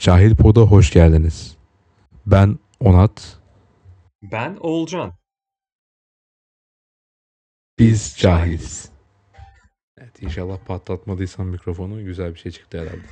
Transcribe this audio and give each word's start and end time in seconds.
Cahil 0.00 0.36
Pod'a 0.36 0.60
hoş 0.60 0.90
geldiniz. 0.90 1.56
Ben 2.26 2.58
Onat, 2.80 3.38
Ben 4.22 4.56
Oğulcan. 4.60 5.12
biz 7.78 8.14
cahiliz. 8.18 8.90
Evet 9.98 10.22
inşallah 10.22 10.58
patlatmadıysam 10.66 11.46
mikrofonu 11.46 12.04
güzel 12.04 12.34
bir 12.34 12.38
şey 12.38 12.52
çıktı 12.52 12.80
herhalde. 12.80 13.06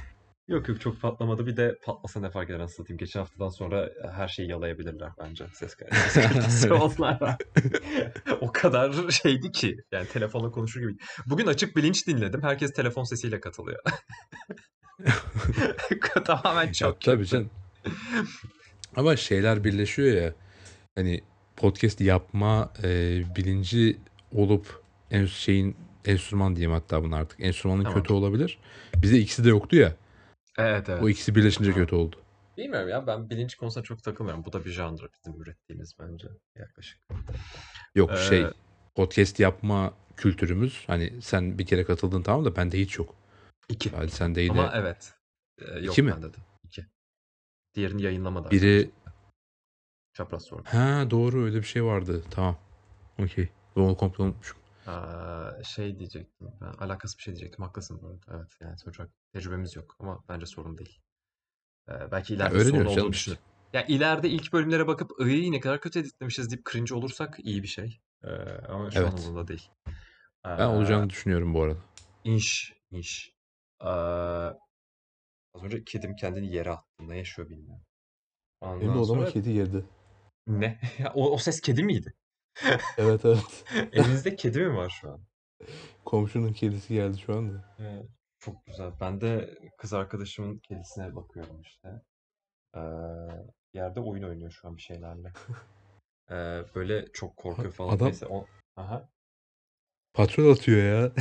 Yok 0.49 0.69
yok 0.69 0.81
çok 0.81 1.01
patlamadı. 1.01 1.47
Bir 1.47 1.57
de 1.57 1.75
patlasa 1.85 2.21
ne 2.21 2.31
fark 2.31 2.51
eder 2.51 2.59
anasını 2.59 2.77
satayım. 2.77 2.99
Geçen 2.99 3.21
haftadan 3.21 3.49
sonra 3.49 3.89
her 4.13 4.29
şeyi 4.29 4.51
yalayabilirler 4.51 5.11
bence. 5.21 5.47
Ses 5.55 5.75
kalitesi 5.75 6.73
onlar. 6.73 7.19
O 8.41 8.53
kadar 8.53 9.11
şeydi 9.11 9.51
ki. 9.51 9.77
Yani 9.93 10.09
telefonla 10.09 10.51
konuşur 10.51 10.81
gibi. 10.81 10.93
Bugün 11.27 11.47
açık 11.47 11.77
bilinç 11.77 12.07
dinledim. 12.07 12.43
Herkes 12.43 12.73
telefon 12.73 13.05
sesiyle 13.05 13.41
katılıyor. 13.41 13.79
Tamamen 16.25 16.67
Ya 16.67 16.73
çok 16.73 17.01
tabii 17.01 17.19
kötü. 17.19 17.31
canım. 17.31 17.51
Ama 18.97 19.17
şeyler 19.17 19.65
birleşiyor 19.65 20.23
ya. 20.23 20.33
Hani 20.95 21.21
podcast 21.57 22.01
yapma 22.01 22.73
e, 22.83 23.23
bilinci 23.37 23.99
olup 24.35 24.83
en 25.11 25.27
şeyin 25.27 25.77
enstrüman 26.05 26.57
diyeyim 26.57 26.73
hatta 26.73 27.03
bunu 27.05 27.15
artık. 27.17 27.41
Enstrümanın 27.41 27.83
Tamam. 27.85 27.99
kötü 27.99 28.13
olabilir. 28.13 28.59
Bize 29.03 29.19
ikisi 29.19 29.45
de 29.45 29.49
yoktu 29.49 29.77
ya. 29.77 29.95
Evet 30.59 30.89
evet. 30.89 31.03
O 31.03 31.09
ikisi 31.09 31.35
birleşince 31.35 31.73
kötü 31.73 31.95
oldu. 31.95 32.17
Bilmiyorum 32.57 32.89
ya 32.89 33.07
ben 33.07 33.31
bilinç 33.31 33.55
konusuna 33.55 33.85
çok 33.85 34.03
takılmıyorum. 34.03 34.45
Bu 34.45 34.53
da 34.53 34.65
bir 34.65 34.71
janr 34.71 35.01
bizim 35.15 35.43
ürettiğimiz 35.43 35.95
bence 36.01 36.29
yaklaşık. 36.59 36.99
Yok 37.95 38.11
Ee, 38.13 38.17
şey 38.17 38.47
podcast 38.95 39.41
yapma 39.41 39.93
kültürümüz 40.17 40.85
hani 40.87 41.13
sen 41.23 41.59
bir 41.59 41.67
kere 41.67 41.85
katıldın 41.85 42.23
tamam 42.23 42.45
da 42.45 42.57
bende 42.57 42.79
hiç 42.81 42.99
yok. 42.99 43.15
İki. 43.69 43.91
Hadi 43.91 44.11
sen 44.11 44.35
de 44.35 44.41
yine 44.41 44.61
Ama 44.61 44.73
evet. 44.75 45.15
Ee, 45.59 45.65
yok 45.79 45.93
İki 45.93 46.03
mi? 46.03 46.13
bende 46.13 46.33
de. 46.35 46.39
İki. 46.65 46.87
Diğerini 47.75 48.03
yayınlamadı. 48.03 48.51
biri 48.51 48.91
Çapraz 50.13 50.43
sordu. 50.45 50.63
ha 50.65 51.11
doğru 51.11 51.45
öyle 51.45 51.57
bir 51.57 51.63
şey 51.67 51.85
vardı. 51.85 52.23
Tamam. 52.31 52.57
Okey. 53.19 53.49
Ben 53.77 53.81
onu 53.81 53.97
komple 53.97 54.25
unutmuşum. 54.25 54.59
Aa, 54.87 55.63
şey 55.65 55.99
diyecektim. 55.99 56.49
Ben 56.61 56.67
alakasız 56.67 57.19
bir 57.19 57.23
şey 57.23 57.35
diyecektim. 57.35 57.65
Haklısın 57.65 58.01
bu 58.03 58.07
arada. 58.09 58.37
Evet 58.41 58.53
yani 58.61 58.79
sonuç 58.79 59.01
olarak 59.01 59.13
tecrübemiz 59.33 59.77
yok 59.77 59.97
ama 59.99 60.25
bence 60.29 60.47
sorun 60.47 60.79
değil. 60.79 61.01
Ee, 61.89 62.11
belki 62.11 62.35
ileride 62.35 62.51
sorun 62.51 62.65
öğreniyoruz 62.65 62.91
canım 62.95 63.05
olduğunu 63.07 63.15
işte. 63.15 63.33
Ya 63.73 63.87
ileride 63.87 64.29
ilk 64.29 64.53
bölümlere 64.53 64.87
bakıp 64.87 65.11
iyi 65.21 65.53
ne 65.53 65.61
kadar 65.61 65.81
kötü 65.81 65.99
editlemişiz 65.99 66.51
deyip 66.51 66.67
cringe 66.73 66.95
olursak 66.95 67.39
iyi 67.43 67.63
bir 67.63 67.69
şey. 67.69 68.01
Ee, 68.25 68.29
ama 68.69 68.91
şu 68.91 68.99
an 69.01 69.05
Evet. 69.13 69.19
umurumda 69.21 69.49
değil. 69.49 69.71
Ben 70.45 70.59
Ee, 70.59 70.67
olacağını 70.67 71.11
düşünüyorum 71.11 71.55
bu 71.55 71.63
arada. 71.63 71.79
inş, 72.25 72.75
inş. 72.91 73.33
Ee, 73.83 73.89
az 75.55 75.63
önce 75.65 75.85
kedim 75.85 76.17
kendini 76.17 76.53
yere 76.55 76.71
attı. 76.71 76.85
Ne 77.01 77.17
yaşıyor 77.19 77.49
bilmiyorum. 77.49 77.85
Ondan 78.61 79.03
sonra 79.03 79.27
kedi 79.27 79.53
girdi. 79.53 79.85
ne? 80.47 80.81
O, 81.15 81.31
o 81.31 81.39
ses 81.39 81.61
kedi 81.61 81.83
miydi? 81.83 82.15
Evet 82.99 83.25
evet. 83.25 83.65
Elinizde 83.93 84.37
kedi 84.37 84.59
mi 84.61 84.77
var 84.77 84.99
şu 85.01 85.11
an? 85.13 85.25
Komşunun 86.05 86.53
kedisi 86.53 86.95
geldi 86.95 87.19
şu 87.19 87.37
anda. 87.37 87.75
Evet, 87.79 88.07
çok 88.39 88.67
güzel. 88.67 88.93
Ben 89.01 89.21
de 89.21 89.59
kız 89.79 89.93
arkadaşımın 89.93 90.59
kedisine 90.59 91.15
bakıyorum 91.15 91.61
işte. 91.61 91.89
Ee, 92.77 92.81
yerde 93.75 94.01
oyun 94.01 94.23
oynuyor 94.23 94.51
şu 94.51 94.69
an 94.69 94.77
bir 94.77 94.83
şeylerle. 94.83 95.33
Ee, 96.31 96.63
böyle 96.75 97.13
çok 97.13 97.37
korkuyor 97.37 97.73
falan. 97.73 97.97
Adam- 97.97 98.07
Neyse 98.09 98.27
o... 98.27 98.47
Aha. 98.77 99.09
Patrol 100.15 100.53
atıyor 100.53 101.03
ya. 101.03 101.13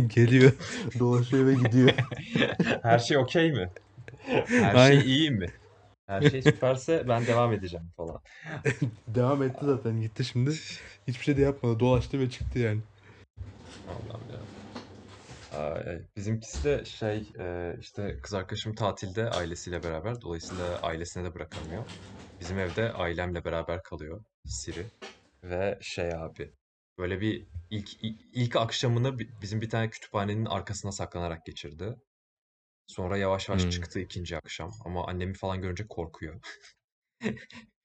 Geliyor. 0.14 0.52
Dolaşıyor 0.98 1.46
ve 1.46 1.54
gidiyor. 1.54 1.90
Her 2.82 2.98
şey 2.98 3.16
okey 3.16 3.52
mi? 3.52 3.70
Her 4.46 4.74
Aynen. 4.74 5.00
şey 5.00 5.10
iyi 5.10 5.30
mi? 5.30 5.46
Her 6.06 6.30
şey 6.30 6.42
süperse 6.42 7.08
ben 7.08 7.26
devam 7.26 7.52
edeceğim 7.52 7.86
falan. 7.96 8.20
Devam 9.08 9.42
etti 9.42 9.64
zaten 9.64 10.00
gitti 10.00 10.24
şimdi. 10.24 10.50
Hiçbir 11.08 11.24
şey 11.24 11.36
de 11.36 11.40
yapmadı. 11.40 11.80
Dolaştı 11.80 12.20
ve 12.20 12.30
çıktı 12.30 12.58
yani. 12.58 12.80
Allah'ım 13.88 14.22
ya. 14.32 14.38
Bizimkisi 16.16 16.64
de 16.64 16.84
şey 16.84 17.32
e, 17.38 17.76
işte 17.80 18.18
kız 18.22 18.34
arkadaşım 18.34 18.74
tatilde 18.74 19.30
ailesiyle 19.30 19.82
beraber 19.82 20.20
dolayısıyla 20.20 20.78
ailesine 20.82 21.24
de 21.24 21.34
bırakamıyor. 21.34 21.84
Bizim 22.40 22.58
evde 22.58 22.92
ailemle 22.92 23.44
beraber 23.44 23.82
kalıyor 23.82 24.24
Siri 24.46 24.86
ve 25.44 25.78
şey 25.80 26.14
abi 26.14 26.52
böyle 26.98 27.20
bir 27.20 27.46
ilk 27.70 28.04
ilk, 28.04 28.20
ilk 28.32 28.56
akşamını 28.56 29.18
bi- 29.18 29.30
bizim 29.42 29.60
bir 29.60 29.70
tane 29.70 29.90
kütüphanenin 29.90 30.44
arkasına 30.44 30.92
saklanarak 30.92 31.46
geçirdi. 31.46 31.96
Sonra 32.86 33.16
yavaş 33.16 33.48
yavaş 33.48 33.62
Hmm. 33.62 33.70
çıktı 33.70 34.00
ikinci 34.00 34.36
akşam 34.36 34.72
ama 34.84 35.06
annemi 35.06 35.34
falan 35.34 35.62
görünce 35.62 35.86
korkuyor. 35.88 36.40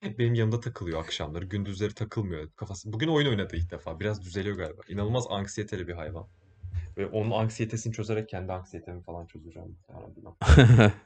Benim 0.03 0.33
yanımda 0.33 0.59
takılıyor 0.59 0.99
akşamları. 1.03 1.45
Gündüzleri 1.45 1.93
takılmıyor. 1.93 2.51
Kafası. 2.55 2.93
Bugün 2.93 3.07
oyun 3.07 3.27
oynadı 3.27 3.55
ilk 3.55 3.71
defa. 3.71 3.99
Biraz 3.99 4.21
düzeliyor 4.25 4.57
galiba. 4.57 4.81
İnanılmaz 4.89 5.25
anksiyeteli 5.29 5.87
bir 5.87 5.93
hayvan. 5.93 6.27
Ve 6.97 7.05
onun 7.07 7.31
anksiyetesini 7.31 7.93
çözerek 7.93 8.29
kendi 8.29 8.51
anksiyetemi 8.53 9.03
falan 9.03 9.25
çözeceğim. 9.27 9.77
muhtemelen. 9.89 10.91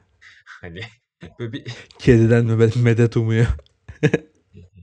Hani 0.60 0.80
böyle 1.38 1.52
bir... 1.52 1.64
Kediden 1.98 2.44
medet, 2.44 2.76
medet 2.76 3.16
umuyor. 3.16 3.46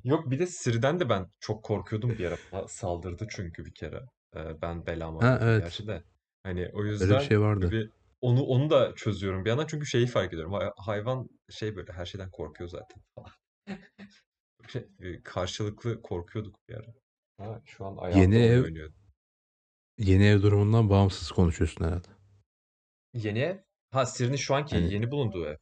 Yok 0.07 0.31
bir 0.31 0.39
de 0.39 0.47
Siri'den 0.47 0.99
de 0.99 1.09
ben 1.09 1.27
çok 1.39 1.63
korkuyordum 1.63 2.17
bir 2.17 2.25
ara. 2.25 2.67
Saldırdı 2.67 3.27
çünkü 3.29 3.65
bir 3.65 3.73
kere. 3.73 4.01
Ee, 4.35 4.61
ben 4.61 4.85
belamı 4.85 5.21
Ha, 5.21 5.39
evet. 5.41 5.63
gerçi 5.63 5.87
de. 5.87 6.03
Hani 6.43 6.69
o 6.73 6.79
Öyle 6.83 6.91
yüzden 6.91 7.19
bir 7.19 7.23
şey 7.23 7.39
vardı. 7.39 7.71
bir 7.71 7.91
onu 8.21 8.43
onu 8.43 8.69
da 8.69 8.95
çözüyorum 8.95 9.45
bir 9.45 9.49
yandan 9.49 9.65
çünkü 9.67 9.85
şeyi 9.85 10.07
fark 10.07 10.33
ediyorum. 10.33 10.53
Hay- 10.53 10.71
Hayvan 10.77 11.29
şey 11.49 11.75
böyle 11.75 11.93
her 11.93 12.05
şeyden 12.05 12.31
korkuyor 12.31 12.69
zaten 12.69 13.03
falan. 13.15 13.31
Şey, 14.69 14.87
e, 14.99 15.23
karşılıklı 15.23 16.01
korkuyorduk 16.01 16.55
bir 16.69 16.73
ara. 16.75 16.93
Ha, 17.37 17.61
şu 17.65 17.85
an 17.85 17.97
ayağımda 17.97 18.29
Yeni 18.29 18.35
oyun 18.39 18.75
ev-. 18.75 18.91
Yeni 19.97 20.25
ev 20.25 20.41
durumundan 20.41 20.89
bağımsız 20.89 21.31
konuşuyorsun 21.31 21.85
herhalde. 21.85 22.07
Yeni 23.13 23.39
ev? 23.39 23.57
Ha 23.91 24.05
Siri'nin 24.05 24.35
şu 24.35 24.55
anki 24.55 24.75
Hani- 24.75 24.93
yeni 24.93 25.11
bulunduğu 25.11 25.45
ev. 25.45 25.55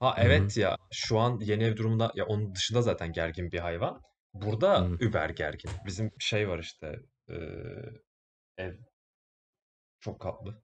Ha 0.00 0.16
Hı 0.16 0.20
evet 0.22 0.56
ya 0.56 0.76
şu 0.92 1.18
an 1.18 1.40
yeni 1.40 1.64
ev 1.64 1.76
durumunda 1.76 2.12
ya 2.14 2.26
onun 2.26 2.54
dışında 2.54 2.82
zaten 2.82 3.12
gergin 3.12 3.52
bir 3.52 3.58
hayvan. 3.58 4.02
Burada 4.34 4.80
Hı. 4.80 4.96
über 5.00 5.28
gergin. 5.30 5.70
Bizim 5.86 6.10
şey 6.18 6.48
var 6.48 6.58
işte 6.58 6.96
e, 7.28 7.36
ev 8.58 8.74
çok 10.00 10.20
katlı. 10.20 10.62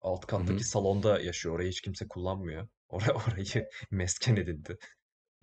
Alt 0.00 0.26
kattaki 0.26 0.64
salonda 0.64 1.20
yaşıyor. 1.20 1.54
Orayı 1.54 1.68
hiç 1.68 1.80
kimse 1.80 2.08
kullanmıyor. 2.08 2.68
Orayı, 2.88 3.12
orayı 3.12 3.68
mesken 3.90 4.36
edindi. 4.36 4.76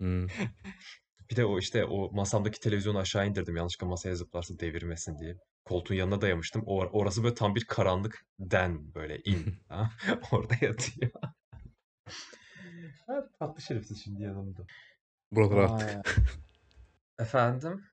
Bir 1.30 1.36
de 1.36 1.44
o 1.44 1.58
işte 1.58 1.84
o 1.84 2.12
masamdaki 2.12 2.60
televizyonu 2.60 2.98
aşağı 2.98 3.26
indirdim. 3.26 3.56
Yanlışlıkla 3.56 3.86
masaya 3.86 4.14
zıplarsa 4.14 4.58
devirmesin 4.58 5.18
diye. 5.18 5.34
Koltuğun 5.64 5.94
yanına 5.94 6.20
dayamıştım. 6.20 6.62
O, 6.66 6.78
orası 6.78 7.24
böyle 7.24 7.34
tam 7.34 7.54
bir 7.54 7.64
karanlık 7.64 8.26
den 8.38 8.94
böyle 8.94 9.18
in. 9.18 9.56
ha? 9.68 9.90
Orada 10.32 10.54
yatıyor. 10.60 11.10
Ha, 13.06 13.28
tatlı 13.38 13.62
şerefsiz 13.62 14.04
şimdi 14.04 14.22
yanımda. 14.22 14.62
Buraları 15.32 15.60
Aa. 15.60 15.74
attık. 15.74 16.24
Efendim? 17.18 17.84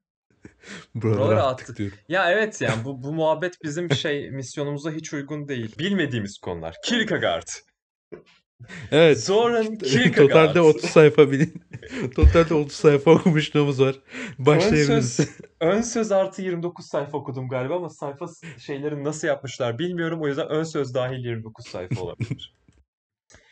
Attık 0.96 1.40
attık. 1.40 1.78
diyorum. 1.78 1.98
Ya 2.10 2.32
evet 2.32 2.62
yani 2.62 2.86
bu, 2.86 3.04
bu 3.04 3.14
muhabbet 3.14 3.64
bizim 3.64 3.92
şey 3.92 4.32
misyonumuza 4.32 4.92
hiç 4.92 5.14
uygun 5.14 5.48
değil. 5.48 5.80
Bilmediğimiz 5.80 6.38
konular. 6.38 6.76
Kierkegaard. 6.86 7.48
Evet. 8.92 9.26
Kierkegaard. 9.84 10.16
Totalde 10.16 10.62
30 10.62 10.90
sayfa 10.90 11.32
bilin. 11.32 11.62
Totalde 12.16 12.54
30 12.54 12.76
sayfa 12.76 13.12
okumuşluğumuz 13.12 13.82
var. 13.82 13.96
Başlayabiliriz. 14.40 14.90
Ön 14.90 15.02
söz, 15.02 15.30
ön 15.60 15.82
söz 15.82 16.12
artı 16.12 16.42
29 16.42 16.86
sayfa 16.86 17.18
okudum 17.18 17.50
galiba 17.50 17.76
ama 17.76 17.90
sayfa 17.90 18.26
şeyleri 18.58 19.04
nasıl 19.04 19.28
yapmışlar 19.28 19.80
bilmiyorum. 19.80 20.22
O 20.22 20.28
yüzden 20.28 20.50
ön 20.50 20.64
söz 20.64 20.94
dahil 20.94 21.26
29 21.26 21.68
sayfa 21.68 22.02
olabilir. 22.02 22.54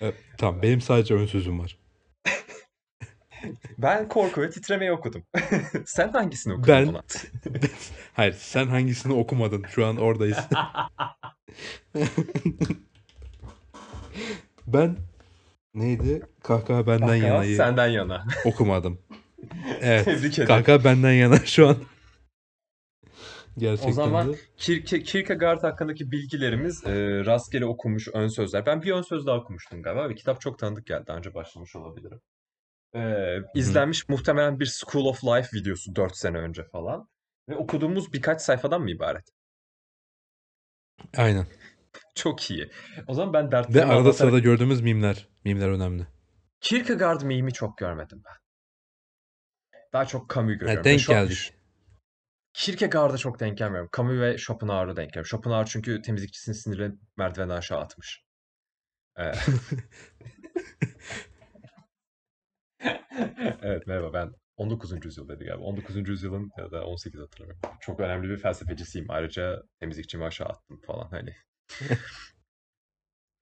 Evet, 0.02 0.16
tamam 0.38 0.62
benim 0.62 0.82
sadece 0.82 1.14
ön 1.14 1.26
sözüm 1.26 1.60
var. 1.60 1.78
Ben 3.78 4.08
korku 4.08 4.42
ve 4.42 4.50
titremeyi 4.50 4.92
okudum. 4.92 5.24
Sen 5.86 6.10
hangisini 6.10 6.54
okudun 6.54 6.68
Ben-? 6.68 7.02
Hayır 8.14 8.34
sen 8.34 8.68
hangisini 8.68 9.14
okumadın? 9.14 9.66
Şu 9.70 9.86
an 9.86 9.98
oradayız. 9.98 10.38
Ben 14.68 14.98
neydi? 15.74 16.22
Kahkaha 16.44 16.88
benden 16.88 17.08
Kahkaha 17.08 17.28
yanayı 17.28 17.56
Senden 17.56 17.88
yana. 17.88 18.26
okumadım. 18.46 19.02
Evet. 19.82 20.06
Tebrik 20.06 20.34
ederim. 20.34 20.48
Kahkaha 20.48 20.84
benden 20.84 21.12
yana 21.12 21.38
şu 21.46 21.68
an. 21.68 21.78
Gerçekten 23.58 23.90
O 23.90 23.94
zaman 23.94 24.34
de. 24.34 24.38
Kierke- 24.58 25.04
Kierkegaard 25.04 25.64
hakkındaki 25.64 26.12
bilgilerimiz 26.12 26.84
e, 26.86 27.26
rastgele 27.26 27.66
okunmuş 27.66 28.08
ön 28.14 28.28
sözler. 28.28 28.66
Ben 28.66 28.82
bir 28.82 28.92
ön 28.92 29.02
söz 29.02 29.26
daha 29.26 29.38
okumuştum 29.38 29.82
galiba 29.84 30.10
ve 30.10 30.16
kitap 30.16 30.42
çok 30.42 30.60
tanıdık 30.60 30.86
geldi. 30.88 31.08
Daha 31.08 31.18
önce 31.18 31.34
başlamış 31.34 31.76
olabilirim. 31.76 32.22
E, 32.96 33.02
izlenmiş 33.56 34.10
muhtemelen 34.10 34.60
bir 34.60 34.66
School 34.66 35.06
of 35.06 35.24
Life 35.24 35.58
videosu 35.58 35.96
4 35.96 36.18
sene 36.18 36.38
önce 36.38 36.64
falan. 36.64 37.10
Ve 37.50 37.56
okuduğumuz 37.56 38.14
birkaç 38.14 38.42
sayfadan 38.42 38.82
mı 38.82 38.92
ibaret? 38.92 39.26
Aynen. 41.18 41.46
Çok 42.18 42.52
iyi. 42.52 42.70
O 43.08 43.14
zaman 43.14 43.34
ben 43.34 43.48
Ve 43.48 43.52
dertlerimi 43.52 43.92
arada 43.92 44.00
anlatarak- 44.10 44.14
sırada 44.18 44.40
gördüğümüz 44.40 44.82
mimler. 44.82 45.28
Mimler 45.46 45.70
önemli. 45.70 46.08
Kierkegaard 46.62 47.22
mimi 47.22 47.54
çok 47.54 47.78
görmedim 47.78 48.24
ben. 48.26 48.34
Daha 49.94 50.06
çok 50.06 50.36
Camus 50.36 50.54
görüyorum. 50.54 50.78
Ha, 50.78 50.84
denk 50.84 51.00
Ve 51.00 51.04
Scho- 51.04 51.08
geldik. 51.10 51.54
Kierkegaard'a 52.54 53.18
çok 53.18 53.40
denk 53.40 53.58
gelmiyorum. 53.58 53.90
Camus 53.98 54.20
ve 54.20 54.38
Schopenhauer'a 54.38 54.96
denk 54.96 55.10
geliyorum. 55.10 55.30
Schopenhauer 55.30 55.66
çünkü 55.66 56.02
temizlikçisinin 56.02 56.56
sinirini 56.56 56.96
merdivenden 57.18 57.56
aşağı 57.58 57.80
atmış. 57.80 58.24
Ee, 59.20 59.24
evet 63.62 63.88
merhaba 63.88 64.14
ben 64.14 64.32
19. 64.58 65.06
yüzyıldaydı 65.06 65.46
galiba. 65.46 65.64
19. 65.64 66.10
yüzyılın 66.10 66.50
ya 66.58 66.72
da 66.72 66.86
18 66.86 67.22
hatırlamıyorum. 67.22 67.62
Çok 67.82 68.00
önemli 68.00 68.30
bir 68.30 68.38
felsefecisiyim. 68.38 69.12
Ayrıca 69.12 69.62
temizlikçimi 69.80 70.26
aşağı 70.26 70.48
attım 70.48 70.82
falan 70.88 71.08
hani. 71.10 71.36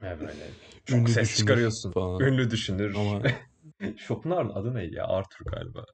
Evet 0.01 0.19
böyle. 0.19 0.33
Çok 0.86 1.00
Ünlü 1.00 1.10
ses 1.10 1.30
düşünür 1.30 1.38
çıkarıyorsun. 1.48 1.92
falan. 1.92 2.22
Ünlü 2.22 2.51
düşünür. 2.51 2.95
Ama 2.95 3.22
Schopenhauer'ın 3.98 4.50
adı 4.50 4.75
neydi 4.75 4.95
ya? 4.95 5.07
Arthur 5.07 5.45
galiba. 5.45 5.86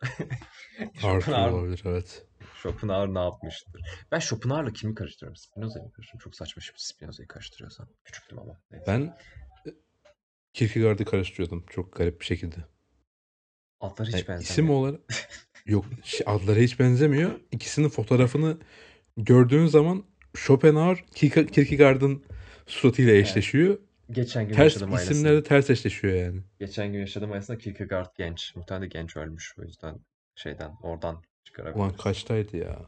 Arthur 0.79 0.99
Schopenhauer, 1.01 1.51
olabilir 1.51 1.81
evet. 1.85 2.25
Schopenhauer 2.55 3.13
ne 3.13 3.19
yapmıştır? 3.19 3.81
Ben 4.11 4.19
Schopenhauer'la 4.19 4.73
kimi 4.73 4.95
karıştırıyorum? 4.95 5.35
Spinoza'yı 5.35 5.85
mı 5.85 5.91
karıştırıyorum? 5.91 6.23
Çok 6.23 6.35
saçma 6.35 6.61
şimdi 6.61 6.79
Spinoza'yı 6.81 7.27
karıştırıyorsam. 7.27 7.87
Küçüktüm 8.05 8.39
ama. 8.39 8.61
Neyse. 8.71 8.85
Ben 8.87 9.01
e, 9.67 9.73
Kierkegaard'ı 10.53 11.05
karıştırıyordum 11.05 11.65
çok 11.69 11.93
garip 11.93 12.19
bir 12.19 12.25
şekilde. 12.25 12.55
Adları 13.79 14.07
hiç 14.07 14.13
Yani 14.13 14.21
benzemiyor. 14.27 14.41
isim 14.43 14.69
olarak 14.69 14.99
yok 15.65 15.85
şey, 16.03 16.23
adları 16.25 16.59
hiç 16.59 16.79
benzemiyor. 16.79 17.39
İkisinin 17.51 17.89
fotoğrafını 17.89 18.57
gördüğün 19.17 19.65
zaman 19.67 20.03
Schopenhauer 20.35 20.97
Kierke- 21.15 21.51
Kierkegaard'ın 21.51 22.23
suratıyla 22.67 23.13
Evet. 23.13 23.27
eşleşiyor. 23.27 23.77
Geçen 24.11 24.47
gün 24.47 24.53
Ters 24.55 24.63
yaşadığım 24.73 24.95
isimleri 24.95 25.07
aynısını. 25.27 25.43
de 25.43 25.43
ters 25.43 25.69
eşleşiyor 25.69 26.13
yani. 26.13 26.41
Geçen 26.59 26.91
gün 26.93 26.99
yaşadığım 26.99 27.31
aynısını 27.31 27.57
Kierkegaard 27.57 28.09
genç. 28.17 28.55
Muhtemelen 28.55 28.83
de 28.83 28.87
genç 28.87 29.17
ölmüş. 29.17 29.53
O 29.59 29.61
yüzden 29.63 29.99
şeyden 30.35 30.71
oradan 30.83 31.15
Ulan 31.15 31.23
çıkarabiliriz. 31.43 31.97
kaçtaydı 31.97 32.57
ya? 32.57 32.79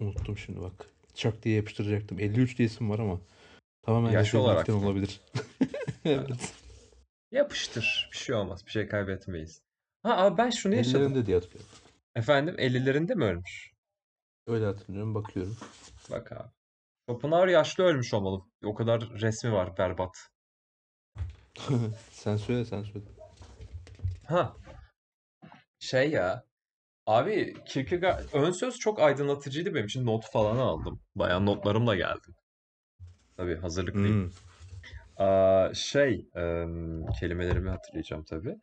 Unuttum 0.00 0.38
şimdi 0.38 0.60
bak. 0.60 0.86
Çak 1.14 1.42
diye 1.42 1.56
yapıştıracaktım. 1.56 2.18
53 2.20 2.58
diye 2.58 2.66
isim 2.66 2.90
var 2.90 2.98
ama 2.98 3.20
tamamen 3.82 4.10
Yaş 4.12 4.34
olarak 4.34 4.68
olabilir. 4.68 5.20
evet. 6.04 6.54
Yapıştır. 7.32 8.08
Bir 8.12 8.16
şey 8.18 8.34
olmaz. 8.34 8.66
Bir 8.66 8.70
şey 8.70 8.88
kaybetmeyiz. 8.88 9.62
Ha 10.02 10.16
abi 10.16 10.38
ben 10.38 10.50
şunu 10.50 10.74
yaşadım. 10.74 11.00
Ellerinde 11.02 11.26
diye 11.26 11.36
hatırlıyorum. 11.36 11.70
Efendim 12.14 12.54
50'lerinde 12.58 13.14
mi 13.14 13.24
ölmüş? 13.24 13.70
Öyle 14.46 14.64
hatırlıyorum 14.64 15.14
bakıyorum. 15.14 15.56
Bak 16.10 16.32
abi. 16.32 16.50
Schopenhauer 17.08 17.48
yaşlı 17.48 17.84
ölmüş 17.84 18.14
olmalı. 18.14 18.42
O 18.64 18.74
kadar 18.74 19.00
resmi 19.00 19.52
var 19.52 19.76
berbat. 19.78 20.16
sen 22.10 22.36
söyle 22.36 22.64
sen 22.64 22.82
söyle. 22.82 23.06
Ha 24.26 24.56
şey 25.78 26.10
ya. 26.10 26.44
Abi 27.06 27.54
Kierkegaard 27.64 28.24
ön 28.32 28.50
söz 28.50 28.78
çok 28.78 29.00
aydınlatıcıydı 29.00 29.74
benim 29.74 29.86
için. 29.86 30.06
Not 30.06 30.30
falan 30.32 30.56
aldım. 30.56 31.00
Bayağı 31.14 31.46
notlarımla 31.46 31.96
geldim. 31.96 32.34
Tabii 33.36 33.56
hazırlıklıyım. 33.56 34.24
Hmm. 34.24 35.26
Aa, 35.26 35.74
şey 35.74 36.26
em, 36.34 37.06
kelimelerimi 37.20 37.70
hatırlayacağım 37.70 38.24
tabii. 38.24 38.56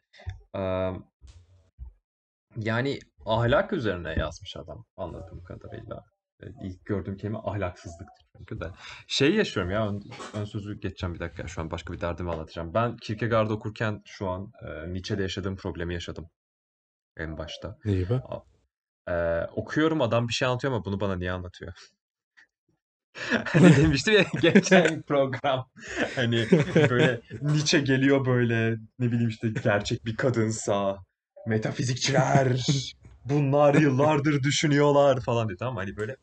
Am, 0.54 1.08
yani 2.58 3.00
ahlak 3.26 3.74
üzerine 3.74 4.16
yazmış 4.18 4.58
adam 4.58 4.86
anladığım 4.98 5.44
kadarıyla. 5.44 6.04
E, 6.44 6.68
İlk 6.68 6.86
gördüğüm 6.86 7.18
kelime 7.18 7.38
ahlaksızlıktır 7.38 8.26
çünkü 8.38 8.60
de. 8.60 8.66
Şey 9.08 9.36
yaşıyorum 9.36 9.72
ya 9.72 9.90
ön, 9.90 10.04
ön 10.34 10.46
sözü 10.46 10.80
geçeceğim 10.80 11.16
bir 11.16 11.20
dakika. 11.20 11.48
Şu 11.48 11.62
an 11.62 11.72
başka 11.72 11.94
bir 11.94 12.02
derdimi 12.02 12.32
anlatacağım. 12.32 12.74
Ben 12.74 12.98
Kierkegaard 12.98 13.50
okurken 13.50 14.02
şu 14.06 14.30
an 14.30 14.52
e, 14.68 14.94
Nietzsche'de 14.94 15.22
yaşadığım 15.22 15.56
problemi 15.56 15.94
yaşadım 15.94 16.30
en 17.18 17.38
başta. 17.38 17.78
Ne 17.86 17.94
gibi? 17.94 18.22
E, 19.10 19.42
okuyorum 19.56 20.02
adam 20.02 20.28
bir 20.28 20.34
şey 20.34 20.48
anlatıyor 20.48 20.74
ama 20.74 20.86
bunu 20.86 21.00
bana 21.00 21.16
niye 21.16 21.32
anlatıyor? 21.32 21.74
Hani 23.46 23.76
demiştim 23.78 24.14
ya 24.14 24.26
geçen 24.42 25.02
program 25.02 25.70
hani 26.16 26.48
böyle 26.90 27.22
Nietzsche 27.42 27.80
geliyor 27.80 28.26
böyle 28.26 28.78
ne 29.00 29.12
bileyim 29.12 29.30
işte 29.30 29.50
gerçek 29.64 30.06
bir 30.06 30.16
kadınsa 30.16 30.98
metafizikçiler 31.48 32.66
bunlar 33.26 33.76
yıllardır 33.76 34.44
düşünüyorlar 34.44 35.22
falan 35.22 35.50
dedi 35.50 35.66
ama 35.66 35.82
hani 35.82 35.98
böyle 35.98 36.16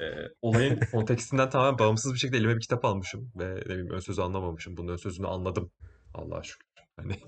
e, 0.00 0.04
olayın 0.42 0.80
kontekstinden 0.92 1.50
tamamen 1.50 1.78
bağımsız 1.78 2.14
bir 2.14 2.18
şekilde 2.18 2.38
elime 2.38 2.56
bir 2.56 2.60
kitap 2.60 2.84
almışım 2.84 3.32
ve 3.36 3.54
ne 3.54 3.64
bileyim 3.64 3.90
ön 3.90 4.00
sözü 4.00 4.22
anlamamışım. 4.22 4.76
Bunun 4.76 4.92
ön 4.92 4.96
sözünü 4.96 5.26
anladım. 5.26 5.70
Allah'a 6.14 6.42
şükür. 6.42 6.66
Hani 6.96 7.18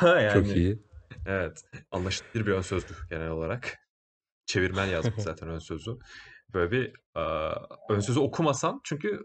Çok 0.00 0.22
yani 0.22 0.52
iyi. 0.52 0.82
evet 1.26 1.62
anlaşılır 1.90 2.46
bir 2.46 2.52
ön 2.52 2.60
sözdü 2.60 2.92
genel 3.10 3.30
olarak. 3.30 3.78
Çevirmen 4.46 4.86
yazmış 4.86 5.22
zaten 5.22 5.48
ön 5.48 5.58
sözü. 5.58 5.90
Böyle 6.54 6.70
bir 6.70 6.92
e, 7.16 7.54
ön 7.88 8.00
sözü 8.00 8.20
okumasam 8.20 8.80
çünkü 8.84 9.20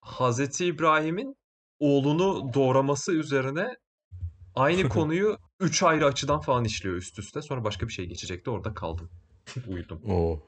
Hazreti 0.00 0.66
İbrahim'in 0.66 1.36
oğlunu 1.78 2.54
doğraması 2.54 3.12
üzerine 3.12 3.76
aynı 4.54 4.88
konuyu 4.88 5.38
üç 5.60 5.82
ayrı 5.82 6.06
açıdan 6.06 6.40
falan 6.40 6.64
işliyor 6.64 6.96
üst 6.96 7.18
üste. 7.18 7.42
Sonra 7.42 7.64
başka 7.64 7.88
bir 7.88 7.92
şey 7.92 8.06
geçecekti. 8.06 8.50
Orada 8.50 8.74
kaldım. 8.74 9.10
Uyudum. 9.68 10.00
Oo. 10.04 10.46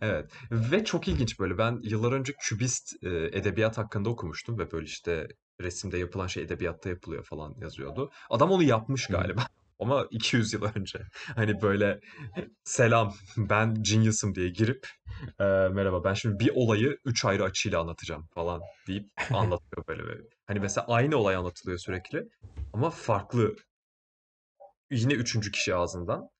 Evet. 0.00 0.30
Ve 0.50 0.84
çok 0.84 1.08
ilginç 1.08 1.40
böyle. 1.40 1.58
Ben 1.58 1.80
yıllar 1.82 2.12
önce 2.12 2.32
kübist 2.40 3.04
e, 3.04 3.08
edebiyat 3.08 3.78
hakkında 3.78 4.10
okumuştum 4.10 4.58
ve 4.58 4.72
böyle 4.72 4.86
işte 4.86 5.28
resimde 5.60 5.98
yapılan 5.98 6.26
şey 6.26 6.42
edebiyatta 6.42 6.88
yapılıyor 6.88 7.24
falan 7.24 7.54
yazıyordu. 7.60 8.10
Adam 8.30 8.50
onu 8.50 8.62
yapmış 8.62 9.06
galiba. 9.06 9.46
Ama 9.80 10.06
200 10.10 10.52
yıl 10.52 10.62
önce. 10.74 10.98
Hani 11.36 11.62
böyle 11.62 12.00
selam 12.64 13.14
ben 13.36 13.74
genius'ım 13.82 14.34
diye 14.34 14.48
girip 14.48 14.86
e, 15.40 15.44
merhaba 15.44 16.04
ben 16.04 16.14
şimdi 16.14 16.38
bir 16.38 16.50
olayı 16.54 16.98
üç 17.04 17.24
ayrı 17.24 17.44
açıyla 17.44 17.80
anlatacağım 17.80 18.26
falan 18.34 18.60
deyip 18.86 19.06
anlatıyor 19.32 19.86
böyle. 19.88 20.02
böyle. 20.02 20.22
Hani 20.46 20.60
mesela 20.60 20.86
aynı 20.86 21.16
olay 21.16 21.36
anlatılıyor 21.36 21.78
sürekli 21.78 22.28
ama 22.72 22.90
farklı 22.90 23.56
yine 24.90 25.12
üçüncü 25.12 25.52
kişi 25.52 25.74
ağzından. 25.74 26.30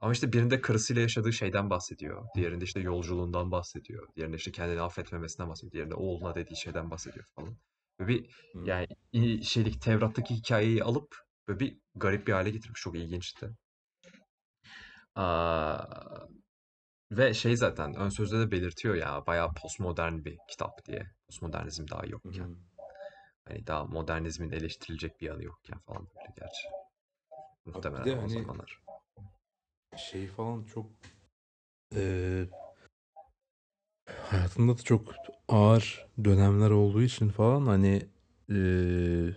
Ama 0.00 0.12
işte 0.12 0.32
birinde 0.32 0.60
karısıyla 0.60 1.02
yaşadığı 1.02 1.32
şeyden 1.32 1.70
bahsediyor. 1.70 2.26
Diğerinde 2.34 2.64
işte 2.64 2.80
yolculuğundan 2.80 3.50
bahsediyor. 3.50 4.08
Diğerinde 4.16 4.36
işte 4.36 4.52
kendini 4.52 4.80
affetmemesinden 4.80 5.50
bahsediyor. 5.50 5.72
Diğerinde 5.72 5.94
oğluna 5.94 6.34
dediği 6.34 6.56
şeyden 6.56 6.90
bahsediyor 6.90 7.24
falan. 7.36 7.56
Ve 8.00 8.08
bir 8.08 8.30
Hmm. 8.52 8.64
yani 8.64 8.86
şeylik 9.44 9.82
Tevrat'taki 9.82 10.34
hikayeyi 10.34 10.84
alıp 10.84 11.16
böyle 11.48 11.60
bir 11.60 11.78
garip 11.94 12.26
bir 12.26 12.32
hale 12.32 12.50
getirmiş. 12.50 12.80
Çok 12.80 12.96
ilginçti. 12.96 13.50
Aa, 15.14 15.78
ve 17.10 17.34
şey 17.34 17.56
zaten 17.56 17.94
ön 17.94 18.08
sözde 18.08 18.38
de 18.38 18.50
belirtiyor 18.50 18.94
ya 18.94 19.26
bayağı 19.26 19.54
postmodern 19.54 20.24
bir 20.24 20.38
kitap 20.48 20.84
diye. 20.86 21.06
Postmodernizm 21.26 21.88
daha 21.90 22.06
yokken. 22.06 22.56
Hani 23.44 23.66
daha 23.66 23.84
modernizmin 23.84 24.50
eleştirilecek 24.50 25.20
bir 25.20 25.26
yanı 25.26 25.44
yokken 25.44 25.78
falan 25.78 26.06
böyle 26.16 26.34
gerçi. 26.36 26.68
Abi 27.66 27.74
Muhtemelen 27.76 28.04
de 28.04 28.16
o 28.16 28.20
hani 28.20 28.28
zamanlar. 28.28 28.80
Şey 29.96 30.26
falan 30.26 30.64
çok 30.64 30.86
eee 31.96 32.46
hayatında 34.30 34.78
da 34.78 34.82
çok 34.82 35.14
ağır 35.48 36.06
dönemler 36.24 36.70
olduğu 36.70 37.02
için 37.02 37.28
falan 37.28 37.66
hani 37.66 38.02
eee, 38.50 39.34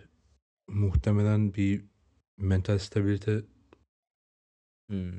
muhtemelen 0.68 1.54
bir 1.54 1.86
mental 2.38 2.78
stabilite 2.78 3.42
eee, 4.90 5.12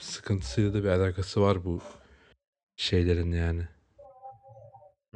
sıkıntısıyla 0.00 0.74
da 0.74 0.84
bir 0.84 0.88
alakası 0.88 1.40
var 1.40 1.64
bu 1.64 1.80
şeylerin 2.76 3.32
yani. 3.32 3.68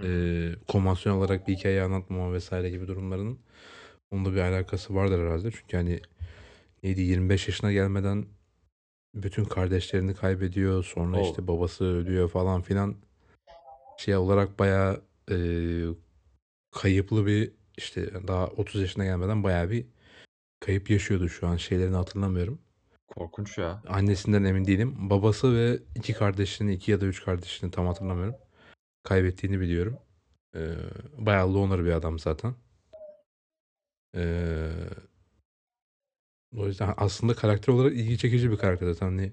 Eee 0.03 0.55
konvansiyonel 0.69 1.21
olarak 1.21 1.49
bir 1.49 1.57
hikaye 1.57 1.83
anlatmama 1.83 2.33
vesaire 2.33 2.71
gibi 2.71 2.89
durumların 2.89 3.39
onunla 4.11 4.33
bir 4.35 4.39
alakası 4.41 4.95
vardır 4.95 5.19
herhalde. 5.27 5.51
Çünkü 5.51 5.77
hani 5.77 6.01
neydi 6.83 7.01
25 7.01 7.49
yaşına 7.49 7.73
gelmeden 7.73 8.27
bütün 9.23 9.45
kardeşlerini 9.45 10.15
kaybediyor. 10.15 10.85
Sonra 10.85 11.19
O 11.19 11.23
işte 11.23 11.47
babası 11.49 11.85
ölüyor 11.85 12.29
falan 12.29 12.61
filan. 12.63 12.95
Şey 13.97 14.17
olarak 14.17 14.59
bayağı 14.59 15.01
eee, 15.31 15.87
kayıplı 16.71 17.27
bir 17.27 17.53
işte 17.77 18.29
daha 18.29 18.47
30 18.47 18.81
yaşına 18.81 19.05
gelmeden 19.05 19.43
bayağı 19.45 19.71
bir 19.71 19.87
kayıp 20.61 20.91
yaşıyordu 20.91 21.29
şu 21.29 21.47
an. 21.47 21.57
Şeylerini 21.57 21.97
hatırlamıyorum. 21.97 22.59
korkunç 23.09 23.59
ya. 23.59 23.83
Annesinden 23.89 24.45
emin 24.45 24.65
değilim. 24.67 25.11
Babası 25.11 25.57
ve 25.57 25.79
iki 25.95 26.13
kardeşini, 26.13 26.75
iki 26.75 26.91
ya 26.91 27.01
da 27.01 27.07
üç 27.07 27.25
kardeşini 27.25 27.71
tam 27.71 27.87
hatırlamıyorum. 27.87 28.35
Kaybettiğini 29.03 29.61
biliyorum. 29.61 29.99
Eee 30.55 30.75
bayağı 31.19 31.55
loner 31.55 31.85
bir 31.85 31.93
adam 31.93 32.19
zaten. 32.19 32.55
Eee 34.15 34.71
o 36.57 36.67
yüzden 36.67 36.95
aslında 36.97 37.35
karakter 37.35 37.73
olarak 37.73 37.93
ilgi 37.93 38.19
çekici 38.19 38.50
bir 38.50 38.57
karakter 38.57 38.87
zaten. 38.87 39.07
Hani 39.07 39.33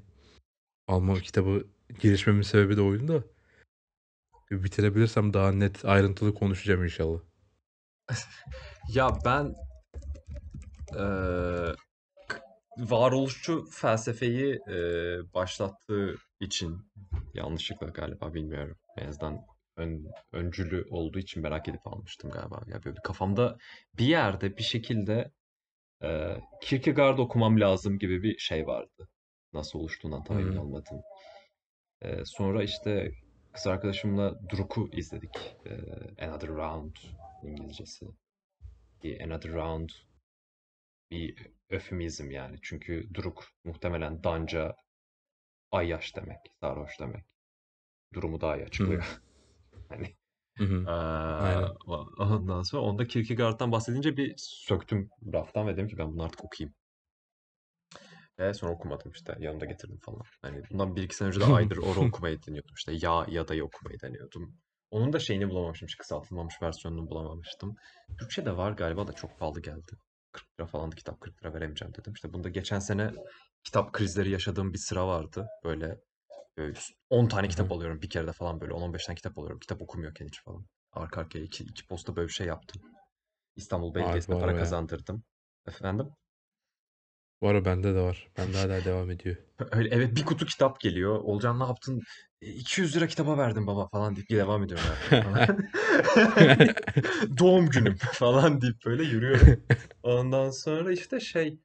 Alman 0.88 1.20
kitabı 1.20 1.68
gelişmemin 2.02 2.42
sebebi 2.42 2.78
de 2.78 2.82
oydu 2.82 3.08
da. 3.08 3.24
Bitirebilirsem 4.52 5.34
daha 5.34 5.52
net 5.52 5.86
ayrıntılı 5.86 6.34
konuşacağım 6.34 6.84
inşallah. 6.84 7.20
Ya 8.90 9.18
ben 9.26 9.56
eee, 10.96 11.76
varoluşçu 12.78 13.66
felsefeyi 13.72 14.60
e, 14.68 14.78
başlattığı 15.34 16.16
için 16.40 16.92
yanlışlıkla 17.34 17.88
galiba 17.88 18.34
bilmiyorum. 18.34 18.78
En 18.98 19.08
azından 19.08 19.46
ön, 19.78 20.06
öncülü 20.32 20.86
olduğu 20.90 21.20
için 21.20 21.44
merak 21.44 21.68
edip 21.68 21.88
almıştım 21.88 22.32
galiba. 22.32 22.62
Ya 22.68 22.84
böyle 22.84 22.98
kafamda 23.04 23.58
bir 23.98 24.06
yerde 24.06 24.58
bir 24.58 24.64
şekilde 24.64 25.32
e, 26.06 26.42
Kierkegaard 26.62 27.18
okumam 27.18 27.60
lazım 27.60 28.00
gibi 28.00 28.24
bir 28.24 28.38
şey 28.38 28.68
vardı. 28.68 29.10
Nasıl 29.54 29.80
oluştuğundan 29.80 30.24
tam 30.24 30.40
emin 30.40 30.56
olmadım. 30.56 31.02
E, 32.02 32.26
sonra 32.26 32.64
işte 32.64 33.12
kız 33.54 33.68
arkadaşımla 33.68 34.40
Druk'u 34.50 34.90
izledik. 34.92 35.56
E, 35.66 35.74
Another 36.26 36.50
Round 36.50 36.96
İngilizcesi. 37.44 38.06
Bir 39.04 39.22
Another 39.22 39.52
Round 39.54 39.90
bir 41.12 41.48
öfemizm 41.70 42.32
yani. 42.32 42.58
Çünkü 42.62 43.10
Druk 43.16 43.46
muhtemelen 43.64 44.24
Danca 44.24 44.76
ayyaş 45.72 46.16
demek, 46.16 46.40
sarhoş 46.62 47.00
demek. 47.00 47.26
Durumu 48.14 48.42
daha 48.42 48.58
iyi 48.58 48.66
açıklıyor. 48.66 49.22
Hani 49.90 50.16
Hı 50.58 50.64
hı. 50.64 50.76
eee, 50.88 50.92
Aynen. 50.92 51.70
ondan 52.18 52.62
sonra 52.62 52.82
onda 52.82 53.08
Kierkegaard'dan 53.08 53.72
bahsedince 53.72 54.18
bir 54.18 54.34
söktüm 54.38 55.10
raftan 55.34 55.68
ve 55.68 55.74
dedim 55.74 55.88
ki 55.88 55.98
ben 55.98 56.14
bunu 56.14 56.24
artık 56.24 56.46
okuyayım. 56.46 56.76
Ve 58.40 58.54
sonra 58.54 58.72
okumadım 58.72 59.12
işte. 59.12 59.36
Yanımda 59.40 59.66
getirdim 59.66 60.00
falan. 60.06 60.22
Hani 60.42 60.62
bundan 60.72 60.96
bir 60.96 61.04
iki 61.04 61.16
sene 61.16 61.28
önce 61.28 61.40
de 61.40 61.46
Aydır 61.54 61.78
Or'u 61.78 62.00
okumayı 62.00 62.40
deniyordum. 62.48 62.74
İşte 62.78 62.94
Ya 63.02 63.26
ya 63.30 63.48
da'yı 63.48 63.66
okumayı 63.66 64.00
deniyordum. 64.00 64.58
Onun 64.92 65.14
da 65.14 65.20
şeyini 65.20 65.50
bulamamıştım. 65.50 65.88
hiç 65.88 65.98
Kısaltılmamış 65.98 66.62
versiyonunu 66.62 67.10
bulamamıştım. 67.10 67.76
Türkçe 68.20 68.46
de 68.46 68.58
var 68.58 68.72
galiba 68.72 69.08
da 69.08 69.14
çok 69.14 69.40
pahalı 69.40 69.62
geldi. 69.62 69.92
40 70.32 70.60
lira 70.60 70.68
falandı 70.68 70.96
kitap 70.96 71.22
40 71.22 71.44
lira 71.44 71.54
veremeyeceğim 71.54 71.94
dedim. 71.94 72.14
İşte 72.14 72.34
bunda 72.34 72.50
geçen 72.50 72.80
sene 72.80 73.12
kitap 73.64 73.94
krizleri 73.94 74.30
yaşadığım 74.30 74.74
bir 74.74 74.78
sıra 74.78 75.08
vardı. 75.08 75.48
Böyle, 75.64 75.98
böyle 76.58 76.74
10 77.10 77.28
tane 77.28 77.46
Hı 77.48 77.52
kitap 77.52 77.72
alıyorum 77.72 78.02
bir 78.02 78.10
kerede 78.10 78.34
falan 78.34 78.62
böyle 78.62 78.74
10-15 78.74 79.06
tane 79.06 79.16
kitap 79.16 79.38
alıyorum. 79.38 79.60
Kitap 79.60 79.82
okumuyorken 79.82 80.28
hiç 80.28 80.42
falan. 80.44 80.66
Arka 80.92 81.22
arkaya 81.22 81.44
iki, 81.44 81.64
iki 81.64 81.88
posta 81.88 82.16
böyle 82.16 82.28
bir 82.28 82.34
şey 82.34 82.48
yaptım. 82.48 82.82
İstanbul 83.56 83.96
Belediyesi'ne 83.96 84.40
para 84.40 84.56
kazandırdım. 84.56 85.24
Efendim? 85.68 86.10
Var 87.42 87.56
o 87.56 87.66
bende 87.66 87.96
de 87.96 88.00
var. 88.02 88.28
Bende 88.38 88.58
hala 88.58 88.86
devam 88.86 89.12
ediyor. 89.12 89.36
Öyle 89.72 89.90
evet 89.92 90.16
bir 90.16 90.26
kutu 90.26 90.46
kitap 90.46 90.80
geliyor. 90.80 91.20
Olcan 91.24 91.60
ne 91.60 91.64
yaptın? 91.64 92.02
"E, 92.42 92.48
200 92.48 92.96
lira 92.96 93.08
kitaba 93.08 93.38
verdim 93.38 93.68
baba 93.68 93.88
falan 93.88 94.16
deyip 94.16 94.30
devam 94.30 94.64
ediyorum. 94.64 94.86
Doğum 97.40 97.70
günüm 97.70 97.96
falan 97.98 98.62
deyip 98.62 98.76
böyle 98.86 99.04
yürüyorum. 99.04 99.64
Ondan 100.04 100.50
sonra 100.50 100.92
işte 100.92 101.20
şey 101.20 101.60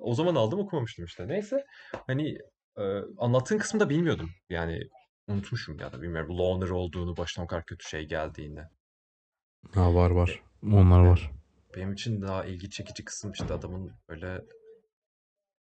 o 0.00 0.14
zaman 0.14 0.34
aldım 0.34 0.58
okumamıştım 0.58 1.04
işte. 1.04 1.28
Neyse 1.28 1.64
hani 2.06 2.38
e, 2.78 2.84
anlattığın 3.18 3.58
kısmını 3.58 3.84
da 3.84 3.90
bilmiyordum. 3.90 4.30
Yani 4.50 4.80
unutmuşum 5.28 5.78
ya 5.78 5.92
da 5.92 6.02
bilmiyorum. 6.02 6.38
Loner 6.38 6.68
olduğunu 6.68 7.16
başına 7.16 7.44
o 7.44 7.46
kadar 7.46 7.64
kötü 7.64 7.88
şey 7.88 8.04
geldiğini. 8.08 8.60
Ha 9.74 9.94
var 9.94 10.10
var. 10.10 10.42
Onlar 10.62 11.00
var. 11.00 11.30
benim 11.76 11.92
için 11.92 12.22
daha 12.22 12.44
ilgi 12.44 12.70
çekici 12.70 13.04
kısım 13.04 13.32
işte 13.32 13.54
adamın 13.54 13.92
böyle 14.08 14.44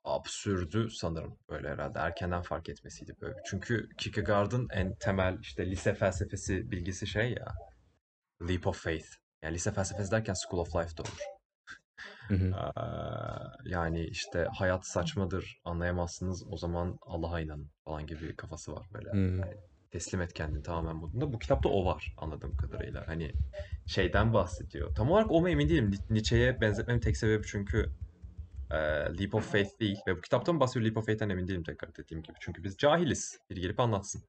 absürdü 0.03 0.89
sanırım 0.89 1.37
böyle 1.49 1.69
herhalde 1.69 1.99
erkenden 1.99 2.41
fark 2.41 2.69
etmesiydi 2.69 3.15
böyle. 3.21 3.35
Çünkü 3.45 3.89
Kierkegaard'ın 3.97 4.67
en 4.71 4.95
temel 4.95 5.37
işte 5.41 5.71
lise 5.71 5.93
felsefesi 5.93 6.71
bilgisi 6.71 7.07
şey 7.07 7.31
ya 7.31 7.53
leap 8.49 8.67
of 8.67 8.83
faith. 8.83 9.07
Yani 9.43 9.53
lise 9.53 9.71
felsefesi 9.71 10.11
derken 10.11 10.33
School 10.33 10.61
of 10.61 10.75
Life 10.75 10.97
da 10.97 11.01
olur. 11.01 11.38
Hı 12.29 12.35
hı. 12.35 12.55
Aa, 12.55 13.57
yani 13.65 14.05
işte 14.05 14.47
hayat 14.53 14.87
saçmadır 14.87 15.61
anlayamazsınız 15.65 16.43
o 16.49 16.57
zaman 16.57 16.97
Allah'a 17.01 17.39
inanın 17.39 17.71
falan 17.85 18.07
gibi 18.07 18.21
bir 18.21 18.35
kafası 18.35 18.73
var 18.73 18.87
böyle. 18.93 19.09
Hı. 19.09 19.41
Hani 19.41 19.53
teslim 19.91 20.21
et 20.21 20.33
kendini 20.33 20.63
tamamen 20.63 20.95
modunda. 20.95 21.33
Bu 21.33 21.39
kitapta 21.39 21.69
o 21.69 21.85
var 21.85 22.13
anladığım 22.17 22.55
kadarıyla. 22.55 23.07
Hani 23.07 23.31
şeyden 23.87 24.33
bahsediyor. 24.33 24.95
Tam 24.95 25.11
olarak 25.11 25.31
o 25.31 25.41
mu 25.41 25.49
emin 25.49 25.69
değilim. 25.69 25.91
Ni- 25.91 26.13
Nietzsche'ye 26.15 26.61
benzetmemin 26.61 27.01
tek 27.01 27.17
sebebi 27.17 27.43
çünkü 27.47 27.89
e, 28.71 28.77
Leap 29.19 29.35
of 29.35 29.51
Faith 29.51 29.79
değil. 29.79 29.97
Ve 30.07 30.17
bu 30.17 30.21
kitapta 30.21 30.53
mı 30.53 30.59
bahsediyor 30.59 30.85
Leap 30.85 30.97
of 30.97 31.05
Faith'ten 31.05 31.29
emin 31.29 31.47
değilim 31.47 31.63
tekrar 31.63 31.95
dediğim 31.95 32.23
gibi. 32.23 32.37
Çünkü 32.39 32.63
biz 32.63 32.77
cahiliz. 32.77 33.39
Biri 33.49 33.61
gelip 33.61 33.79
anlatsın. 33.79 34.21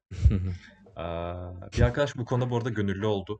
Bir 1.77 1.81
arkadaş 1.81 2.15
bu 2.15 2.25
konuda 2.25 2.49
bu 2.49 2.57
arada 2.57 2.69
gönüllü 2.69 3.05
oldu. 3.05 3.39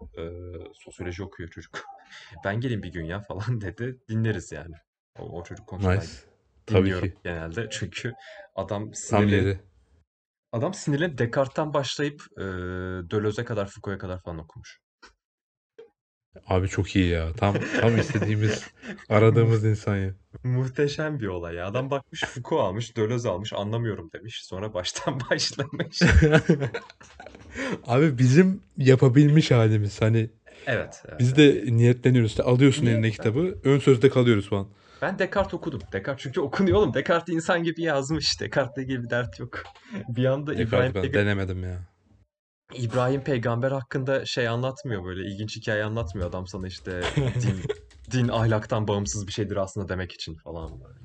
Sosyoloji 0.73 1.23
okuyor 1.23 1.49
çocuk. 1.49 1.83
Ben 2.45 2.59
geleyim 2.59 2.83
bir 2.83 2.91
gün 2.91 3.05
ya 3.05 3.21
falan 3.21 3.61
dedi. 3.61 3.97
Dinleriz 4.09 4.51
yani. 4.51 4.75
O, 5.19 5.23
o 5.39 5.43
çocuk 5.43 5.67
konuşmayı 5.67 5.99
Nice. 5.99 6.11
Tabii 6.65 6.79
dinliyorum 6.79 7.07
ki. 7.07 7.15
genelde. 7.23 7.67
Çünkü 7.71 8.13
adam 8.55 8.91
yeri. 9.11 9.59
adam 10.51 10.73
sinirlenip 10.73 11.17
Descartes'ten 11.17 11.73
başlayıp 11.73 12.21
e, 12.37 12.41
Deleuze'e 13.11 13.45
kadar 13.45 13.67
Foucault'a 13.67 13.97
kadar 13.97 14.21
falan 14.21 14.37
okumuş. 14.39 14.79
Abi 16.47 16.67
çok 16.67 16.95
iyi 16.95 17.09
ya. 17.09 17.33
Tam 17.33 17.55
tam 17.81 17.97
istediğimiz, 17.97 18.67
aradığımız 19.09 19.65
insan 19.65 19.95
ya. 19.97 20.13
muhteşem 20.43 21.19
bir 21.19 21.27
olay 21.27 21.55
ya. 21.55 21.67
Adam 21.67 21.91
bakmış 21.91 22.21
Foucault 22.21 22.61
almış, 22.61 22.97
Deleuze 22.97 23.29
almış, 23.29 23.53
anlamıyorum 23.53 24.09
demiş. 24.13 24.41
Sonra 24.43 24.73
baştan 24.73 25.19
başlamış. 25.29 25.99
Abi 27.87 28.17
bizim 28.17 28.61
yapabilmiş 28.77 29.51
halimiz. 29.51 30.01
Hani 30.01 30.29
Evet, 30.67 31.03
evet, 31.09 31.19
biz 31.19 31.35
de 31.35 31.63
niyetleniyoruz. 31.67 32.31
İşte 32.31 32.43
alıyorsun 32.43 32.85
eline 32.85 33.01
Niyetten. 33.01 33.11
kitabı. 33.11 33.57
Ön 33.63 33.79
sözde 33.79 34.09
kalıyoruz 34.09 34.49
falan. 34.49 34.67
Ben 35.01 35.19
Descartes 35.19 35.53
okudum. 35.53 35.81
Descartes 35.93 36.23
çünkü 36.23 36.41
okunuyor 36.41 36.77
oğlum. 36.77 36.93
Descartes 36.93 37.35
insan 37.35 37.63
gibi 37.63 37.81
yazmış. 37.81 38.41
Descartes'le 38.41 38.83
ilgili 38.83 39.03
bir 39.03 39.09
dert 39.09 39.39
yok. 39.39 39.63
Bir 40.09 40.25
anda 40.25 40.53
İbrahim 40.53 40.93
ben 40.95 41.13
denemedim 41.13 41.63
ya. 41.63 41.79
İbrahim 42.73 43.23
peygamber 43.23 43.71
hakkında 43.71 44.25
şey 44.25 44.47
anlatmıyor 44.47 45.05
böyle 45.05 45.27
ilginç 45.27 45.57
hikaye 45.57 45.83
anlatmıyor 45.83 46.29
adam 46.29 46.47
sana 46.47 46.67
işte 46.67 47.01
din 47.41 47.61
din 48.11 48.27
ahlaktan 48.27 48.87
bağımsız 48.87 49.27
bir 49.27 49.31
şeydir 49.31 49.55
aslında 49.55 49.89
demek 49.89 50.11
için 50.11 50.35
falan 50.35 50.71
böyle. 50.83 51.00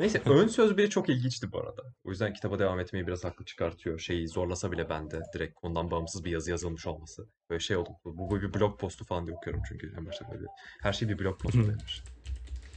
Neyse 0.00 0.22
ön 0.26 0.46
söz 0.46 0.76
bile 0.76 0.90
çok 0.90 1.08
ilginçti 1.08 1.52
bu 1.52 1.60
arada. 1.60 1.82
O 2.04 2.10
yüzden 2.10 2.32
kitaba 2.32 2.58
devam 2.58 2.80
etmeyi 2.80 3.06
biraz 3.06 3.24
haklı 3.24 3.44
çıkartıyor. 3.44 3.98
Şeyi 3.98 4.28
zorlasa 4.28 4.72
bile 4.72 4.88
bende 4.88 5.20
direkt 5.34 5.54
konudan 5.54 5.90
bağımsız 5.90 6.24
bir 6.24 6.30
yazı 6.30 6.50
yazılmış 6.50 6.86
olması. 6.86 7.28
Böyle 7.50 7.60
şey 7.60 7.76
oldu. 7.76 7.90
Bu, 8.04 8.30
bu 8.30 8.42
bir 8.42 8.54
blog 8.54 8.80
postu 8.80 9.04
falan 9.04 9.26
diye 9.26 9.36
okuyorum 9.36 9.62
çünkü 9.68 9.94
en 9.98 10.06
başta 10.06 10.30
böyle. 10.30 10.46
Her 10.82 10.92
şey 10.92 11.08
bir 11.08 11.18
blog 11.18 11.40
postu 11.40 11.68
demiş. 11.68 12.02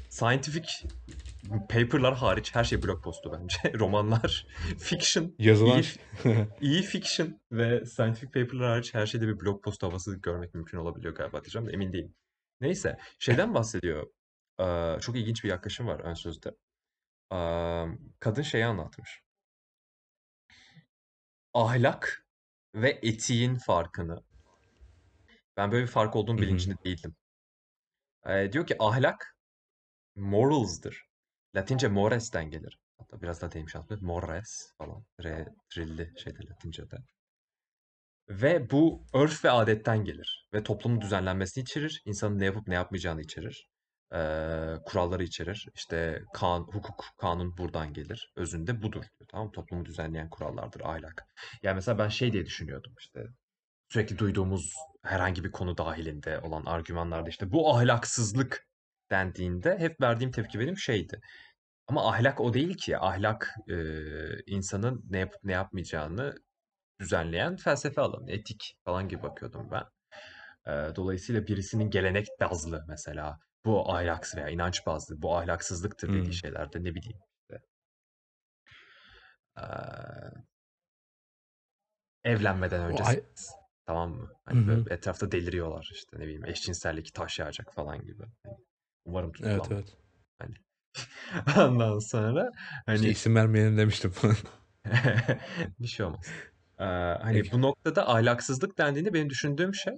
Scientific 0.09 0.67
paper'lar 1.69 2.15
hariç 2.15 2.55
her 2.55 2.63
şey 2.63 2.83
blog 2.83 3.03
postu 3.03 3.31
bence. 3.33 3.79
Romanlar, 3.79 4.47
fiction, 4.77 5.35
Yazılan 5.39 5.81
iyi, 5.81 6.47
iyi 6.61 6.81
fiction 6.81 7.39
ve 7.51 7.85
scientific 7.85 8.31
paper'lar 8.31 8.69
hariç 8.69 8.93
her 8.93 9.05
şeyde 9.05 9.27
bir 9.27 9.39
blog 9.39 9.63
postu 9.63 9.87
havası 9.87 10.15
görmek 10.15 10.53
mümkün 10.53 10.77
olabiliyor 10.77 11.15
galiba 11.15 11.43
diyeceğim 11.43 11.67
de 11.67 11.71
emin 11.71 11.93
değilim. 11.93 12.15
Neyse, 12.61 12.97
şeyden 13.19 13.53
bahsediyor. 13.53 14.07
Ee, 14.59 14.97
çok 15.01 15.15
ilginç 15.15 15.43
bir 15.43 15.49
yaklaşım 15.49 15.87
var 15.87 15.99
ön 15.99 16.13
sözde. 16.13 16.51
Kadın 18.19 18.41
şeyi 18.41 18.65
anlatmış. 18.65 19.21
Ahlak 21.53 22.25
ve 22.75 22.99
etiğin 23.03 23.55
farkını. 23.55 24.23
Ben 25.57 25.71
böyle 25.71 25.83
bir 25.83 25.91
fark 25.91 26.15
olduğunu 26.15 26.41
bilincinde 26.41 26.75
değildim. 26.85 27.15
Ee, 28.25 28.49
diyor 28.51 28.67
ki 28.67 28.75
ahlak 28.79 29.37
morals'dır. 30.15 31.05
Latince 31.55 31.87
mores'ten 31.87 32.49
gelir. 32.49 32.79
Hatta 32.97 33.21
biraz 33.21 33.41
da 33.41 33.51
deyim 33.51 33.69
şanslı. 33.69 33.97
Mores 34.01 34.73
falan. 34.77 35.05
Re, 35.23 35.45
trilli 35.69 36.13
şeyde 36.23 36.39
Latince'de. 36.49 36.97
Ve 38.29 38.69
bu 38.69 39.05
örf 39.13 39.45
ve 39.45 39.51
adetten 39.51 40.05
gelir. 40.05 40.49
Ve 40.53 40.63
toplumun 40.63 41.01
düzenlenmesini 41.01 41.61
içerir. 41.61 42.01
insanın 42.05 42.39
ne 42.39 42.45
yapıp 42.45 42.67
ne 42.67 42.75
yapmayacağını 42.75 43.21
içerir. 43.21 43.72
Ee, 44.13 44.75
kuralları 44.85 45.23
içerir. 45.23 45.67
İşte 45.75 46.23
kan, 46.33 46.59
hukuk, 46.59 47.05
kanun 47.17 47.57
buradan 47.57 47.93
gelir. 47.93 48.33
Özünde 48.35 48.81
budur. 48.81 49.01
diyor, 49.01 49.27
Tamam? 49.31 49.51
Toplumu 49.51 49.85
düzenleyen 49.85 50.29
kurallardır, 50.29 50.81
ahlak. 50.81 51.25
Yani 51.63 51.75
mesela 51.75 51.99
ben 51.99 52.09
şey 52.09 52.33
diye 52.33 52.45
düşünüyordum 52.45 52.93
işte. 52.99 53.27
Sürekli 53.89 54.17
duyduğumuz 54.17 54.75
herhangi 55.03 55.43
bir 55.43 55.51
konu 55.51 55.77
dahilinde 55.77 56.39
olan 56.39 56.65
argümanlarda 56.65 57.29
işte 57.29 57.51
bu 57.51 57.75
ahlaksızlık 57.75 58.67
dendiğinde 59.11 59.77
hep 59.79 60.01
verdiğim 60.01 60.31
tepki 60.31 60.59
benim 60.59 60.77
şeydi. 60.77 61.21
Ama 61.87 62.09
ahlak 62.09 62.41
o 62.41 62.53
değil 62.53 62.77
ki. 62.77 62.97
Ahlak 62.97 63.55
e, 63.69 63.75
insanın 64.45 65.05
ne 65.09 65.19
yapıp 65.19 65.43
ne 65.43 65.51
yapmayacağını 65.51 66.35
düzenleyen 66.99 67.55
felsefe 67.57 68.01
alanı, 68.01 68.31
etik 68.31 68.75
falan 68.85 69.07
gibi 69.09 69.23
bakıyordum 69.23 69.71
ben. 69.71 69.83
Ee, 70.67 70.95
dolayısıyla 70.95 71.47
birisinin 71.47 71.89
gelenek 71.89 72.27
bazlı 72.41 72.85
mesela 72.87 73.39
bu 73.65 73.91
ahlaksız 73.93 74.35
veya 74.37 74.49
inanç 74.49 74.85
bazlı 74.85 75.21
bu 75.21 75.37
ahlaksızlıktır 75.37 76.13
dediği 76.13 76.25
Hmm. 76.25 76.33
şeylerde 76.33 76.83
ne 76.83 76.95
bileyim 76.95 77.19
işte. 77.41 77.61
Ee, 79.57 79.63
evlenmeden 82.23 82.81
önce 82.81 83.03
ay... 83.03 83.23
tamam 83.85 84.11
mı? 84.11 84.31
Hani 84.45 84.59
hı. 84.59 84.67
böyle 84.67 84.93
etrafta 84.93 85.31
deliriyorlar 85.31 85.89
işte 85.93 86.17
ne 86.19 86.23
bileyim 86.23 86.45
eşcinsellik 86.45 87.13
taş 87.13 87.39
yağacak 87.39 87.73
falan 87.73 88.01
gibi. 88.05 88.23
Hani 88.43 88.57
umarım 89.05 89.31
Evet 89.43 89.63
tutuklanmam. 89.63 89.73
evet. 89.73 89.97
Hani 90.39 90.55
Ondan 91.69 91.99
sonra 91.99 92.51
İşte 92.93 93.07
hani 93.07 93.07
isim 93.09 93.35
vermeyelim 93.35 93.77
demiştim 93.77 94.11
falan. 94.11 94.35
bir 95.79 95.87
şey 95.87 96.05
olmaz. 96.05 96.25
Ee, 96.79 96.83
hani 97.21 97.41
Peki. 97.41 97.51
bu 97.51 97.61
noktada 97.61 98.09
ahlaksızlık 98.09 98.77
dendiğinde 98.77 99.13
benim 99.13 99.29
düşündüğüm 99.29 99.75
şey 99.75 99.93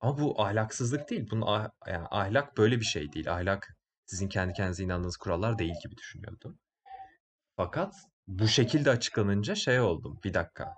ama 0.00 0.18
bu 0.18 0.42
ahlaksızlık 0.42 1.10
değil. 1.10 1.28
Bunun 1.30 1.44
ah- 1.46 1.70
yani 1.86 2.06
ahlak 2.10 2.56
böyle 2.58 2.80
bir 2.80 2.84
şey 2.84 3.12
değil. 3.12 3.32
Ahlak 3.32 3.68
sizin 4.06 4.28
kendi 4.28 4.52
kendinize 4.52 4.84
inandığınız 4.84 5.16
kurallar 5.16 5.58
değil 5.58 5.74
gibi 5.82 5.96
düşünüyordum. 5.96 6.58
Fakat 7.56 7.94
bu 8.26 8.48
şekilde 8.48 8.90
açıklanınca 8.90 9.54
şey 9.54 9.80
oldum. 9.80 10.20
Bir 10.24 10.34
dakika. 10.34 10.74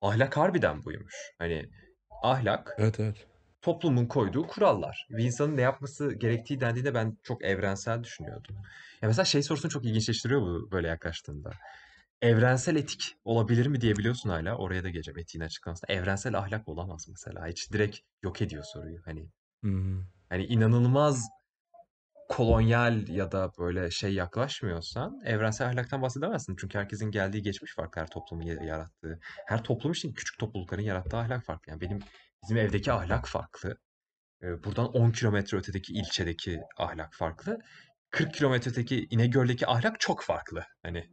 Ahlak 0.00 0.36
harbiden 0.36 0.84
buymuş. 0.84 1.14
Hani 1.38 1.70
ahlak 2.22 2.74
Evet 2.78 3.00
evet. 3.00 3.26
toplumun 3.62 4.06
koyduğu 4.06 4.46
kurallar. 4.46 5.06
Bir 5.10 5.24
insanın 5.24 5.56
ne 5.56 5.60
yapması 5.62 6.12
gerektiği 6.14 6.60
dendiğinde 6.60 6.94
ben 6.94 7.18
çok 7.22 7.44
evrensel 7.44 8.04
düşünüyordum. 8.04 8.56
Ya 9.02 9.08
mesela 9.08 9.24
şey 9.24 9.42
sorusunu 9.42 9.70
çok 9.70 9.84
ilginçleştiriyor 9.84 10.40
bu 10.40 10.70
böyle 10.70 10.88
yaklaştığında. 10.88 11.50
Evrensel 12.22 12.76
etik 12.76 13.14
olabilir 13.24 13.66
mi 13.66 13.80
diyebiliyorsun 13.80 14.30
hala. 14.30 14.56
Oraya 14.56 14.84
da 14.84 14.88
geleceğim 14.90 15.18
etiğin 15.18 15.44
açıklamasına. 15.44 15.94
Evrensel 15.94 16.38
ahlak 16.38 16.68
olamaz 16.68 17.06
mesela. 17.08 17.46
Hiç 17.46 17.72
direkt 17.72 17.98
yok 18.22 18.42
ediyor 18.42 18.64
soruyu. 18.64 18.98
Hani 19.04 19.28
Hmm. 19.62 20.02
hani 20.28 20.44
inanılmaz 20.44 21.28
kolonyal 22.28 23.08
ya 23.08 23.32
da 23.32 23.50
böyle 23.58 23.90
şey 23.90 24.14
yaklaşmıyorsan 24.14 25.20
evrensel 25.24 25.68
ahlaktan 25.68 26.02
bahsedemezsin. 26.02 26.56
Çünkü 26.60 26.78
herkesin 26.78 27.10
geldiği 27.10 27.42
geçmiş 27.42 27.74
farklı 27.74 28.00
her 28.00 28.06
toplumun 28.10 28.42
ya- 28.44 28.64
yarattığı. 28.64 29.18
Her 29.46 29.64
toplum 29.64 29.92
için 29.92 30.12
küçük 30.12 30.38
toplulukların 30.38 30.82
yarattığı 30.82 31.16
ahlak 31.16 31.44
farklı. 31.44 31.70
Yani 31.70 31.80
benim 31.80 31.98
bizim 32.42 32.56
evdeki 32.56 32.92
ahlak 32.92 33.28
farklı. 33.28 33.76
Ee, 34.42 34.64
Buradan 34.64 34.86
10 34.86 35.10
kilometre 35.10 35.58
ötedeki 35.58 35.92
ilçedeki 35.92 36.60
ahlak 36.78 37.14
farklı. 37.14 37.58
40 38.10 38.34
kilometre 38.34 38.70
öteki 38.70 39.06
İnegöl'deki 39.10 39.66
ahlak 39.66 40.00
çok 40.00 40.22
farklı. 40.22 40.64
Hani 40.82 41.10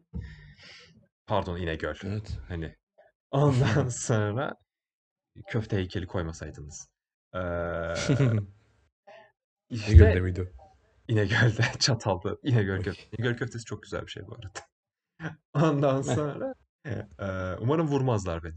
pardon 1.29 1.57
İnegöl. 1.57 1.95
Evet. 2.05 2.37
Hani 2.47 2.75
ondan 3.31 3.89
sonra 3.89 4.55
köfte 5.47 5.77
heykeli 5.77 6.07
koymasaydınız. 6.07 6.87
Ee, 7.35 7.39
işte 9.69 10.19
miydi? 10.21 10.53
İnegöl'de 11.07 11.63
Çatal'da 11.79 12.37
İnegöl 12.43 12.83
köfte. 12.83 13.03
İnegöl 13.17 13.37
köftesi 13.37 13.65
çok 13.65 13.83
güzel 13.83 14.01
bir 14.01 14.11
şey 14.11 14.23
bu 14.27 14.35
arada. 14.35 14.49
Ondan 15.53 16.01
sonra 16.01 16.53
eee, 16.85 17.07
umarım 17.59 17.87
vurmazlar 17.87 18.43
beni. 18.43 18.55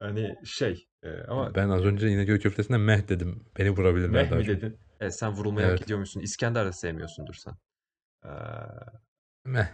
Hani 0.00 0.34
şey 0.44 0.88
eee, 1.04 1.24
ama 1.28 1.54
Ben 1.54 1.68
az 1.68 1.84
önce 1.84 2.08
İnegöl 2.08 2.40
köftesine 2.40 2.76
meh 2.76 3.08
dedim. 3.08 3.44
Beni 3.58 3.70
vurabilirler 3.70 4.22
meh 4.22 4.30
mi 4.38 4.46
dedin? 4.46 4.78
Evet, 5.00 5.18
sen 5.18 5.32
vurulmayı 5.32 5.66
hak 5.66 5.72
Evet. 5.72 5.82
ediyormuşsun. 5.82 6.20
İskender 6.20 6.66
de 6.66 6.72
sevmiyorsundur 6.72 7.34
sen. 7.34 7.54
Eee, 8.24 8.30
Meh. 9.44 9.66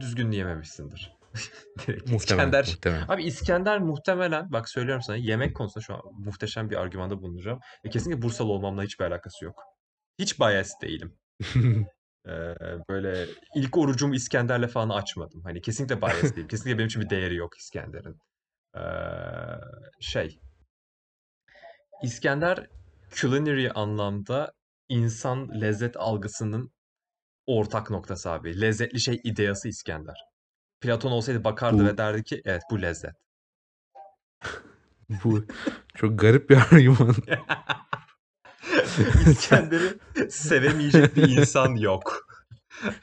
düzgün 0.00 0.30
yememişsindir. 0.30 1.17
Direkt 1.86 2.10
Muhtemelen. 2.10 2.16
İskender. 2.16 2.66
Muhtemelen. 2.66 3.06
Abi 3.08 3.24
İskender 3.24 3.78
muhtemelen 3.78 4.52
bak 4.52 4.68
söylüyorum 4.68 5.02
sana 5.02 5.16
yemek 5.16 5.56
konusunda 5.56 5.84
şu 5.84 5.94
an 5.94 6.00
muhteşem 6.18 6.70
bir 6.70 6.76
argümanda 6.76 7.22
bulunacağım. 7.22 7.60
Ve 7.84 7.90
kesinlikle 7.90 8.22
Bursalı 8.22 8.52
olmamla 8.52 8.82
hiçbir 8.82 9.04
alakası 9.04 9.44
yok. 9.44 9.62
Hiç 10.18 10.40
bias 10.40 10.70
değilim. 10.82 11.18
Eee, 12.26 12.54
böyle 12.88 13.26
ilk 13.54 13.76
orucumu 13.76 14.14
İskender'le 14.14 14.68
falan 14.68 14.88
açmadım. 14.88 15.42
Hani 15.44 15.60
kesinlikle 15.60 16.02
bias 16.02 16.22
değilim. 16.36 16.48
Kesinlikle 16.48 16.78
benim 16.78 16.86
için 16.86 17.02
bir 17.02 17.10
değeri 17.10 17.34
yok 17.36 17.58
İskender'in. 17.58 18.16
Eee, 18.76 19.60
şey 20.00 20.40
İskender 22.02 22.66
culinary 23.10 23.68
anlamda 23.74 24.52
insan 24.88 25.60
lezzet 25.60 25.96
algısının 25.96 26.72
ortak 27.46 27.90
noktası 27.90 28.30
abi. 28.30 28.60
Lezzetli 28.60 29.00
şey 29.00 29.20
ideası 29.24 29.68
İskender. 29.68 30.16
Platon 30.80 31.10
olsaydı 31.10 31.44
bakardı 31.44 31.86
ve 31.86 31.92
Bu 31.92 31.98
derdi 31.98 32.24
ki 32.24 32.42
evet 32.44 32.62
bu 32.70 32.82
lezzet. 32.82 33.12
bu 35.24 35.44
çok 35.94 36.18
garip 36.18 36.50
bir 36.50 36.56
argüman. 36.72 37.14
İskender'i 39.26 39.98
sevemeyecek 40.30 41.16
bir 41.16 41.28
insan 41.38 41.74
yok. 41.76 42.26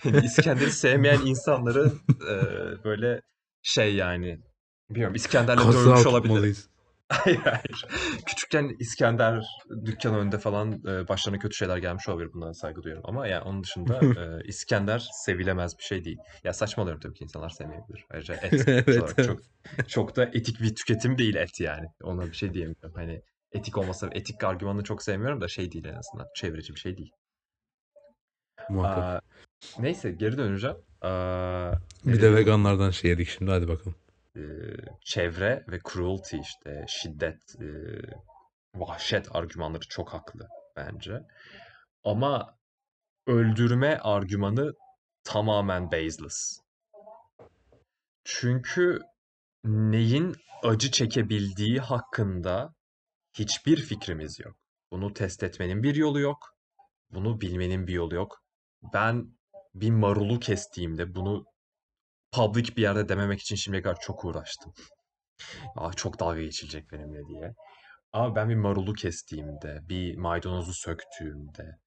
Yani 0.03 0.25
İskender'i 0.25 0.71
sevmeyen 0.71 1.19
insanların 1.25 2.01
eee, 2.27 2.43
böyle 2.83 3.21
şey 3.63 3.95
yani 3.95 4.39
bilmiyorum 4.89 5.15
İskender'le 5.15 5.57
dövmüş 5.73 6.05
olabilir. 6.05 6.57
Hayır 7.09 7.37
hayır. 7.39 7.85
Küçükken 8.25 8.75
İskender 8.79 9.45
dükkan 9.85 10.15
önünde 10.15 10.37
falan 10.37 10.71
e, 10.71 11.07
başlarına 11.07 11.39
kötü 11.39 11.55
şeyler 11.55 11.77
gelmiş 11.77 12.09
olabilir. 12.09 12.33
Bunlara 12.33 12.53
saygı 12.53 12.83
duyuyorum. 12.83 13.09
Ama 13.09 13.27
yani 13.27 13.43
onun 13.43 13.63
dışında 13.63 13.99
e, 14.41 14.43
İskender 14.47 15.09
sevilemez 15.25 15.77
bir 15.77 15.83
şey 15.83 16.05
değil. 16.05 16.17
Ya 16.43 16.53
saçmalıyorum 16.53 17.01
tabii 17.01 17.13
ki 17.13 17.23
insanlar 17.23 17.49
sevmeyebilir. 17.49 18.05
Ayrıca 18.13 18.35
et 18.35 18.53
Evet 18.67 18.87
olarak 18.89 19.23
çok 19.23 19.41
evet. 19.75 19.89
çok 19.89 20.15
da 20.15 20.25
etik 20.25 20.61
bir 20.61 20.75
tüketim 20.75 21.17
değil 21.17 21.35
et 21.35 21.59
yani. 21.59 21.87
Ona 22.03 22.25
bir 22.27 22.33
şey 22.35 22.53
diyemiyorum. 22.53 22.93
Hani 22.95 23.21
etik 23.51 23.77
olmasa 23.77 24.09
etik 24.11 24.43
argümanını 24.43 24.83
çok 24.83 25.03
sevmiyorum 25.03 25.41
da 25.41 25.47
şey 25.47 25.71
değil 25.71 25.85
en 25.85 25.95
azından. 25.95 26.27
Çevreci 26.35 26.73
bir 26.75 26.79
şey 26.79 26.97
değil. 26.97 27.11
Muhakkak. 28.69 29.03
Aa, 29.03 29.21
neyse 29.79 30.11
geri 30.11 30.37
döneceğim. 30.37 30.77
Aa, 31.01 31.71
Bir 32.05 32.21
de 32.21 32.21
diyordum? 32.21 32.37
veganlardan 32.37 32.91
şey 32.91 33.11
yedik 33.11 33.27
şimdi 33.27 33.51
hadi 33.51 33.67
bakalım. 33.67 33.95
Ee, 34.35 34.41
çevre 35.01 35.65
ve 35.67 35.79
cruelty 35.93 36.37
işte 36.37 36.85
şiddet, 36.87 37.55
e, 37.61 37.67
vahşet 38.75 39.35
argümanları 39.35 39.87
çok 39.89 40.13
haklı 40.13 40.47
bence. 40.75 41.21
Ama 42.03 42.57
öldürme 43.27 43.97
argümanı 43.97 44.73
tamamen 45.23 45.91
baseless. 45.91 46.59
Çünkü 48.23 48.99
neyin 49.63 50.35
acı 50.63 50.91
çekebildiği 50.91 51.79
hakkında 51.79 52.73
hiçbir 53.33 53.77
fikrimiz 53.77 54.39
yok. 54.39 54.55
Bunu 54.91 55.13
test 55.13 55.43
etmenin 55.43 55.83
bir 55.83 55.95
yolu 55.95 56.19
yok. 56.19 56.55
Bunu 57.09 57.41
bilmenin 57.41 57.87
bir 57.87 57.93
yolu 57.93 58.15
yok. 58.15 58.43
Ben 58.93 59.37
bir 59.75 59.89
marulu 59.89 60.39
kestiğimde 60.39 61.15
bunu 61.15 61.45
public 62.35 62.75
bir 62.77 62.81
yerde 62.81 63.09
dememek 63.09 63.41
için 63.41 63.55
şimdiye 63.55 63.83
kadar 63.83 63.99
çok 63.99 64.25
uğraştım. 64.25 64.73
Aa, 65.75 65.93
çok 65.93 66.19
dalga 66.19 66.41
geçilecek 66.41 66.91
benimle 66.91 67.27
diye. 67.27 67.53
Ama 68.13 68.35
ben 68.35 68.49
bir 68.49 68.55
marulu 68.55 68.93
kestiğimde, 68.93 69.79
bir 69.89 70.17
maydanozu 70.17 70.73
söktüğümde, 70.73 71.79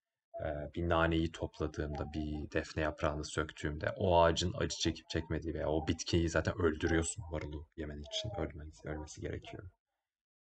e, 0.44 0.48
bir 0.74 0.88
naneyi 0.88 1.32
topladığımda, 1.32 2.12
bir 2.14 2.50
defne 2.52 2.82
yaprağını 2.82 3.24
söktüğümde 3.24 3.90
o 3.96 4.22
ağacın 4.22 4.52
acı 4.58 4.76
çekip 4.76 5.10
çekmediği 5.10 5.54
veya 5.54 5.68
o 5.68 5.88
bitkiyi 5.88 6.28
zaten 6.28 6.54
öldürüyorsun 6.62 7.24
marulu 7.30 7.66
yemen 7.76 7.98
için 7.98 8.30
ölmesi, 8.40 8.88
ölmesi 8.88 9.20
gerekiyor. 9.20 9.70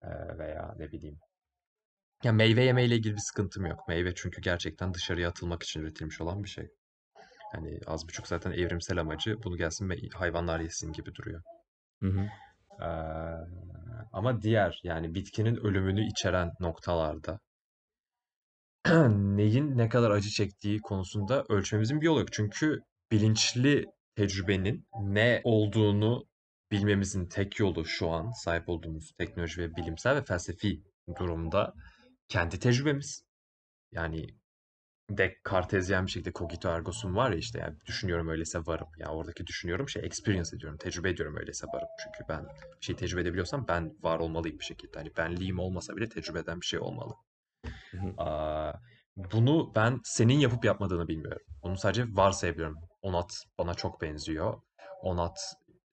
E, 0.04 0.38
veya 0.38 0.76
ne 0.78 0.92
bileyim. 0.92 1.20
Ya 2.24 2.32
meyve 2.32 2.64
yemeyle 2.64 2.96
ilgili 2.96 3.14
bir 3.14 3.22
sıkıntım 3.22 3.66
yok. 3.66 3.88
Meyve 3.88 4.16
çünkü 4.16 4.42
gerçekten 4.42 4.94
dışarıya 4.94 5.30
atılmak 5.30 5.64
için 5.64 5.82
üretilmiş 5.82 6.22
olan 6.22 6.44
bir 6.44 6.50
şey. 6.50 6.68
Hani 7.52 7.80
az 7.88 8.08
buçuk 8.08 8.28
zaten 8.28 8.52
evrimsel 8.52 9.00
amacı 9.00 9.44
bunu 9.44 9.58
gelsin 9.58 9.90
ve 9.90 9.96
hayvanlar 10.14 10.60
yesin 10.60 10.94
gibi 10.94 11.16
duruyor. 11.16 11.42
Hı 12.04 12.08
hı. 12.08 12.28
Ee, 12.82 12.88
ama 14.14 14.42
diğer 14.42 14.80
yani 14.84 15.16
bitkinin 15.16 15.56
ölümünü 15.56 16.08
içeren 16.08 16.52
noktalarda 16.60 17.40
neyin 19.38 19.78
ne 19.78 19.90
kadar 19.90 20.12
acı 20.12 20.30
çektiği 20.30 20.82
konusunda 20.82 21.46
ölçmemizin 21.50 22.02
bir 22.02 22.06
yolu 22.06 22.20
yok. 22.20 22.34
Çünkü 22.34 22.80
bilinçli 23.12 23.86
tecrübenin 24.16 24.88
ne 25.02 25.42
olduğunu 25.44 26.26
bilmemizin 26.72 27.26
tek 27.26 27.60
yolu 27.60 27.86
şu 27.86 28.10
an 28.10 28.32
sahip 28.32 28.70
olduğumuz 28.70 29.12
teknoloji 29.18 29.62
ve 29.62 29.76
bilimsel 29.76 30.16
ve 30.16 30.24
felsefi 30.24 30.84
durumda 31.20 31.74
kendi 32.30 32.60
tecrübemiz. 32.60 33.24
Yani 33.92 34.28
de 35.10 35.38
kartezyen 35.44 36.06
bir 36.06 36.12
şekilde 36.12 36.32
cogito 36.34 36.70
ergo 36.70 36.92
sum 36.92 37.16
var 37.16 37.32
ya 37.32 37.38
işte 37.38 37.60
yani 37.60 37.76
düşünüyorum 37.86 38.28
öyleyse 38.28 38.60
varım. 38.60 38.88
Ya 38.98 39.08
oradaki 39.08 39.48
düşünüyorum 39.48 39.90
şey 39.90 40.06
experience 40.06 40.56
ediyorum, 40.56 40.78
tecrübe 40.78 41.10
ediyorum 41.10 41.38
öyleyse 41.38 41.68
varım. 41.74 41.88
Çünkü 42.04 42.30
ben 42.30 42.44
bir 42.82 42.86
şey 42.86 42.96
tecrübe 42.96 43.22
edebiliyorsam 43.22 43.66
ben 43.68 43.94
var 44.02 44.20
olmalıyım 44.20 44.60
bir 44.60 44.66
şekilde. 44.66 44.98
Hani 44.98 45.12
benliğim 45.18 45.60
olmasa 45.60 45.96
bile 45.96 46.10
tecrübe 46.10 46.40
eden 46.40 46.62
bir 46.62 46.66
şey 46.66 46.80
olmalı. 46.80 47.14
Aa, 48.18 48.74
bunu 49.16 49.72
ben 49.76 50.00
senin 50.04 50.40
yapıp 50.40 50.66
yapmadığını 50.66 51.08
bilmiyorum. 51.08 51.42
Bunu 51.64 51.78
sadece 51.78 52.06
varsayabiliyorum. 52.10 52.78
Onat 53.02 53.44
bana 53.58 53.74
çok 53.74 54.02
benziyor. 54.02 54.62
Onat 55.02 55.40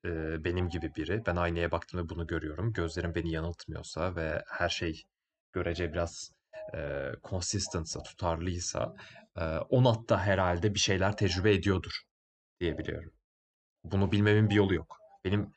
e, 0.04 0.44
benim 0.44 0.68
gibi 0.68 0.94
biri. 0.96 1.22
Ben 1.26 1.36
aynaya 1.36 1.70
baktığımda 1.70 2.08
bunu 2.08 2.26
görüyorum. 2.26 2.72
Gözlerim 2.72 3.14
beni 3.14 3.32
yanıltmıyorsa 3.32 4.16
ve 4.16 4.42
her 4.46 4.68
şey 4.68 5.02
görece 5.52 5.92
biraz 5.92 6.30
e, 6.74 7.10
consistentsa, 7.24 8.02
tutarlıysa 8.02 8.94
e, 9.36 9.44
Onat 9.44 10.08
da 10.08 10.20
herhalde 10.20 10.74
bir 10.74 10.78
şeyler 10.78 11.16
tecrübe 11.16 11.54
ediyordur 11.54 12.02
diye 12.60 12.78
biliyorum. 12.78 13.12
Bunu 13.84 14.12
bilmemin 14.12 14.50
bir 14.50 14.54
yolu 14.54 14.74
yok. 14.74 14.96
Benim 15.24 15.52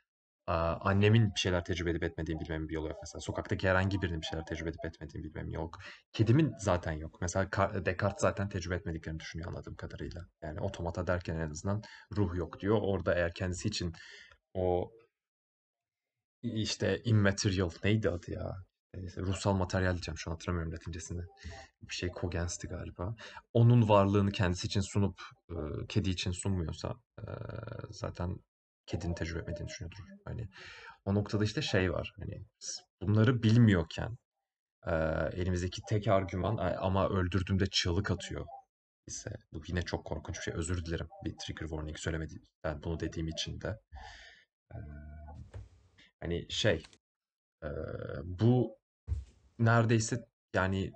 Aa, 0.47 0.75
annemin 0.81 1.35
bir 1.35 1.39
şeyler 1.39 1.63
tecrübe 1.65 1.91
edip 1.91 2.03
etmediğini 2.03 2.41
bilmemin 2.41 2.69
bir 2.69 2.73
yolu 2.73 2.87
yok 2.87 2.97
mesela. 3.01 3.21
Sokaktaki 3.21 3.69
herhangi 3.69 4.01
birinin 4.01 4.21
bir 4.21 4.25
şeyler 4.25 4.45
tecrübe 4.45 4.69
edip 4.69 4.85
etmediğini 4.85 5.23
bilmemin 5.23 5.51
yok. 5.51 5.77
Kedimin 6.13 6.53
zaten 6.59 6.91
yok. 6.91 7.21
Mesela 7.21 7.49
Descartes 7.85 8.21
zaten 8.21 8.49
tecrübe 8.49 8.75
etmediklerini 8.75 9.19
düşünüyor 9.19 9.49
anladığım 9.49 9.75
kadarıyla. 9.75 10.21
Yani 10.41 10.59
otomata 10.61 11.07
derken 11.07 11.35
en 11.35 11.49
azından 11.49 11.81
ruh 12.17 12.35
yok 12.35 12.59
diyor. 12.59 12.77
Orada 12.81 13.15
eğer 13.15 13.33
kendisi 13.33 13.67
için 13.67 13.93
o 14.53 14.91
işte 16.43 17.01
immaterial 17.03 17.69
neydi 17.83 18.09
adı 18.09 18.31
ya? 18.31 18.55
Neyse, 18.95 19.21
ruhsal 19.21 19.53
materyal 19.53 19.91
diyeceğim 19.93 20.17
şu 20.17 20.31
an 20.31 20.35
hatırlamıyorum 20.35 20.73
latincesini. 20.73 21.21
Bir 21.81 21.93
şey 21.93 22.09
Cogens'ti 22.21 22.67
galiba. 22.67 23.15
Onun 23.53 23.89
varlığını 23.89 24.31
kendisi 24.31 24.67
için 24.67 24.81
sunup 24.81 25.21
e, 25.49 25.55
kedi 25.89 26.09
için 26.09 26.31
sunmuyorsa 26.31 26.93
e, 27.19 27.23
zaten 27.89 28.37
kedinin 28.85 29.13
tecrübe 29.13 29.39
etmediğini 29.39 29.67
düşünüyordur. 29.67 29.97
Hani 30.25 30.49
o 31.05 31.15
noktada 31.15 31.43
işte 31.43 31.61
şey 31.61 31.93
var. 31.93 32.13
Hani 32.19 32.45
bunları 33.01 33.43
bilmiyorken 33.43 34.17
e, 34.87 34.93
elimizdeki 35.33 35.81
tek 35.89 36.07
argüman 36.07 36.57
"Ay, 36.57 36.75
ama 36.79 37.09
öldürdüğümde 37.09 37.65
çığlık 37.71 38.11
atıyor 38.11 38.45
ise 39.07 39.31
bu 39.53 39.61
yine 39.67 39.81
çok 39.81 40.05
korkunç 40.05 40.37
bir 40.37 40.41
şey. 40.43 40.53
Özür 40.53 40.85
dilerim 40.85 41.07
bir 41.25 41.35
trigger 41.37 41.67
warning 41.67 41.97
söylemediğim 41.97 42.43
ben 42.63 42.83
bunu 42.83 42.99
dediğim 42.99 43.27
için 43.27 43.61
de. 43.61 43.79
E, 44.73 44.77
hani 46.19 46.45
şey 46.49 46.83
bu 48.23 48.77
neredeyse 49.59 50.17
yani 50.53 50.91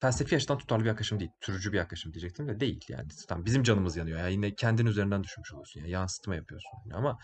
felsefi 0.00 0.36
açıdan 0.36 0.58
tutarlı 0.58 0.84
bir 0.84 0.88
yaklaşım 0.88 1.20
değil. 1.20 1.30
Türücü 1.40 1.72
bir 1.72 1.76
yaklaşım 1.76 2.12
diyecektim 2.12 2.48
de 2.48 2.60
değil 2.60 2.84
yani. 2.88 3.08
Tamam, 3.28 3.44
bizim 3.44 3.62
canımız 3.62 3.96
yanıyor. 3.96 4.18
Yani 4.18 4.32
yine 4.32 4.54
kendin 4.54 4.86
üzerinden 4.86 5.24
düşünmüş 5.24 5.52
oluyorsun. 5.52 5.80
Yani 5.80 5.90
yansıtma 5.90 6.34
yapıyorsun. 6.34 6.70
Yani 6.86 6.98
ama 6.98 7.18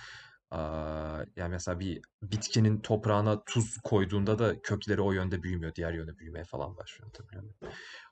yani 1.37 1.51
mesela 1.51 1.81
bir 1.81 2.01
bitkinin 2.23 2.81
toprağına 2.81 3.45
tuz 3.45 3.77
koyduğunda 3.85 4.39
da 4.39 4.63
kökleri 4.63 5.01
o 5.01 5.13
yönde 5.13 5.43
büyümüyor. 5.43 5.75
Diğer 5.75 5.93
yönde 5.93 6.19
büyümeye 6.19 6.45
falan 6.45 6.77
başlıyor. 6.77 7.11
Tabii. 7.13 7.43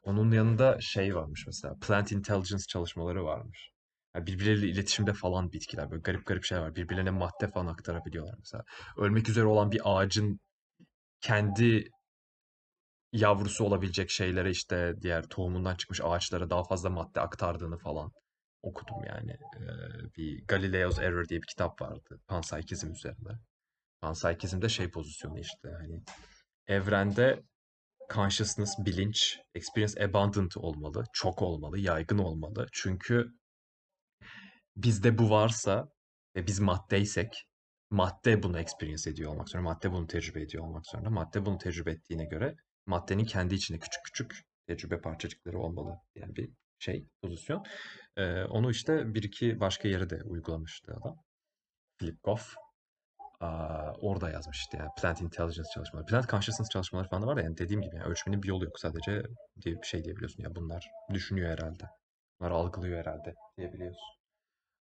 Onun 0.02 0.30
yanında 0.30 0.80
şey 0.80 1.14
varmış 1.14 1.44
mesela. 1.46 1.74
Plant 1.80 2.12
intelligence 2.12 2.64
çalışmaları 2.68 3.24
varmış. 3.24 3.70
Yani 4.14 4.26
birbirleriyle 4.26 4.68
iletişimde 4.68 5.12
falan 5.12 5.52
bitkiler. 5.52 5.90
Böyle 5.90 6.02
garip 6.02 6.26
garip 6.26 6.44
şeyler 6.44 6.62
var. 6.62 6.76
Birbirlerine 6.76 7.10
madde 7.10 7.50
falan 7.50 7.66
aktarabiliyorlar 7.66 8.34
mesela. 8.38 8.64
Ölmek 8.96 9.28
üzere 9.28 9.44
olan 9.44 9.72
bir 9.72 9.80
ağacın 9.84 10.40
kendi 11.20 11.90
yavrusu 13.12 13.64
olabilecek 13.64 14.10
şeylere 14.10 14.50
işte 14.50 14.94
diğer 15.02 15.28
tohumundan 15.28 15.74
çıkmış 15.74 16.00
ağaçlara 16.04 16.50
daha 16.50 16.64
fazla 16.64 16.90
madde 16.90 17.20
aktardığını 17.20 17.78
falan 17.78 18.12
okudum 18.62 19.04
yani. 19.06 19.32
Ee, 19.32 20.14
bir 20.16 20.46
Galileo's 20.46 20.98
Error 20.98 21.28
diye 21.28 21.42
bir 21.42 21.46
kitap 21.46 21.80
vardı 21.82 22.20
panpsykizm 22.26 22.92
üzerine. 22.92 23.38
Panpsykizmde 24.00 24.68
şey 24.68 24.90
pozisyonu 24.90 25.38
işte 25.38 25.68
hani 25.80 26.02
evrende 26.66 27.42
consciousness, 28.14 28.78
bilinç, 28.78 29.38
experience 29.54 30.04
abundant 30.04 30.56
olmalı, 30.56 31.04
çok 31.12 31.42
olmalı, 31.42 31.78
yaygın 31.78 32.18
olmalı. 32.18 32.66
Çünkü 32.72 33.32
bizde 34.76 35.18
bu 35.18 35.30
varsa 35.30 35.88
ve 36.36 36.46
biz 36.46 36.60
maddeysek 36.60 37.46
madde 37.90 38.42
bunu 38.42 38.58
experience 38.58 39.10
ediyor 39.10 39.32
olmak 39.32 39.48
zorunda. 39.48 39.70
Madde 39.70 39.92
bunu 39.92 40.06
tecrübe 40.06 40.40
ediyor 40.42 40.64
olmak 40.64 40.86
zorunda. 40.86 41.10
Madde 41.10 41.46
bunu 41.46 41.58
tecrübe 41.58 41.90
ettiğine 41.90 42.24
göre 42.24 42.56
maddenin 42.86 43.24
kendi 43.24 43.54
içinde 43.54 43.78
küçük 43.78 44.04
küçük 44.04 44.42
tecrübe 44.66 45.00
parçacıkları 45.00 45.58
olmalı. 45.58 45.96
Yani 46.14 46.36
bir 46.36 46.50
şey, 46.78 47.06
pozisyon. 47.22 47.64
Ee, 48.16 48.44
onu 48.44 48.70
işte 48.70 49.14
bir 49.14 49.22
iki 49.22 49.60
başka 49.60 49.88
yere 49.88 50.10
de 50.10 50.22
uygulamıştı 50.22 50.92
adam. 51.00 51.16
Philip 51.98 52.22
Goff. 52.24 52.54
Aa, 53.40 53.92
orada 54.00 54.30
yazmıştı 54.30 54.76
yani 54.76 54.90
Plant 55.00 55.20
Intelligence 55.20 55.70
çalışmaları. 55.74 56.06
Plant 56.06 56.28
Consciousness 56.30 56.68
çalışmaları 56.68 57.08
falan 57.08 57.22
da 57.22 57.26
var 57.26 57.36
da 57.36 57.42
yani 57.42 57.58
dediğim 57.58 57.82
gibi 57.82 57.96
yani 57.96 58.06
ölçmenin 58.06 58.42
bir 58.42 58.48
yolu 58.48 58.64
yok. 58.64 58.80
Sadece 58.80 59.22
diye 59.62 59.74
bir 59.82 59.86
şey 59.86 60.04
diyebiliyorsun 60.04 60.42
ya 60.42 60.54
bunlar 60.54 60.86
düşünüyor 61.14 61.50
herhalde. 61.50 61.84
Bunlar 62.40 62.50
algılıyor 62.50 62.98
herhalde 62.98 63.34
diyebiliyorsun. 63.58 64.16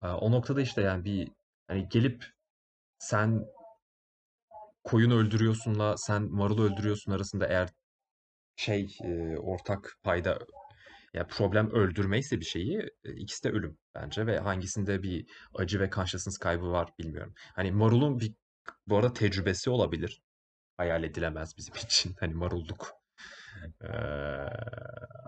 Aa, 0.00 0.16
o 0.16 0.30
noktada 0.30 0.60
işte 0.60 0.82
yani 0.82 1.04
bir 1.04 1.28
hani 1.68 1.88
gelip 1.88 2.35
sen 2.98 3.44
koyun 4.84 5.10
öldürüyorsunla 5.10 5.96
sen 5.96 6.22
marul 6.22 6.62
öldürüyorsun 6.62 7.12
arasında 7.12 7.46
eğer 7.46 7.68
şey 8.56 8.96
e, 9.04 9.36
ortak 9.38 9.98
payda 10.02 10.38
ya 11.14 11.26
problem 11.26 11.70
öldürmeyse 11.70 12.40
bir 12.40 12.44
şeyi 12.44 12.78
e, 13.04 13.12
ikisi 13.12 13.44
de 13.44 13.50
ölüm 13.50 13.78
bence 13.94 14.26
ve 14.26 14.38
hangisinde 14.38 15.02
bir 15.02 15.26
acı 15.54 15.80
ve 15.80 15.90
consciousness 15.90 16.38
kaybı 16.38 16.70
var 16.70 16.90
bilmiyorum. 16.98 17.34
Hani 17.54 17.72
marulun 17.72 18.20
bir 18.20 18.34
bu 18.86 18.96
arada 18.96 19.12
tecrübesi 19.12 19.70
olabilir. 19.70 20.22
Hayal 20.76 21.04
edilemez 21.04 21.56
bizim 21.56 21.74
için. 21.84 22.14
Hani 22.20 22.34
marulluk. 22.34 22.92
Ee, 23.80 23.88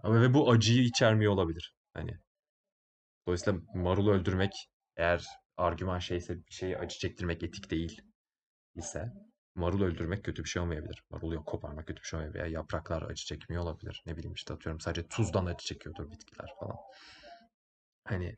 ve 0.04 0.34
bu 0.34 0.50
acıyı 0.50 0.82
içermiyor 0.82 1.32
olabilir. 1.32 1.74
Hani 1.94 2.18
dolayısıyla 3.26 3.60
marulu 3.74 4.12
öldürmek 4.12 4.52
eğer 4.96 5.26
argüman 5.58 5.98
şeyse 5.98 6.36
bir 6.36 6.52
şeye 6.54 6.78
acı 6.78 6.98
çektirmek 6.98 7.42
etik 7.42 7.70
değil 7.70 8.02
ise 8.76 9.12
marul 9.54 9.82
öldürmek 9.82 10.24
kötü 10.24 10.44
bir 10.44 10.48
şey 10.48 10.62
olmayabilir. 10.62 11.04
Marul 11.10 11.32
yok 11.32 11.46
koparmak 11.46 11.86
kötü 11.86 12.02
bir 12.02 12.06
şey 12.06 12.18
olmayabilir. 12.18 12.40
Veya 12.44 12.52
yapraklar 12.52 13.02
acı 13.02 13.24
çekmiyor 13.26 13.62
olabilir. 13.62 14.02
Ne 14.06 14.16
bileyim 14.16 14.34
işte 14.34 14.54
atıyorum 14.54 14.80
sadece 14.80 15.08
tuzdan 15.08 15.46
acı 15.46 15.66
çekiyordur 15.66 16.10
bitkiler 16.10 16.50
falan. 16.60 16.76
Hani 18.04 18.36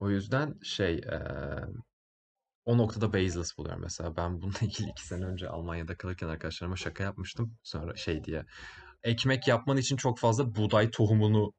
o 0.00 0.10
yüzden 0.10 0.60
şey 0.64 0.96
eee, 0.96 1.64
o 2.64 2.78
noktada 2.78 3.12
baseless 3.12 3.58
buluyorum 3.58 3.82
mesela. 3.82 4.16
Ben 4.16 4.42
bununla 4.42 4.58
ilgili 4.62 4.90
iki 4.90 5.06
sene 5.06 5.24
önce 5.24 5.48
Almanya'da 5.48 5.96
kalırken 5.96 6.28
arkadaşlarıma 6.28 6.76
şaka 6.76 7.04
yapmıştım. 7.04 7.56
Sonra 7.62 7.96
şey 7.96 8.24
diye. 8.24 8.44
Ekmek 9.02 9.48
yapman 9.48 9.76
için 9.76 9.96
çok 9.96 10.18
fazla 10.18 10.54
buğday 10.54 10.90
tohumunu 10.90 11.52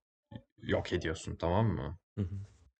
yok 0.63 0.93
ediyorsun 0.93 1.35
tamam 1.35 1.67
mı? 1.67 1.97
Hı 2.17 2.21
hı. 2.21 2.35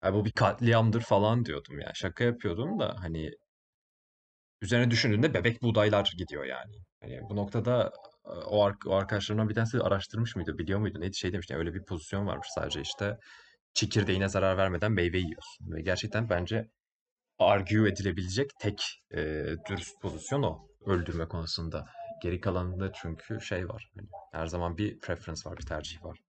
Ya 0.06 0.14
bu 0.14 0.26
bir 0.26 0.32
katliamdır 0.32 1.02
falan 1.02 1.46
diyordum 1.46 1.80
ya. 1.80 1.92
Şaka 1.96 2.24
yapıyordum 2.24 2.80
da 2.80 2.96
hani 3.00 3.32
Üzerine 4.62 4.92
düşündüğünde 4.92 5.34
bebek 5.34 5.62
buğdaylar 5.62 6.14
gidiyor 6.18 6.46
yani. 6.46 6.76
Hani 7.02 7.22
bu 7.30 7.36
noktada 7.36 7.92
e, 8.26 8.30
o, 8.30 8.64
ar- 8.64 8.76
o 8.86 8.96
arkadaşlarımdan 8.96 9.50
bir 9.50 9.56
tanesi 9.56 9.80
araştırmış 9.82 10.36
mıydı, 10.36 10.58
biliyor 10.58 10.80
muydu? 10.80 11.00
Neydi 11.02 11.16
şey 11.18 11.34
demişti. 11.34 11.56
Öyle 11.56 11.74
bir 11.74 11.84
pozisyon 11.86 12.28
varmış 12.28 12.48
sadece 12.56 12.82
işte 12.82 13.18
çekirdeğine 13.74 14.30
zarar 14.30 14.58
vermeden 14.58 14.92
meyve 14.92 15.18
yiyorsun. 15.18 15.72
Ve 15.72 15.82
gerçekten 15.82 16.30
bence 16.30 16.70
argue 17.40 17.90
edilebilecek 17.90 18.52
tek 18.60 19.04
e, 19.12 19.20
dürüst 19.70 20.02
pozisyon 20.02 20.44
o. 20.44 20.68
Öldürme 20.86 21.28
konusunda. 21.28 21.86
Geri 22.24 22.42
kalanında 22.42 22.92
çünkü 22.94 23.42
şey 23.42 23.70
var. 23.70 23.92
Hani 23.96 24.08
her 24.34 24.48
zaman 24.48 24.78
bir 24.78 25.00
preference 25.00 25.50
var, 25.50 25.58
bir 25.58 25.66
tercih 25.66 26.04
var. 26.06 26.20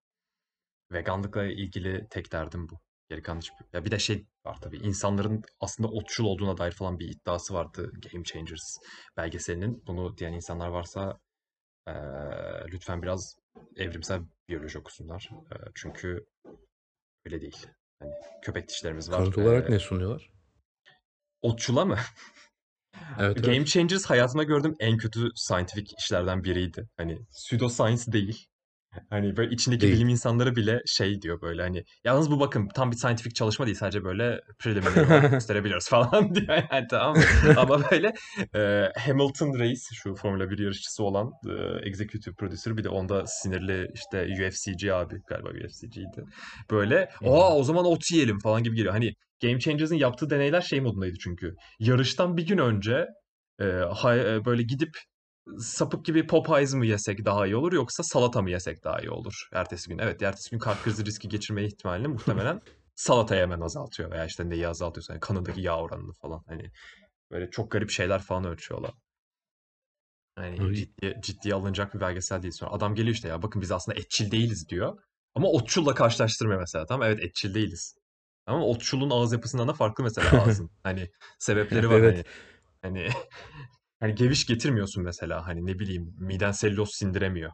Veganlıkla 0.93 1.45
ilgili 1.45 2.07
tek 2.11 2.33
derdim 2.33 2.69
bu. 2.69 2.81
Geri 3.11 3.23
kalan 3.23 3.39
hiçbir... 3.39 3.57
Ya 3.73 3.85
bir 3.85 3.91
de 3.91 3.99
şey 3.99 4.27
var 4.47 4.57
tabii. 4.61 4.77
insanların 4.77 5.43
aslında 5.61 5.89
otçul 5.89 6.25
olduğuna 6.25 6.59
dair 6.59 6.73
falan 6.73 6.99
bir 6.99 7.09
iddiası 7.09 7.55
vardı 7.55 7.93
Game 8.13 8.25
Changers 8.25 8.79
belgeselinin. 9.17 9.83
Bunu 9.87 10.17
diyen 10.17 10.33
insanlar 10.33 10.69
varsa 10.69 11.19
eee, 11.89 11.95
lütfen 12.69 13.03
biraz 13.03 13.37
evrimsel 13.77 14.21
biyoloji 14.49 14.79
okusunlar. 14.79 15.29
Eee, 15.53 15.59
çünkü 15.75 16.27
öyle 17.27 17.41
değil. 17.41 17.67
Hani 17.99 18.13
köpek 18.43 18.69
dişlerimiz 18.69 19.11
var. 19.11 19.17
Kanıt 19.17 19.39
olarak 19.39 19.69
Eee 19.69 19.75
ne 19.75 19.79
sunuyorlar? 19.79 20.31
otçula 21.43 21.85
mı? 21.85 21.99
Evet 23.21 23.43
Game 23.43 23.57
evet. 23.57 23.67
Changers 23.69 24.07
hayatımda 24.07 24.43
gördüğüm 24.43 24.75
en 24.81 24.97
kötü 24.99 25.29
scientific 25.35 25.95
işlerden 25.99 26.45
biriydi. 26.45 26.89
Hani 26.97 27.19
pseudoscience 27.31 28.13
değil. 28.13 28.47
Hani 29.11 29.37
böyle 29.37 29.55
içindeki 29.55 29.87
bilim 29.87 29.99
Değil. 29.99 30.11
insanları 30.11 30.57
bile 30.57 30.83
şey 30.87 31.23
diyor 31.23 31.41
böyle 31.43 31.63
hani 31.63 31.85
yalnız 32.05 32.31
bu 32.31 32.41
bakın 32.41 32.69
tam 32.75 32.91
bir 32.91 32.97
scientific 32.97 33.35
çalışma 33.35 33.67
değil 33.67 33.77
sadece 33.77 34.05
böyle 34.05 34.41
preliminary 34.59 35.29
gösterebiliyoruz 35.31 35.89
falan 35.89 36.35
diyor 36.35 36.63
yani 36.73 36.87
tamam? 36.91 37.17
Ama 37.57 37.91
böyle 37.91 38.13
e, 38.55 38.93
Hamilton 39.01 39.59
Reis 39.59 39.89
şu 39.95 40.15
Formula 40.15 40.51
1 40.51 40.59
yarışçısı 40.59 41.05
olan 41.05 41.31
e, 41.49 41.89
executive 41.89 42.35
producer 42.35 42.77
bir 42.77 42.85
de 42.85 42.89
onda 42.89 43.27
sinirli 43.27 43.89
işte 43.95 44.29
UFC'ci 44.33 44.95
abi 44.95 45.15
galiba 45.29 45.49
UFC'ciydi. 45.49 46.25
Böyle 46.71 47.09
aa 47.25 47.57
o 47.57 47.63
zaman 47.63 47.85
ot 47.85 48.11
yiyelim 48.11 48.39
falan 48.39 48.63
gibi 48.63 48.77
geliyor. 48.77 48.93
Hani 48.95 49.13
Game 49.43 49.61
Changers'ın 49.61 49.95
yaptığı 49.95 50.31
deneyler 50.31 50.61
şey 50.61 50.81
modundaydı 50.81 51.17
çünkü. 51.21 51.55
Yarıştan 51.79 52.37
bir 52.37 52.47
gün 52.47 52.59
önce 52.59 53.07
e, 53.61 53.65
hay- 53.95 54.35
e, 54.37 54.45
böyle 54.45 54.63
gidip 54.63 54.91
sapık 55.59 56.05
gibi 56.05 56.27
Popeyes 56.27 56.75
mı 56.75 56.87
yesek 56.87 57.25
daha 57.25 57.47
iyi 57.47 57.57
olur 57.57 57.73
yoksa 57.73 58.03
salata 58.03 58.43
mı 58.43 58.51
yesek 58.51 58.85
daha 58.85 59.01
iyi 59.01 59.11
olur 59.11 59.49
ertesi 59.53 59.89
gün? 59.89 59.99
Evet, 59.99 60.23
ertesi 60.23 60.51
gün 60.51 60.59
kalp 60.59 60.85
krizi 60.85 61.05
riski 61.05 61.29
geçirme 61.29 61.65
ihtimalini 61.65 62.09
muhtemelen 62.09 62.61
salatayı 62.95 63.43
hemen 63.43 63.61
azaltıyor 63.61 64.11
veya 64.11 64.27
işte 64.27 64.49
neyi 64.49 64.69
azaltıyorsa 64.69 65.13
yani 65.13 65.21
kanındaki 65.21 65.61
yağ 65.61 65.79
oranını 65.79 66.13
falan 66.13 66.43
hani 66.47 66.71
böyle 67.31 67.51
çok 67.51 67.71
garip 67.71 67.91
şeyler 67.91 68.23
falan 68.23 68.45
ölçüyorlar. 68.45 68.93
Hani 70.37 70.63
Abi, 70.63 70.77
ciddi, 70.77 71.17
ciddiye 71.23 71.55
alınacak 71.55 71.95
bir 71.95 72.01
belgesel 72.01 72.43
değil 72.43 72.53
sonra. 72.53 72.71
Adam 72.71 72.95
geliyor 72.95 73.15
işte 73.15 73.29
ya 73.29 73.43
bakın 73.43 73.63
biz 73.63 73.73
aslında 73.73 73.99
etçil 73.99 74.31
değiliz 74.31 74.69
diyor. 74.69 74.99
Ama 75.35 75.49
otçulla 75.49 75.95
karşılaştırmıyor 75.95 76.61
mesela 76.61 76.87
tamam 76.87 77.09
evet 77.09 77.25
etçil 77.25 77.55
değiliz. 77.55 77.97
Ama 78.47 78.67
otçulun 78.67 79.11
ağız 79.11 79.33
yapısından 79.33 79.69
da 79.69 79.73
farklı 79.73 80.05
mesela 80.05 80.43
ağzın. 80.43 80.71
Hani 80.83 81.11
sebepleri 81.39 81.91
var 81.91 81.99
evet. 81.99 82.17
hani 82.17 82.25
Hani 82.83 83.09
hani 84.01 84.15
geviş 84.15 84.47
getirmiyorsun 84.47 85.05
mesela. 85.05 85.47
Hani 85.47 85.67
ne 85.67 85.79
bileyim 85.79 86.15
miden 86.19 86.53
selüloz 86.53 86.91
sindiremiyor. 86.95 87.53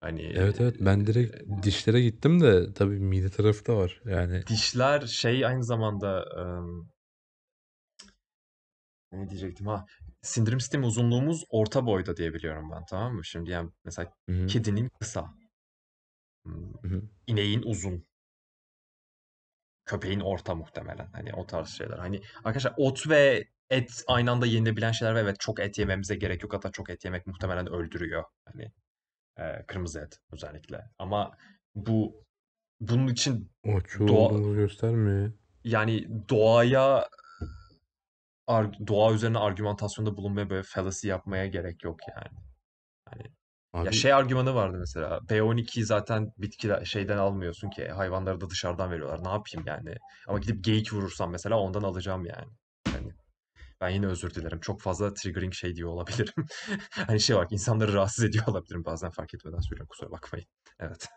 Hani 0.00 0.22
Evet 0.22 0.60
evet 0.60 0.76
ben 0.80 1.06
direkt 1.06 1.36
dişlere 1.62 2.00
gittim 2.00 2.40
de 2.40 2.72
tabii 2.74 3.00
mide 3.00 3.30
tarafı 3.30 3.66
da 3.66 3.76
var. 3.76 4.00
Yani 4.04 4.46
dişler 4.46 5.06
şey 5.06 5.46
aynı 5.46 5.64
zamanda 5.64 6.24
ım, 6.38 6.90
ne 9.12 9.30
diyecektim 9.30 9.66
ha 9.66 9.84
sindirim 10.22 10.60
sistemi 10.60 10.86
uzunluğumuz 10.86 11.44
orta 11.50 11.86
boyda 11.86 12.16
diye 12.16 12.34
biliyorum 12.34 12.70
ben 12.72 12.84
tamam 12.90 13.14
mı? 13.14 13.24
Şimdi 13.24 13.50
yani 13.50 13.70
mesela 13.84 14.12
hı 14.28 14.32
hı, 14.36 14.46
kedinin 14.46 14.90
kısa, 15.00 15.34
ım, 16.46 16.74
hı 16.82 16.88
hı. 16.88 17.02
ineğin 17.26 17.62
uzun, 17.62 18.04
köpeğin 19.90 20.20
orta 20.20 20.54
muhtemelen. 20.54 21.08
Hani 21.12 21.34
o 21.34 21.46
tarz 21.46 21.68
şeyler. 21.68 21.98
Hani 21.98 22.20
arkadaşlar 22.44 22.74
ot 22.76 23.08
ve 23.08 23.48
et 23.70 24.04
aynı 24.06 24.30
anda 24.30 24.46
yenilebilen 24.46 24.92
şeyler 24.92 25.14
ve 25.14 25.20
evet 25.20 25.40
çok 25.40 25.60
et 25.60 25.78
yememize 25.78 26.16
gerek 26.16 26.42
yok. 26.42 26.54
Hatta 26.54 26.70
çok 26.70 26.90
et 26.90 27.04
yemek 27.04 27.26
muhtemelen 27.26 27.72
öldürüyor. 27.72 28.24
Hani 28.44 28.72
e, 29.38 29.66
kırmızı 29.66 30.00
et 30.00 30.20
özellikle. 30.32 30.90
Ama 30.98 31.36
bu 31.74 32.24
bunun 32.80 33.08
için 33.08 33.50
O 33.64 33.80
çoğu 33.80 34.08
doğa 34.08 34.16
olduğunu 34.16 34.54
göstermiyor. 34.54 35.32
yani 35.64 36.08
doğaya 36.28 37.08
doğa 38.86 39.12
üzerine 39.12 39.38
argümantasyonda 39.38 40.16
bulunmaya 40.16 40.50
böyle 40.50 40.62
fallacy 40.62 41.08
yapmaya 41.08 41.46
gerek 41.46 41.84
yok 41.84 42.00
yani. 42.08 42.38
Hani 43.04 43.22
ya 43.74 43.80
Abi 43.80 43.92
şey 43.92 44.12
argümanı 44.12 44.54
vardı 44.54 44.76
mesela. 44.78 45.18
B12'yi 45.28 45.84
zaten 45.84 46.32
bitki 46.38 46.74
şeyden 46.84 47.18
almıyorsun 47.18 47.70
ki. 47.70 47.88
Hayvanları 47.88 48.40
da 48.40 48.50
dışarıdan 48.50 48.90
veriyorlar. 48.90 49.24
Ne 49.24 49.28
yapayım 49.28 49.66
yani? 49.66 49.96
Ama 50.28 50.38
gidip 50.38 50.64
geyik 50.64 50.92
vurursam 50.92 51.30
mesela 51.30 51.58
ondan 51.58 51.82
alacağım 51.82 52.24
yani. 52.24 52.52
Hani 52.92 53.12
ben 53.80 53.88
yine 53.88 54.06
özür 54.06 54.34
dilerim. 54.34 54.60
Çok 54.60 54.80
fazla 54.80 55.14
triggering 55.14 55.54
şey 55.54 55.76
diyor 55.76 55.88
olabilirim. 55.88 56.46
Hani 56.90 57.20
şey 57.20 57.36
var 57.36 57.48
ki 57.48 57.54
insanları 57.54 57.92
rahatsız 57.92 58.24
ediyor 58.24 58.44
olabilirim 58.46 58.84
bazen 58.84 59.10
fark 59.10 59.34
etmeden 59.34 59.60
söylüyorum 59.60 59.88
kusura 59.90 60.10
bakmayın. 60.10 60.46
Evet. 60.80 61.08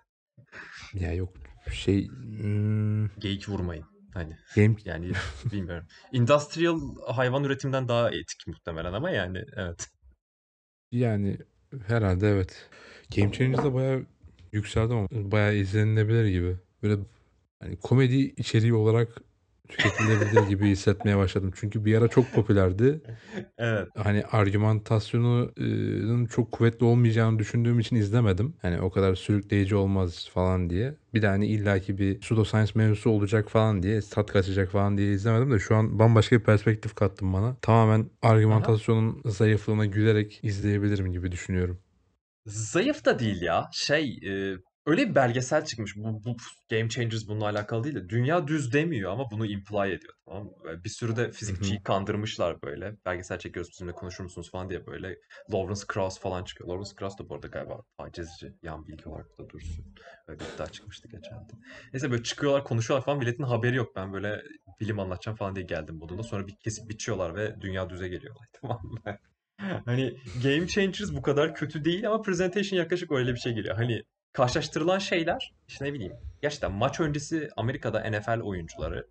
ya 0.93 1.13
yok 1.13 1.33
şey 1.71 2.07
hmm, 2.07 3.07
Geyik 3.07 3.49
vurmayın. 3.49 3.85
Hani 4.13 4.37
game 4.55 4.75
yani 4.85 5.11
bilmiyorum. 5.51 5.87
Industrial 6.11 6.79
hayvan 7.07 7.43
üretimden 7.43 7.87
daha 7.87 8.09
etik 8.09 8.47
muhtemelen 8.47 8.93
ama 8.93 9.11
yani 9.11 9.43
evet. 9.55 9.89
yani 10.91 11.37
herhalde 11.87 12.29
evet. 12.29 12.69
Game 13.15 13.31
Changers'da 13.31 13.73
bayağı 13.73 14.05
yükseldi 14.51 14.93
ama 14.93 15.07
bayağı 15.11 15.55
izlenilebilir 15.55 16.25
gibi. 16.25 16.55
Böyle 16.83 17.01
hani 17.59 17.75
komedi 17.75 18.15
içeriği 18.15 18.73
olarak 18.73 19.21
tüketilebilir 19.73 20.47
gibi 20.47 20.69
hissetmeye 20.69 21.17
başladım. 21.17 21.51
Çünkü 21.55 21.85
bir 21.85 21.97
ara 21.97 22.07
çok 22.07 22.33
popülerdi. 22.33 23.01
Evet. 23.57 23.87
Hani 23.95 24.23
argümantasyonunun 24.25 26.25
çok 26.25 26.51
kuvvetli 26.51 26.85
olmayacağını 26.85 27.39
düşündüğüm 27.39 27.79
için 27.79 27.95
izlemedim. 27.95 28.53
Hani 28.61 28.81
o 28.81 28.91
kadar 28.91 29.15
sürükleyici 29.15 29.75
olmaz 29.75 30.29
falan 30.33 30.69
diye. 30.69 30.95
Bir 31.13 31.21
de 31.21 31.27
hani 31.27 31.47
illaki 31.47 31.97
bir 31.97 32.19
pseudoscience 32.19 32.71
mevzusu 32.75 33.09
olacak 33.09 33.49
falan 33.49 33.83
diye, 33.83 34.01
tat 34.01 34.31
kaçacak 34.31 34.71
falan 34.71 34.97
diye 34.97 35.13
izlemedim 35.13 35.51
de 35.51 35.59
şu 35.59 35.75
an 35.75 35.99
bambaşka 35.99 36.39
bir 36.39 36.43
perspektif 36.43 36.95
kattım 36.95 37.33
bana. 37.33 37.55
Tamamen 37.61 38.09
Aha. 38.21 38.31
argümantasyonun 38.33 39.21
zayıflığına 39.25 39.85
gülerek 39.85 40.39
izleyebilirim 40.43 41.11
gibi 41.11 41.31
düşünüyorum. 41.31 41.79
Zayıf 42.45 43.05
da 43.05 43.19
değil 43.19 43.41
ya. 43.41 43.69
Şey, 43.73 44.19
e, 44.25 44.57
öyle 44.85 45.09
bir 45.09 45.15
belgesel 45.15 45.65
çıkmış. 45.65 45.95
Bu, 45.97 46.23
bu 46.25 46.35
Game 46.69 46.89
Changers 46.89 47.27
bununla 47.27 47.45
alakalı 47.45 47.83
değil 47.83 47.95
de. 47.95 48.09
Dünya 48.09 48.47
düz 48.47 48.73
demiyor 48.73 49.11
ama 49.11 49.31
bunu 49.31 49.45
imply 49.45 49.93
ediyor. 49.93 50.13
Tamam 50.25 50.43
mı? 50.43 50.51
Böyle 50.63 50.83
Bir 50.83 50.89
sürü 50.89 51.15
de 51.15 51.31
fizikçiyi 51.31 51.83
kandırmışlar 51.83 52.61
böyle. 52.61 52.95
Belgesel 53.05 53.39
çekiyoruz 53.39 53.71
bizimle 53.71 53.91
konuşur 53.91 54.23
musunuz 54.23 54.51
falan 54.51 54.69
diye 54.69 54.85
böyle. 54.85 55.17
Lawrence 55.53 55.81
Krauss 55.87 56.19
falan 56.19 56.43
çıkıyor. 56.43 56.69
Lawrence 56.69 56.95
Krauss 56.95 57.19
da 57.19 57.29
bu 57.29 57.35
arada 57.35 57.47
galiba 57.47 57.81
tacizci. 57.97 58.53
Yan 58.63 58.87
bilgi 58.87 59.09
olarak 59.09 59.37
da 59.39 59.49
dursun. 59.49 59.85
Öyle 60.27 60.39
bir 60.39 60.45
iddia 60.55 60.67
çıkmıştı 60.67 61.07
geçen 61.07 61.39
de. 61.39 61.53
Neyse 61.93 62.11
böyle 62.11 62.23
çıkıyorlar 62.23 62.63
konuşuyorlar 62.63 63.05
falan. 63.05 63.19
Milletin 63.19 63.43
haberi 63.43 63.75
yok. 63.75 63.95
Ben 63.95 64.13
böyle 64.13 64.41
bilim 64.79 64.99
anlatacağım 64.99 65.37
falan 65.37 65.55
diye 65.55 65.65
geldim 65.65 65.95
modunda. 65.95 66.23
Sonra 66.23 66.47
bir 66.47 66.55
kesip 66.55 66.89
biçiyorlar 66.89 67.35
ve 67.35 67.61
dünya 67.61 67.89
düze 67.89 68.07
geliyorlar. 68.07 68.47
Tamam 68.61 68.81
mı? 68.83 69.17
Hani 69.85 70.17
Game 70.43 70.67
Changers 70.67 71.13
bu 71.13 71.21
kadar 71.21 71.55
kötü 71.55 71.85
değil 71.85 72.07
ama 72.07 72.21
Presentation 72.21 72.79
yaklaşık 72.79 73.11
öyle 73.11 73.33
bir 73.33 73.39
şey 73.39 73.53
geliyor. 73.53 73.75
Hani 73.75 74.03
karşılaştırılan 74.33 74.99
şeyler 74.99 75.53
işte 75.67 75.85
ne 75.85 75.93
bileyim 75.93 76.13
gerçekten 76.41 76.71
maç 76.71 76.99
öncesi 76.99 77.49
Amerika'da 77.57 78.09
NFL 78.09 78.41
oyuncuları 78.41 79.07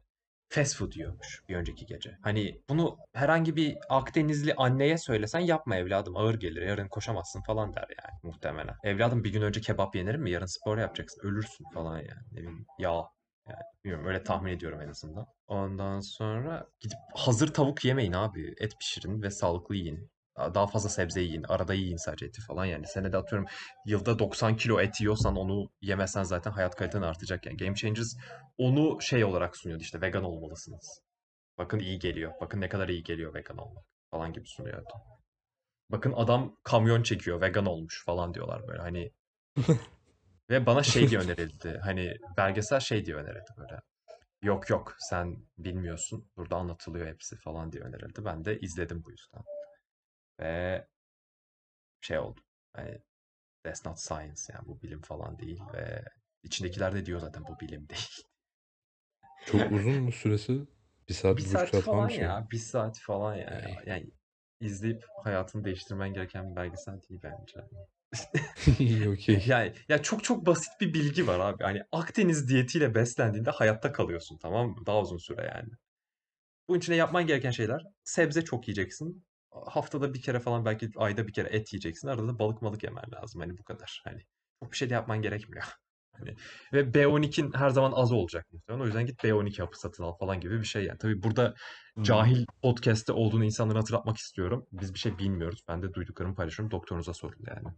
fast 0.49 0.77
food 0.77 0.93
yiyormuş 0.93 1.43
bir 1.49 1.57
önceki 1.57 1.87
gece. 1.87 2.19
Hani 2.23 2.61
bunu 2.69 2.99
herhangi 3.13 3.57
bir 3.57 3.79
Akdenizli 3.89 4.55
anneye 4.55 4.99
söylesen 4.99 5.41
yapma 5.41 5.77
evladım 5.77 6.17
ağır 6.17 6.35
gelir 6.35 6.63
yarın 6.63 6.89
koşamazsın 6.89 7.43
falan 7.43 7.75
der 7.75 7.89
yani 8.03 8.21
muhtemelen. 8.23 8.77
Evladım 8.85 9.25
bir 9.25 9.33
gün 9.33 9.43
önce 9.43 9.61
kebap 9.61 9.97
yenir 9.97 10.15
mi 10.15 10.31
yarın 10.31 10.47
spor 10.47 10.79
yapacaksın 10.79 11.21
ölürsün 11.29 11.65
falan 11.75 11.97
yani 11.97 12.23
ne 12.33 12.39
bileyim 12.39 12.67
yağ 12.79 13.03
yani 13.49 13.63
bilmiyorum 13.85 14.07
öyle 14.07 14.23
tahmin 14.23 14.53
ediyorum 14.53 14.81
en 14.81 14.89
azından. 14.89 15.27
Ondan 15.47 16.01
sonra 16.01 16.67
gidip 16.81 16.99
hazır 17.15 17.55
tavuk 17.55 17.85
yemeyin 17.85 18.13
abi. 18.13 18.55
Et 18.61 18.73
pişirin 18.81 19.23
ve 19.23 19.31
sağlıklı 19.31 19.77
yiyin. 19.77 20.11
Daha 20.38 20.66
fazla 20.66 20.88
sebze 20.88 21.21
yiyin. 21.21 21.45
Arada 21.49 21.75
yiyin 21.75 21.97
sadece 21.97 22.27
eti 22.27 22.40
falan 22.42 22.64
yani. 22.64 22.87
Senede 22.87 23.16
atıyorum 23.16 23.49
yılda 23.87 24.18
90 24.18 24.57
kilo 24.57 24.81
et 24.81 25.01
yiyorsan 25.01 25.37
onu 25.37 25.71
yemezsen 25.81 26.23
zaten 26.23 26.51
hayat 26.51 26.77
kaliten 26.77 27.03
artacak. 27.03 27.47
Yani 27.47 27.57
Game 27.57 27.75
Changers 27.75 28.16
onu 28.59 29.01
şey 29.01 29.25
olarak 29.25 29.57
sunuyordu 29.57 29.83
işte 29.83 30.01
vegan 30.01 30.25
olmalısınız. 30.25 31.01
Bakın 31.59 31.79
iyi 31.79 31.99
geliyor. 31.99 32.33
Bakın 32.40 32.61
ne 32.61 32.68
kadar 32.68 32.88
iyi 32.88 33.03
geliyor 33.03 33.35
vegan 33.35 33.59
olmak 33.59 33.85
falan 34.11 34.33
gibi 34.33 34.47
sunuyordu. 34.47 34.92
Bakın 35.90 36.12
adam 36.16 36.57
kamyon 36.62 37.03
çekiyor 37.03 37.40
vegan 37.40 37.66
olmuş 37.66 38.05
falan 38.05 38.35
diyorlar 38.35 38.68
böyle 38.68 38.83
hani. 38.83 39.11
Ve 40.51 40.66
bana 40.66 40.83
şey 40.83 41.09
diye 41.09 41.21
önerildi. 41.21 41.81
Hani 41.85 42.14
belgesel 42.37 42.81
şey 42.81 43.05
diye 43.05 43.16
önerildi 43.16 43.51
böyle. 43.57 43.81
Yok 44.42 44.71
yok 44.71 44.95
sen 44.99 45.37
bilmiyorsun. 45.59 46.31
Burada 46.37 46.57
anlatılıyor 46.57 47.07
hepsi 47.07 47.37
falan 47.37 47.73
diye 47.73 47.83
önerildi. 47.83 48.25
Ben 48.25 48.45
de 48.45 48.59
izledim 48.59 49.03
bu 49.05 49.11
yüzden. 49.11 49.42
Ve 50.40 50.87
şey 52.01 52.18
oldu. 52.18 52.40
Hani 52.73 52.99
that's 53.64 53.87
not 53.87 53.99
science 54.01 54.40
yani 54.53 54.68
bu 54.68 54.83
bilim 54.83 55.03
falan 55.03 55.38
değil 55.38 55.61
ve 55.75 56.05
içindekiler 56.42 56.95
de 56.95 57.07
diyor 57.07 57.21
zaten 57.21 57.45
bu 57.49 57.61
bilim 57.61 57.88
değil. 57.88 58.25
Çok 59.47 59.73
uzun 59.73 60.03
mu 60.03 60.12
süresi? 60.12 60.66
Bir 61.09 61.14
saat, 61.14 61.37
Bir 61.37 61.42
saat 61.42 61.68
saat 61.68 61.83
falan 61.83 62.09
şey 62.09 62.25
ya. 62.25 62.49
Bir 62.51 62.59
saat 62.59 62.99
falan 62.99 63.35
yani. 63.35 63.77
Ay. 63.77 63.85
Yani 63.87 64.11
izleyip 64.61 65.05
hayatını 65.25 65.64
değiştirmen 65.64 66.14
gereken 66.14 66.51
bir 66.51 66.57
belgesel 66.57 67.01
değil 67.03 67.21
bence. 67.23 67.61
İyi 68.79 69.09
okey. 69.09 69.45
Yani 69.47 69.73
ya 69.88 70.03
çok 70.03 70.25
çok 70.25 70.47
basit 70.47 70.81
bir 70.81 70.95
bilgi 70.95 71.27
var 71.27 71.40
abi. 71.40 71.64
Hani 71.64 71.83
Akdeniz 71.92 72.49
diyetiyle 72.49 72.95
beslendiğinde 72.95 73.51
hayatta 73.51 73.92
kalıyorsun 73.92 74.38
tamam 74.38 74.68
mı? 74.68 74.87
Daha 74.87 75.01
uzun 75.01 75.18
süre 75.18 75.53
yani. 75.55 75.68
Bunun 76.68 76.79
için 76.79 76.92
de 76.92 76.97
yapman 76.97 77.27
gereken 77.27 77.51
şeyler 77.51 77.83
sebze 78.05 78.45
çok 78.45 78.68
yiyeceksin. 78.68 79.25
Haftada 79.53 80.15
bir 80.15 80.23
kere 80.23 80.41
falan 80.41 80.65
belki 80.65 80.91
ayda 80.97 81.27
bir 81.29 81.33
kere 81.33 81.49
et 81.49 81.73
yiyeceksin. 81.73 82.09
Arada 82.09 82.29
da 82.29 82.38
balık 82.38 82.62
malık 82.62 82.83
yemen 82.83 83.05
lazım. 83.12 83.41
Hani 83.41 83.59
bu 83.59 83.65
kadar. 83.65 84.03
Hani 84.05 84.23
çok 84.62 84.73
bir 84.73 84.77
şey 84.77 84.91
de 84.91 84.95
yapman 84.95 85.23
gerekmiyor. 85.23 85.65
Hani 86.19 86.35
ve 86.73 86.95
B12'in 86.95 87.53
her 87.53 87.71
zaman 87.71 87.93
az 87.93 88.12
olacak 88.12 88.47
muhtemelen. 88.53 88.83
O 88.83 88.87
yüzden 88.87 89.07
git 89.07 89.25
B12 89.25 89.62
hapı 89.62 89.79
satın 89.81 90.03
al 90.03 90.12
falan 90.12 90.41
gibi 90.41 90.61
bir 90.61 90.65
şey 90.65 90.85
yani. 90.85 90.99
Tabii 90.99 91.23
burada 91.23 91.55
Hmm. 91.95 92.03
cahil 92.05 92.47
podcast'te 92.62 93.12
olduğunu 93.12 93.45
insanlara 93.45 93.79
hatırlatmak 93.79 94.17
istiyorum. 94.17 94.67
Biz 94.73 94.95
bir 94.95 94.99
şey 94.99 95.19
bilmiyoruz. 95.19 95.65
Ben 95.69 95.83
de 95.83 95.95
duyduklarımı 95.95 96.35
paylaşıyorum. 96.35 96.71
Doktorunuza 96.71 97.15
sorun 97.15 97.45
yani. 97.47 97.69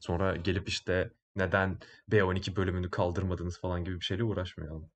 Sonra 0.00 0.36
gelip 0.36 0.68
işte 0.68 1.10
neden 1.36 1.78
B12 2.10 2.56
bölümünü 2.56 2.90
kaldırmadınız 2.90 3.60
falan 3.60 3.84
gibi 3.84 4.00
bir 4.00 4.04
şeyle 4.04 4.24
uğraşmayalım. 4.24 4.90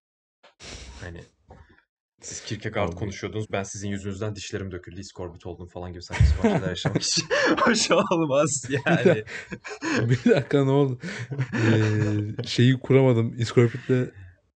Hani 1.00 1.20
siz 2.22 2.44
Kierkegaard 2.44 2.92
konuşuyordunuz. 2.92 3.46
Ben 3.52 3.62
sizin 3.62 3.88
yüzünüzden 3.88 4.36
dişlerim 4.36 4.70
döküldü, 4.70 5.00
iskorbut 5.00 5.46
oldum 5.46 5.68
falan 5.68 5.92
gibi 5.92 6.02
saçma 6.02 6.26
sapan 6.26 6.48
şeyler 6.50 6.68
yaşamak 6.68 7.02
için 7.02 7.24
hoş 7.58 7.90
olmaz 7.90 8.64
yani. 8.86 9.24
bir 10.10 10.30
dakika 10.30 10.64
ne 10.64 10.70
oldu? 10.70 10.98
Ee, 11.54 12.46
şeyi 12.46 12.80
kuramadım. 12.80 13.34
Iskorpit'le 13.38 14.12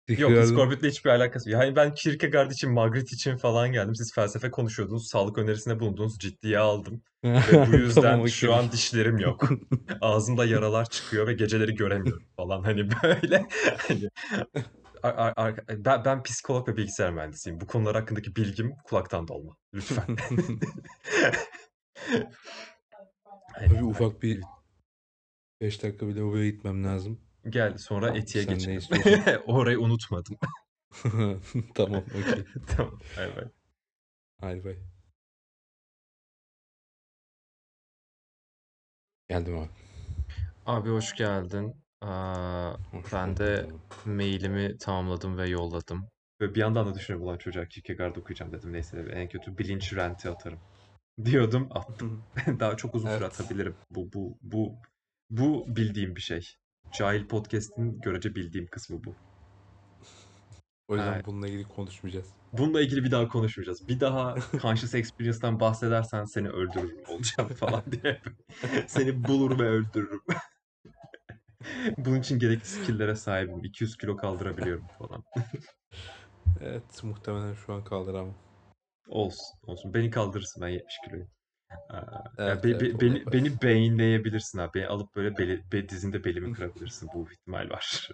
Yok, 0.08 0.44
iskorbütle 0.44 0.88
hiçbir 0.88 1.10
alakası 1.10 1.50
yok. 1.50 1.62
Yani 1.62 1.76
ben 1.76 1.94
Kierkegaard 1.94 2.50
için, 2.50 2.72
Magritte 2.72 3.14
için 3.14 3.36
falan 3.36 3.72
geldim. 3.72 3.94
Siz 3.94 4.14
felsefe 4.14 4.50
konuşuyordunuz, 4.50 5.08
sağlık 5.08 5.38
önerisinde 5.38 5.80
bulundunuz, 5.80 6.18
ciddiye 6.18 6.58
aldım. 6.58 7.02
Ve 7.24 7.42
bu 7.42 7.50
tamam 7.52 7.72
yüzden 7.72 8.26
şu 8.26 8.48
okey. 8.48 8.58
an 8.58 8.72
dişlerim 8.72 9.18
yok. 9.18 9.48
Ağzımda 10.00 10.44
yaralar 10.44 10.84
çıkıyor 10.84 11.26
ve 11.26 11.32
geceleri 11.32 11.74
göremiyorum 11.74 12.26
falan. 12.36 12.62
Hani 12.62 12.88
böyle 13.02 13.46
hani 13.78 14.08
ar, 15.02 15.32
ar, 15.36 15.56
ben, 15.68 16.04
ben 16.04 16.22
psikolog 16.22 16.68
ve 16.68 16.76
bilgisayar 16.76 17.12
mühendisiyim. 17.12 17.60
Bu 17.60 17.66
konular 17.66 17.94
hakkındaki 17.96 18.36
bilgim 18.36 18.76
kulaktan 18.84 19.28
dolma. 19.28 19.56
Lütfen. 19.74 20.16
Tabii 23.54 23.84
ufak 23.84 24.22
bir 24.22 24.40
5 25.60 25.82
dakika 25.82 26.08
bir 26.08 26.14
lavaboya 26.16 26.50
gitmem 26.50 26.84
lazım. 26.84 27.20
Gel 27.48 27.78
sonra 27.78 28.16
etiye 28.16 28.44
Sen 28.44 28.54
geçelim. 28.54 29.42
Orayı 29.46 29.80
unutmadım. 29.80 30.38
tamam 31.74 32.02
okey. 32.02 32.44
tamam 32.76 33.00
bay 33.16 33.36
bay. 33.36 33.44
Hadi 34.40 34.64
bay. 34.64 34.76
Geldim 39.28 39.58
abi. 39.58 39.68
Abi 40.66 40.90
hoş 40.90 41.14
geldin. 41.14 41.81
Aa, 42.02 42.74
ben 43.12 43.36
de 43.36 43.66
mailimi 44.04 44.78
tamamladım 44.78 45.38
ve 45.38 45.48
yolladım. 45.48 46.08
Ve 46.40 46.54
bir 46.54 46.60
yandan 46.60 46.86
da 46.86 46.94
düşünüyorum 46.94 47.28
ulan 47.28 47.38
çocuğa 47.38 47.64
Kierkegaard 47.66 48.16
okuyacağım 48.16 48.52
dedim. 48.52 48.72
Neyse 48.72 49.04
en 49.12 49.28
kötü 49.28 49.58
bilinç 49.58 49.94
renti 49.94 50.28
atarım. 50.30 50.58
Diyordum 51.24 51.68
attım. 51.70 52.22
Daha 52.60 52.76
çok 52.76 52.94
uzun 52.94 53.08
süre 53.08 53.18
Evet. 53.18 53.32
atabilirim. 53.40 53.74
Bu 53.90 54.12
bu 54.12 54.38
bu 54.42 54.72
bu 55.30 55.64
bildiğim 55.76 56.16
bir 56.16 56.20
şey. 56.20 56.48
Cahil 56.92 57.26
Podcast'in 57.26 58.00
görece 58.00 58.34
bildiğim 58.34 58.66
kısmı 58.66 59.04
bu. 59.04 59.14
O 60.88 60.96
yüzden 60.96 61.12
Ha, 61.12 61.22
bununla 61.26 61.46
ilgili 61.48 61.64
konuşmayacağız. 61.64 62.26
bununla 62.52 62.80
ilgili 62.82 63.04
bir 63.04 63.10
daha 63.10 63.28
konuşmayacağız. 63.28 63.88
Bir 63.88 64.00
daha 64.00 64.34
Conscious 64.62 64.94
Experience'dan 64.94 65.60
bahsedersen 65.60 66.24
seni 66.24 66.48
öldürürüm 66.48 66.98
olacağım 67.08 67.48
falan 67.48 67.82
diye. 67.92 68.20
Seni 68.86 69.24
bulur 69.28 69.58
ve 69.58 69.68
öldürürüm. 69.68 70.20
Bunun 71.98 72.20
için 72.20 72.38
gerekli 72.38 72.64
skill'lere 72.66 73.14
sahibim. 73.14 73.64
200 73.64 73.96
kilo 73.96 74.16
kaldırabiliyorum 74.16 74.86
falan. 74.98 75.24
Evet 76.60 77.04
muhtemelen 77.04 77.54
şu 77.54 77.72
an 77.72 77.84
kaldıramam. 77.84 78.34
Olsun, 79.08 79.58
olsun. 79.66 79.94
Beni 79.94 80.10
kaldırırsın 80.10 80.62
ben 80.62 80.68
70 80.68 80.94
kiloyum. 81.04 81.28
Aa, 81.90 82.00
ya 82.38 82.48
Evet 82.48 82.64
be- 82.64 82.70
evet 82.70 82.80
be- 82.80 82.94
onu 82.94 83.00
beni 83.00 83.18
yaparız. 83.18 83.44
beni 83.44 83.62
beyinleyebilirsin 83.62 84.58
abi. 84.58 84.70
Beni 84.74 84.86
alıp 84.86 85.16
böyle 85.16 85.38
beli, 85.38 85.62
be, 85.72 85.88
dizinde 85.88 86.24
belimi 86.24 86.52
kırabilirsin. 86.56 87.08
Bu 87.14 87.26
ihtimal 87.32 87.70
var. 87.70 88.08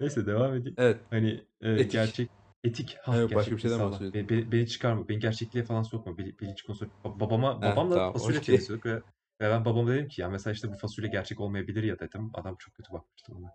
Neyse 0.00 0.26
devam 0.26 0.54
edeyim. 0.54 0.74
Evet 0.78 1.00
Hani 1.10 1.44
e, 1.60 1.70
etik. 1.70 1.92
gerçek 1.92 2.30
etik 2.64 2.96
ha 3.02 3.16
Evet 3.16 3.34
başka 3.34 3.52
bir 3.56 3.60
şeyden 3.60 3.76
sağla. 3.78 3.90
bahsediyordum. 3.90 4.36
Beni, 4.36 4.52
beni, 4.52 4.68
çıkarma. 4.68 5.08
Beni 5.08 5.18
gerçekliğe 5.18 5.64
falan 5.64 5.82
sokma. 5.82 6.18
Bil- 6.18 6.38
bilinç 6.38 6.62
konusu. 6.62 6.84
Ba- 7.04 7.20
Babama 7.20 7.62
babamla 7.62 7.94
tamam 7.94 8.12
fasulye 8.12 8.40
temizliyorduk 8.40 8.86
ve, 8.86 9.02
ve 9.44 9.50
ben 9.50 9.64
babama 9.64 9.90
dedim 9.90 10.08
ki 10.08 10.20
ya 10.20 10.28
mesela 10.28 10.54
işte 10.54 10.68
bu 10.72 10.76
fasulye 10.76 11.08
gerçek 11.08 11.40
olmayabilir 11.40 11.82
ya 11.82 11.98
dedim. 11.98 12.30
Adam 12.34 12.56
çok 12.58 12.74
kötü 12.74 12.92
bakmıştı 12.92 13.32
bana. 13.34 13.50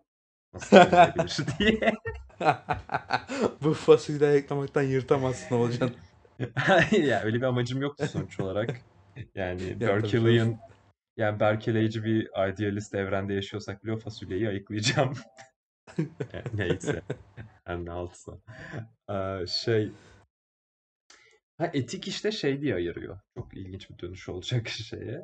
Nasıl 0.54 0.78
olmayabilir 0.88 1.38
diye. 1.60 1.94
Bu 3.64 3.74
fasulyeyi 3.74 4.34
ayıklamaktan 4.34 4.82
yırtamazsın 4.82 5.56
olacaksın. 5.56 5.98
Ya 6.92 7.22
öyle 7.24 7.38
bir 7.38 7.42
amacım 7.44 7.82
yoktu 7.82 8.08
sonuç 8.08 8.40
olarak. 8.40 8.82
Yani. 9.36 9.80
Berkeley'in 9.80 10.58
yani 11.18 11.40
Berkeleyci 11.40 12.04
bir 12.04 12.50
idealist 12.54 12.96
evrende 12.96 13.34
yaşıyorsak 13.34 13.84
bile 13.84 13.94
o 13.94 13.98
fasulyeyi 13.98 14.50
ayıklayacağım. 14.50 15.14
Yani 16.34 16.46
neyse. 16.54 17.02
Her 17.64 17.86
ne 17.86 17.92
altsa. 17.92 18.32
Aa, 19.08 19.46
şey 19.46 19.92
ha, 21.58 21.72
etik 21.74 22.08
işte 22.08 22.32
şey 22.32 22.62
diye 22.62 22.76
ayırıyor. 22.76 23.20
Çok 23.38 23.58
ilginç 23.58 23.90
bir 23.90 24.00
dönüş 24.00 24.30
olacak 24.30 24.70
şeye. 24.70 25.22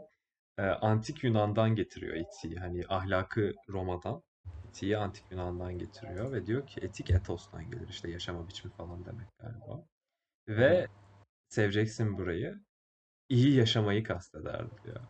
Ee, 0.57 0.61
antik 0.63 1.23
Yunan'dan 1.23 1.75
getiriyor 1.75 2.15
etiği. 2.15 2.55
Hani 2.55 2.83
ahlakı 2.89 3.53
Roma'dan, 3.69 4.23
etiği 4.69 4.97
antik 4.97 5.31
Yunan'dan 5.31 5.77
getiriyor 5.77 6.31
ve 6.31 6.45
diyor 6.45 6.67
ki 6.67 6.81
etik 6.81 7.09
etos'tan 7.11 7.71
gelir. 7.71 7.87
İşte 7.89 8.11
yaşama 8.11 8.47
biçimi 8.47 8.73
falan 8.73 9.05
demek 9.05 9.27
galiba. 9.39 9.85
Ve 10.47 10.87
seveceksin 11.49 12.17
burayı. 12.17 12.59
iyi 13.29 13.55
yaşamayı 13.55 14.03
kastederdi 14.03 14.75
diyor. 14.83 15.01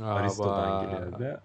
Aristo'dan 0.00 0.86
geliyor 0.86 1.18
da. 1.18 1.42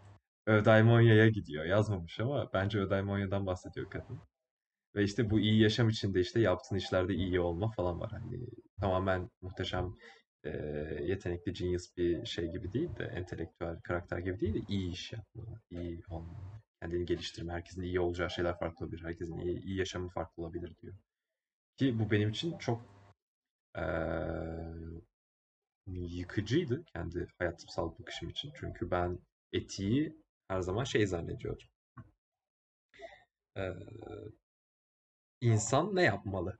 Ödaimonya'ya 0.47 1.29
gidiyor. 1.29 1.65
Yazmamış 1.65 2.19
ama 2.19 2.49
bence 2.53 2.79
Ödaimonya'dan 2.79 3.45
bahsediyor 3.45 3.89
kadın. 3.89 4.19
Ve 4.95 5.03
işte 5.03 5.29
bu 5.29 5.39
iyi 5.39 5.61
yaşam 5.61 5.89
içinde 5.89 6.19
işte 6.19 6.39
yaptığın 6.39 6.75
işlerde 6.75 7.13
iyi 7.13 7.39
olma 7.39 7.71
falan 7.71 7.99
var. 7.99 8.11
Hani 8.11 8.47
tamamen 8.79 9.29
muhteşem 9.41 9.95
e, 10.45 10.49
yetenekli 11.03 11.53
genius 11.53 11.97
bir 11.97 12.25
şey 12.25 12.51
gibi 12.51 12.73
değil 12.73 12.95
de 12.97 13.03
entelektüel 13.03 13.81
karakter 13.81 14.19
gibi 14.19 14.39
değil 14.39 14.53
de 14.53 14.59
iyi 14.67 14.91
iş 14.91 15.13
yapma, 15.13 15.43
iyi 15.71 16.03
olma, 16.09 16.61
kendini 16.81 17.05
geliştirme. 17.05 17.53
Herkesin 17.53 17.81
iyi 17.81 17.99
olacağı 17.99 18.31
şeyler 18.31 18.59
farklı 18.59 18.85
olabilir. 18.85 19.03
Herkesin 19.03 19.37
iyi, 19.39 19.61
iyi 19.63 19.77
yaşamı 19.77 20.09
farklı 20.09 20.43
olabilir 20.43 20.75
diyor. 20.81 20.95
Ki 21.77 21.99
bu 21.99 22.11
benim 22.11 22.29
için 22.29 22.57
çok 22.57 22.81
e, 23.77 23.83
yıkıcıydı 25.87 26.83
kendi 26.85 27.27
hayatımsal 27.39 27.99
bakışım 27.99 28.29
için. 28.29 28.53
Çünkü 28.55 28.91
ben 28.91 29.19
etiği 29.53 30.15
her 30.47 30.61
zaman 30.61 30.83
şey 30.83 31.07
zannediyordum. 31.07 31.67
E, 33.57 33.73
insan 35.41 35.95
ne 35.95 36.03
yapmalı? 36.03 36.57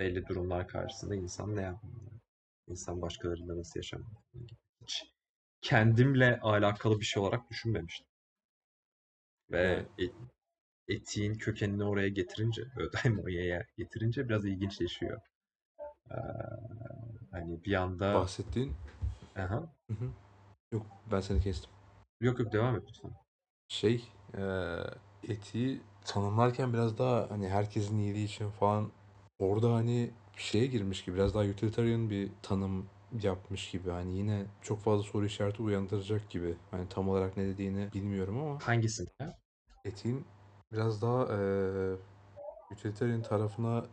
belli 0.00 0.26
durumlar 0.28 0.68
karşısında 0.68 1.14
insan 1.14 1.56
ne 1.56 1.62
yapmalı? 1.62 2.19
İnsan 2.70 3.02
başkalarıyla 3.02 3.58
nasıl 3.58 3.78
yaşamalı? 3.80 4.08
Hiç 4.82 5.04
kendimle 5.60 6.40
alakalı 6.40 7.00
bir 7.00 7.04
şey 7.04 7.22
olarak 7.22 7.50
düşünmemiştim. 7.50 8.06
Ve 9.50 9.86
Yani 9.98 10.08
e- 10.08 10.94
etiğin 10.94 11.34
kökenini 11.34 11.84
oraya 11.84 12.08
getirince, 12.08 12.62
Ödaimonya'ya 12.76 13.66
getirince 13.76 14.28
biraz 14.28 14.44
ilginçleşiyor. 14.44 15.20
Ee, 16.10 16.14
hani 17.30 17.64
bir 17.64 17.74
anda 17.74 18.14
bahsettiğin 18.14 18.72
Aha. 19.36 19.72
Hı 19.86 19.94
hı. 19.94 20.10
Yok 20.72 20.86
ben 21.12 21.20
seni 21.20 21.40
kestim. 21.40 21.70
Yok 22.20 22.38
yok 22.40 22.52
devam 22.52 22.76
et 22.76 22.82
lütfen. 22.88 23.10
Şey 23.68 24.08
eee 24.38 24.84
etiği 25.28 25.80
tanımlarken 26.04 26.72
biraz 26.72 26.98
daha 26.98 27.30
hani 27.30 27.48
herkesin 27.48 27.98
iyiliği 27.98 28.24
için 28.24 28.50
falan 28.50 28.92
orada 29.38 29.74
hani 29.74 30.10
şeye 30.40 30.66
girmiş 30.66 31.04
gibi 31.04 31.16
biraz 31.16 31.34
daha 31.34 31.44
utilitarian 31.44 32.10
bir 32.10 32.30
tanım 32.42 32.86
yapmış 33.22 33.70
gibi 33.70 33.90
hani 33.90 34.16
yine 34.18 34.46
çok 34.62 34.80
fazla 34.80 35.02
soru 35.04 35.26
işareti 35.26 35.62
uyandıracak 35.62 36.30
gibi 36.30 36.54
hani 36.70 36.88
tam 36.88 37.08
olarak 37.08 37.36
ne 37.36 37.46
dediğini 37.46 37.88
bilmiyorum 37.94 38.38
ama 38.38 38.58
Hangisinde? 38.62 39.36
etiğin 39.84 40.24
biraz 40.72 41.02
daha 41.02 41.26
eee 41.26 41.96
utilitarian 42.72 43.22
tarafına 43.22 43.86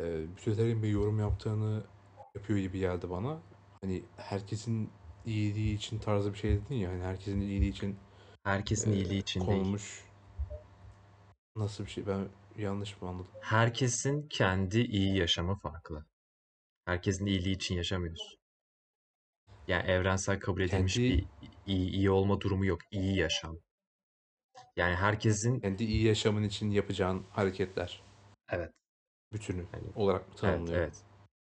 eee 0.00 0.26
utilitarian 0.34 0.82
bir 0.82 0.88
yorum 0.88 1.18
yaptığını 1.20 1.82
yapıyor 2.36 2.58
gibi 2.58 2.78
geldi 2.78 3.10
bana. 3.10 3.38
Hani 3.82 4.02
herkesin 4.16 4.90
iyiliği 5.26 5.74
için 5.74 5.98
tarzı 5.98 6.32
bir 6.32 6.38
şey 6.38 6.50
dedin 6.50 6.74
ya 6.74 6.90
hani 6.90 7.02
herkesin 7.02 7.40
iyiliği 7.40 7.70
için 7.70 7.96
Herkesin 8.44 8.92
eee, 8.92 8.96
iyiliği 8.96 9.18
için 9.20 9.40
değil. 9.40 9.46
konulmuş 9.46 10.04
nasıl 11.56 11.84
bir 11.84 11.90
şey 11.90 12.06
ben 12.06 12.28
yanlış 12.58 13.02
mı 13.02 13.08
anladım? 13.08 13.30
Herkesin 13.40 14.28
kendi 14.28 14.80
iyi 14.80 15.16
yaşamı 15.18 15.58
farklı. 15.58 16.06
Herkesin 16.84 17.26
iyiliği 17.26 17.54
için 17.54 17.74
yaşamıyoruz. 17.74 18.36
Yani 19.68 19.90
evrensel 19.90 20.40
kabul 20.40 20.60
edilmiş 20.60 20.94
Kendi 20.94 21.08
bir 21.08 21.26
iyi, 21.66 21.90
iyi 21.90 22.10
olma 22.10 22.40
durumu 22.40 22.66
yok. 22.66 22.80
İyi 22.90 23.16
yaşam. 23.16 23.58
Yani 24.76 24.94
herkesin 24.94 25.60
kendi 25.60 25.84
iyi 25.84 26.04
yaşamın 26.04 26.42
için 26.42 26.70
yapacağın 26.70 27.26
hareketler 27.30 28.02
evet 28.48 28.72
bütünü 29.32 29.66
hani 29.72 29.84
olarak 29.94 30.20
mı 30.28 30.34
evet 30.34 30.40
tanımlıyor? 30.40 30.78
evet 30.78 31.04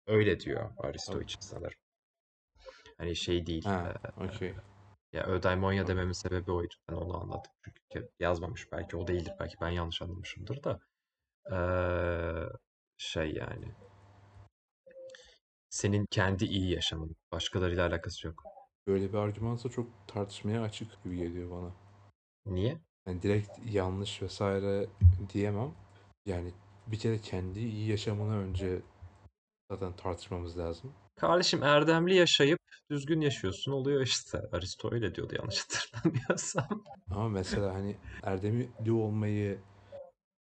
öyle 0.06 0.40
diyor 0.40 0.70
Aristo 0.78 1.12
Tamam. 1.12 1.24
için 1.24 1.40
sanırım. 1.40 1.78
Hani 2.98 3.16
şey 3.16 3.46
değil. 3.46 3.64
Ha, 3.64 3.94
e, 4.20 4.24
okey. 4.24 4.54
Ya 5.16 5.26
Ödaimonya 5.26 5.86
dememin 5.86 6.12
sebebi 6.12 6.52
oydu. 6.52 6.74
Ben 6.90 6.94
onu 6.94 7.16
anladım. 7.16 7.50
Çünkü 7.64 8.10
yazmamış. 8.20 8.72
Belki 8.72 8.96
o 8.96 9.06
değildir. 9.06 9.32
Belki 9.40 9.56
ben 9.60 9.68
yanlış 9.70 10.02
anlamışımdır 10.02 10.62
da. 10.62 10.80
Eee, 11.50 12.48
şey 12.96 13.34
yani. 13.34 13.72
Senin 15.70 16.06
kendi 16.10 16.44
iyi 16.44 16.70
yaşamın. 16.74 17.16
Başkalarıyla 17.32 17.88
alakası 17.88 18.26
yok. 18.26 18.42
Böyle 18.86 19.08
bir 19.12 19.18
argümansa 19.18 19.68
çok 19.68 19.86
tartışmaya 20.08 20.62
açık 20.62 21.04
gibi 21.04 21.16
geliyor 21.16 21.50
bana. 21.50 21.72
Niye? 22.46 22.80
Yani 23.06 23.22
direkt 23.22 23.50
yanlış 23.64 24.22
vesaire 24.22 24.86
diyemem. 25.32 25.74
Yani 26.26 26.52
bir 26.86 26.98
kere 26.98 27.20
kendi 27.20 27.60
iyi 27.60 27.90
yaşamını 27.90 28.38
önce 28.38 28.82
zaten 29.70 29.92
tartışmamız 29.96 30.58
lazım. 30.58 30.92
Kardeşim 31.20 31.62
erdemli 31.62 32.14
yaşayıp 32.14 32.60
düzgün 32.90 33.20
yaşıyorsun 33.20 33.72
oluyor 33.72 34.00
işte. 34.00 34.38
Aristo 34.52 34.88
öyle 34.92 35.14
diyordu 35.14 35.34
yanlış 35.38 35.64
hatırlamıyorsam. 35.64 36.84
Ama 37.10 37.28
mesela 37.28 37.74
hani 37.74 37.96
erdemli 38.22 38.92
olmayı 38.92 39.58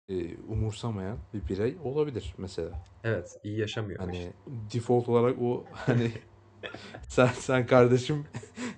e, 0.08 0.36
umursamayan 0.36 1.18
bir 1.34 1.48
birey 1.48 1.76
olabilir 1.84 2.34
mesela. 2.38 2.70
Evet, 3.04 3.36
iyi 3.44 3.58
yaşamıyor 3.58 4.12
işte. 4.12 4.22
Hani 4.22 4.32
default 4.74 5.08
olarak 5.08 5.42
o 5.42 5.64
hani 5.72 6.10
sen 7.08 7.26
sen 7.26 7.66
kardeşim 7.66 8.24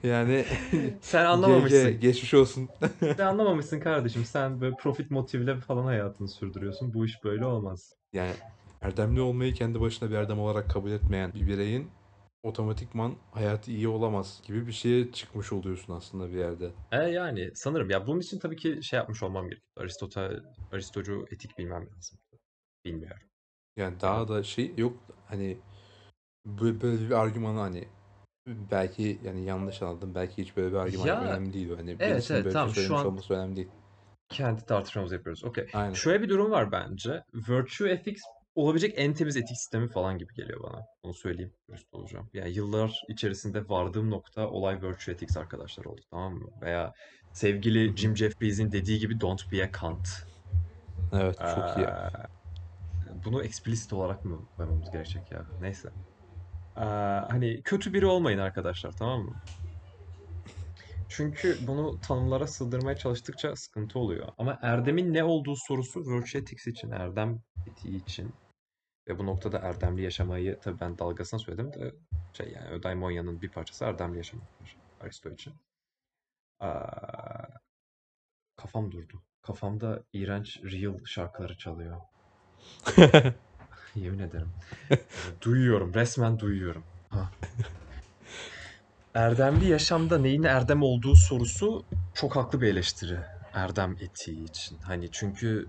yani 0.02 0.44
Sen 1.00 1.24
GG 1.24 1.28
anlamamışsın. 1.28 2.00
geçmiş 2.00 2.34
olsun. 2.34 2.68
Sen 3.00 3.26
anlamamışsın 3.26 3.80
kardeşim. 3.80 4.24
Sen 4.24 4.60
böyle 4.60 4.76
profit 4.76 5.10
motivle 5.10 5.56
falan 5.56 5.84
hayatını 5.84 6.28
sürdürüyorsun. 6.28 6.94
Bu 6.94 7.06
iş 7.06 7.24
böyle 7.24 7.44
olmaz. 7.46 7.92
Yani 8.12 8.32
erdemli 8.82 9.20
olmayı 9.20 9.54
kendi 9.54 9.80
başına 9.80 10.10
bir 10.10 10.14
erdem 10.14 10.40
olarak 10.40 10.70
kabul 10.70 10.90
etmeyen 10.90 11.32
bir 11.34 11.46
bireyin 11.46 11.90
otomatikman 12.42 13.14
hayatı 13.30 13.70
iyi 13.70 13.88
olamaz 13.88 14.42
gibi 14.46 14.66
bir 14.66 14.72
şeye 14.72 15.12
çıkmış 15.12 15.52
oluyorsun 15.52 15.92
aslında 15.92 16.28
bir 16.28 16.38
yerde. 16.38 16.70
E 16.92 16.96
yani 16.96 17.50
sanırım 17.54 17.90
ya 17.90 18.06
bunun 18.06 18.20
için 18.20 18.38
tabii 18.38 18.56
ki 18.56 18.82
şey 18.82 18.96
yapmış 18.96 19.22
olmam 19.22 19.44
gerekiyor. 19.44 19.72
Aristotel, 19.76 20.40
Aristocu 20.72 21.26
etik 21.30 21.58
bilmem 21.58 21.88
lazım. 21.96 22.18
Bilmiyorum. 22.84 23.28
Yani 23.76 24.00
daha 24.00 24.28
da 24.28 24.42
şey 24.42 24.74
yok 24.76 24.96
hani 25.26 25.58
böyle, 26.46 26.80
böyle 26.80 27.08
bir 27.08 27.14
argümanı 27.14 27.58
hani 27.58 27.88
Belki 28.70 29.20
yani 29.24 29.44
yanlış 29.44 29.82
anladım. 29.82 30.14
Belki 30.14 30.42
hiç 30.42 30.56
böyle 30.56 30.72
bir 30.72 30.76
argüman 30.76 31.06
Ya, 31.06 31.20
önemli 31.20 31.52
değil. 31.52 31.70
Hani 31.76 31.96
evet, 32.00 32.30
evet, 32.30 32.44
böyle 32.44 32.52
tamam, 32.52 32.74
şey 32.74 32.84
şu 32.84 32.96
an- 32.96 33.06
olması 33.06 33.34
önemli 33.34 33.56
değil. 33.56 33.68
Kendi 34.28 34.64
tartışmamızı 34.64 35.14
yapıyoruz. 35.14 35.44
Okey. 35.44 35.66
Aynen. 35.74 35.94
Şöyle 35.94 36.22
bir 36.22 36.28
durum 36.28 36.50
var 36.50 36.72
bence. 36.72 37.22
Virtue 37.34 37.90
ethics 37.90 38.22
olabilecek 38.58 38.94
en 38.96 39.14
temiz 39.14 39.36
etik 39.36 39.56
sistemi 39.56 39.88
falan 39.88 40.18
gibi 40.18 40.34
geliyor 40.34 40.62
bana. 40.62 40.80
Onu 41.02 41.14
söyleyeyim. 41.14 41.52
Dürüst 41.68 41.94
olacağım. 41.94 42.30
Yani 42.34 42.50
yıllar 42.50 43.02
içerisinde 43.08 43.68
vardığım 43.68 44.10
nokta 44.10 44.48
olay 44.48 44.82
virtue 44.82 45.14
ethics 45.14 45.36
arkadaşlar 45.36 45.84
oldu. 45.84 46.00
Tamam 46.10 46.34
mı? 46.34 46.48
Veya 46.62 46.92
sevgili 47.32 47.96
Jim 47.96 48.16
Jeffries'in 48.16 48.72
dediği 48.72 48.98
gibi 48.98 49.20
don't 49.20 49.52
be 49.52 49.64
a 49.64 49.70
cunt. 49.80 50.08
Evet 51.12 51.38
çok 51.38 51.76
iyi. 51.76 51.86
Ee, 51.86 52.10
Bunu 53.24 53.44
explicit 53.44 53.92
olarak 53.92 54.24
mı 54.24 54.38
koymamız 54.56 54.90
gerekecek 54.90 55.32
ya? 55.32 55.46
Neyse. 55.60 55.88
Ee, 56.76 56.80
hani 57.30 57.62
kötü 57.62 57.92
biri 57.94 58.06
olmayın 58.06 58.38
arkadaşlar 58.38 58.92
tamam 58.92 59.20
mı? 59.20 59.34
Çünkü 61.08 61.58
bunu 61.66 62.00
tanımlara 62.00 62.46
sığdırmaya 62.46 62.96
çalıştıkça 62.96 63.56
sıkıntı 63.56 63.98
oluyor. 63.98 64.28
Ama 64.38 64.58
erdemin 64.62 65.14
ne 65.14 65.24
olduğu 65.24 65.54
sorusu 65.56 66.00
Virtue 66.00 66.40
Ethics 66.40 66.66
için, 66.66 66.90
erdem 66.90 67.38
etiği 67.66 68.02
için 68.02 68.32
ve 69.08 69.18
bu 69.18 69.26
noktada 69.26 69.58
erdemli 69.58 70.02
yaşamayı 70.02 70.58
tabii 70.60 70.80
ben 70.80 70.98
dalgasına 70.98 71.40
söyledim 71.40 71.72
de 71.72 71.94
şey 72.32 72.52
yani 72.52 72.68
Ödaimonya'nın 72.68 73.42
bir 73.42 73.48
parçası 73.48 73.84
erdemli 73.84 74.16
yaşamaktır 74.16 74.76
Aristo 75.00 75.30
için. 75.30 75.54
Aa, 76.60 77.48
kafam 78.56 78.92
durdu. 78.92 79.22
Kafamda 79.42 80.02
iğrenç 80.12 80.60
real 80.62 81.04
şarkıları 81.04 81.56
çalıyor. 81.56 82.00
Yemin 83.94 84.18
ederim. 84.18 84.52
Duyuyorum. 85.42 85.94
Resmen 85.94 86.38
duyuyorum. 86.38 86.84
Ha. 87.10 87.30
Erdemli 89.14 89.68
yaşamda 89.68 90.18
neyin 90.18 90.42
erdem 90.42 90.82
olduğu 90.82 91.14
sorusu 91.16 91.84
çok 92.14 92.36
haklı 92.36 92.60
bir 92.60 92.66
eleştiri. 92.66 93.18
Erdem 93.52 93.96
etiği 94.00 94.44
için. 94.44 94.78
Hani 94.78 95.10
çünkü 95.12 95.66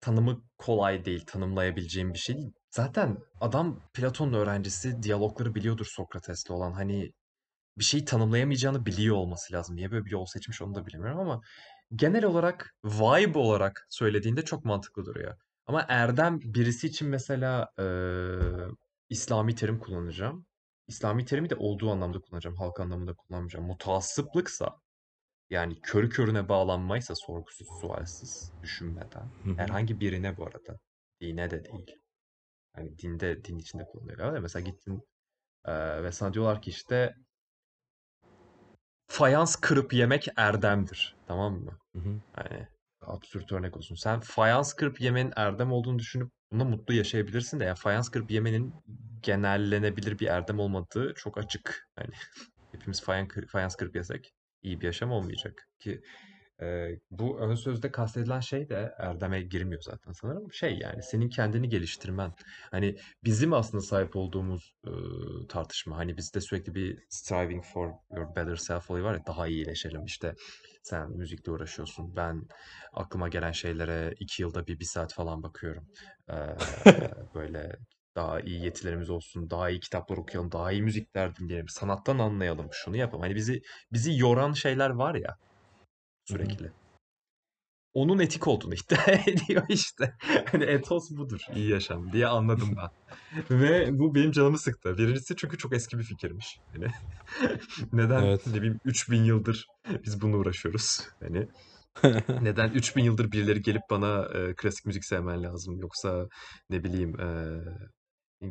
tanımı 0.00 0.42
kolay 0.58 1.04
değil, 1.04 1.24
tanımlayabileceğim 1.26 2.14
bir 2.14 2.18
şey 2.18 2.36
değil. 2.36 2.52
Zaten 2.74 3.18
adam 3.40 3.80
Platon'un 3.94 4.32
öğrencisi, 4.32 5.02
diyalogları 5.02 5.54
biliyordur 5.54 5.86
Sokrates'le 5.86 6.50
olan. 6.50 6.72
Hani 6.72 7.12
bir 7.78 7.84
şeyi 7.84 8.04
tanımlayamayacağını 8.04 8.86
biliyor 8.86 9.16
olması 9.16 9.52
lazım. 9.52 9.76
Niye 9.76 9.90
böyle 9.90 10.04
bir 10.04 10.10
yol 10.10 10.26
seçmiş 10.26 10.62
onu 10.62 10.74
da 10.74 10.86
bilmiyorum 10.86 11.20
ama 11.20 11.40
genel 11.94 12.24
olarak 12.24 12.74
vibe 12.84 13.38
olarak 13.38 13.86
söylediğinde 13.90 14.42
çok 14.42 14.64
mantıklı 14.64 15.04
duruyor. 15.06 15.36
Ama 15.66 15.86
erdem 15.88 16.40
birisi 16.40 16.86
için 16.86 17.08
mesela 17.08 17.68
eee, 17.78 18.68
İslami 19.08 19.54
terim 19.54 19.78
kullanacağım. 19.78 20.46
İslami 20.88 21.24
terimi 21.24 21.50
de 21.50 21.56
olduğu 21.56 21.90
anlamda 21.90 22.18
kullanacağım. 22.20 22.56
Halk 22.56 22.80
anlamında 22.80 23.14
kullanmayacağım. 23.14 23.66
Mutaassıplıksa 23.66 24.68
yani 25.50 25.80
körü 25.82 26.08
körüne 26.10 26.48
bağlanmaysa 26.48 27.14
sorgusuz 27.16 27.68
sualsiz 27.80 28.52
düşünmeden 28.62 29.30
herhangi 29.56 30.00
birine 30.00 30.36
bu 30.36 30.46
arada 30.46 30.78
dine 31.20 31.50
de 31.50 31.64
değil. 31.64 32.03
Hani 32.74 32.98
dinde 32.98 33.44
din 33.44 33.58
içinde 33.58 33.86
da 34.36 34.40
Mesela 34.40 34.64
gittin 34.66 35.02
eee, 35.68 36.02
ve 36.02 36.12
sana 36.12 36.34
diyorlar 36.34 36.62
ki 36.62 36.70
işte 36.70 37.14
fayans 39.06 39.56
kırıp 39.56 39.92
yemek 39.92 40.28
erdemdir. 40.36 41.16
Tamam 41.26 41.54
mı? 41.54 41.78
Hı 41.92 41.98
hı. 41.98 42.20
Yani 42.38 42.68
absürt 43.02 43.52
örnek 43.52 43.76
olsun. 43.76 43.94
Sen 43.94 44.20
fayans 44.20 44.72
kırıp 44.74 45.00
yemenin 45.00 45.32
erdem 45.36 45.72
olduğunu 45.72 45.98
düşünüp 45.98 46.32
buna 46.52 46.64
mutlu 46.64 46.94
yaşayabilirsin 46.94 47.60
de 47.60 47.64
ya 47.64 47.74
fayans 47.74 48.08
kırıp 48.08 48.30
yemenin 48.30 48.74
genellenebilir 49.22 50.18
bir 50.18 50.26
erdem 50.26 50.58
olmadığı 50.58 51.14
çok 51.14 51.38
açık. 51.38 51.88
Hani 51.96 52.10
hepimiz 52.72 53.02
fayans, 53.02 53.28
kır- 53.28 53.46
fayans 53.46 53.76
kırıp 53.76 53.96
yesek 53.96 54.34
iyi 54.62 54.80
bir 54.80 54.86
yaşam 54.86 55.10
olmayacak 55.12 55.68
ki 55.78 56.02
e, 56.62 56.88
bu 57.10 57.40
ön 57.40 57.54
sözde 57.54 57.90
kastedilen 57.90 58.40
şey 58.40 58.68
de 58.68 58.94
erdeme 58.98 59.42
girmiyor 59.42 59.82
zaten 59.82 60.12
sanırım. 60.12 60.52
Şey 60.52 60.78
yani 60.78 61.02
senin 61.02 61.28
kendini 61.28 61.68
geliştirmen. 61.68 62.32
Hani 62.70 62.96
bizim 63.24 63.52
aslında 63.52 63.82
sahip 63.82 64.16
olduğumuz 64.16 64.74
e, 64.86 64.90
tartışma. 65.48 65.96
Hani 65.96 66.16
bizde 66.16 66.40
sürekli 66.40 66.74
bir 66.74 66.98
striving 67.08 67.64
for 67.64 67.90
your 68.16 68.36
better 68.36 68.56
self 68.56 68.90
olayı 68.90 69.04
var 69.04 69.14
ya 69.14 69.20
daha 69.26 69.46
iyileşelim 69.46 70.04
işte. 70.04 70.34
Sen 70.82 71.10
müzikle 71.10 71.52
uğraşıyorsun. 71.52 72.16
Ben 72.16 72.42
aklıma 72.92 73.28
gelen 73.28 73.52
şeylere 73.52 74.14
iki 74.20 74.42
yılda 74.42 74.66
bir 74.66 74.80
bir 74.80 74.84
saat 74.84 75.14
falan 75.14 75.42
bakıyorum. 75.42 75.86
Ee, 76.30 76.34
böyle 77.34 77.76
daha 78.16 78.40
iyi 78.40 78.64
yetilerimiz 78.64 79.10
olsun, 79.10 79.50
daha 79.50 79.70
iyi 79.70 79.80
kitaplar 79.80 80.16
okuyalım, 80.16 80.52
daha 80.52 80.72
iyi 80.72 80.82
müzikler 80.82 81.36
dinleyelim, 81.36 81.68
sanattan 81.68 82.18
anlayalım, 82.18 82.68
şunu 82.72 82.96
yapalım. 82.96 83.22
Hani 83.22 83.34
bizi 83.34 83.62
bizi 83.92 84.18
yoran 84.18 84.52
şeyler 84.52 84.90
var 84.90 85.14
ya 85.14 85.36
sürekli. 86.24 86.72
Onun 87.94 88.18
etik 88.18 88.48
olduğunu 88.48 88.74
iddia 88.74 89.12
ediyor 89.26 89.62
işte. 89.68 90.14
Hani 90.52 90.64
etos 90.64 91.10
budur, 91.10 91.40
iyi 91.54 91.70
yaşam 91.70 92.12
diye 92.12 92.26
anladım 92.26 92.76
ben. 92.76 92.90
Ve 93.60 93.98
bu 93.98 94.14
benim 94.14 94.32
canımı 94.32 94.58
sıktı. 94.58 94.98
Birincisi 94.98 95.36
çünkü 95.36 95.58
çok 95.58 95.72
eski 95.72 95.98
bir 95.98 96.02
fikirmiş. 96.02 96.58
Hani 96.72 96.86
neden 97.92 98.22
Evet. 98.22 98.46
ne 98.46 98.54
bileyim 98.54 98.80
3000 98.84 99.24
yıldır 99.24 99.66
biz 100.04 100.20
bununla 100.20 100.36
uğraşıyoruz. 100.36 101.08
Hani 101.20 101.48
neden 102.40 102.70
3000 102.70 103.04
yıldır 103.04 103.32
birileri 103.32 103.62
gelip 103.62 103.82
bana 103.90 104.28
e, 104.34 104.54
klasik 104.54 104.86
müzik 104.86 105.04
sevmen 105.04 105.42
lazım 105.42 105.78
yoksa 105.80 106.28
ne 106.70 106.84
bileyim 106.84 107.20
e, 107.20 107.28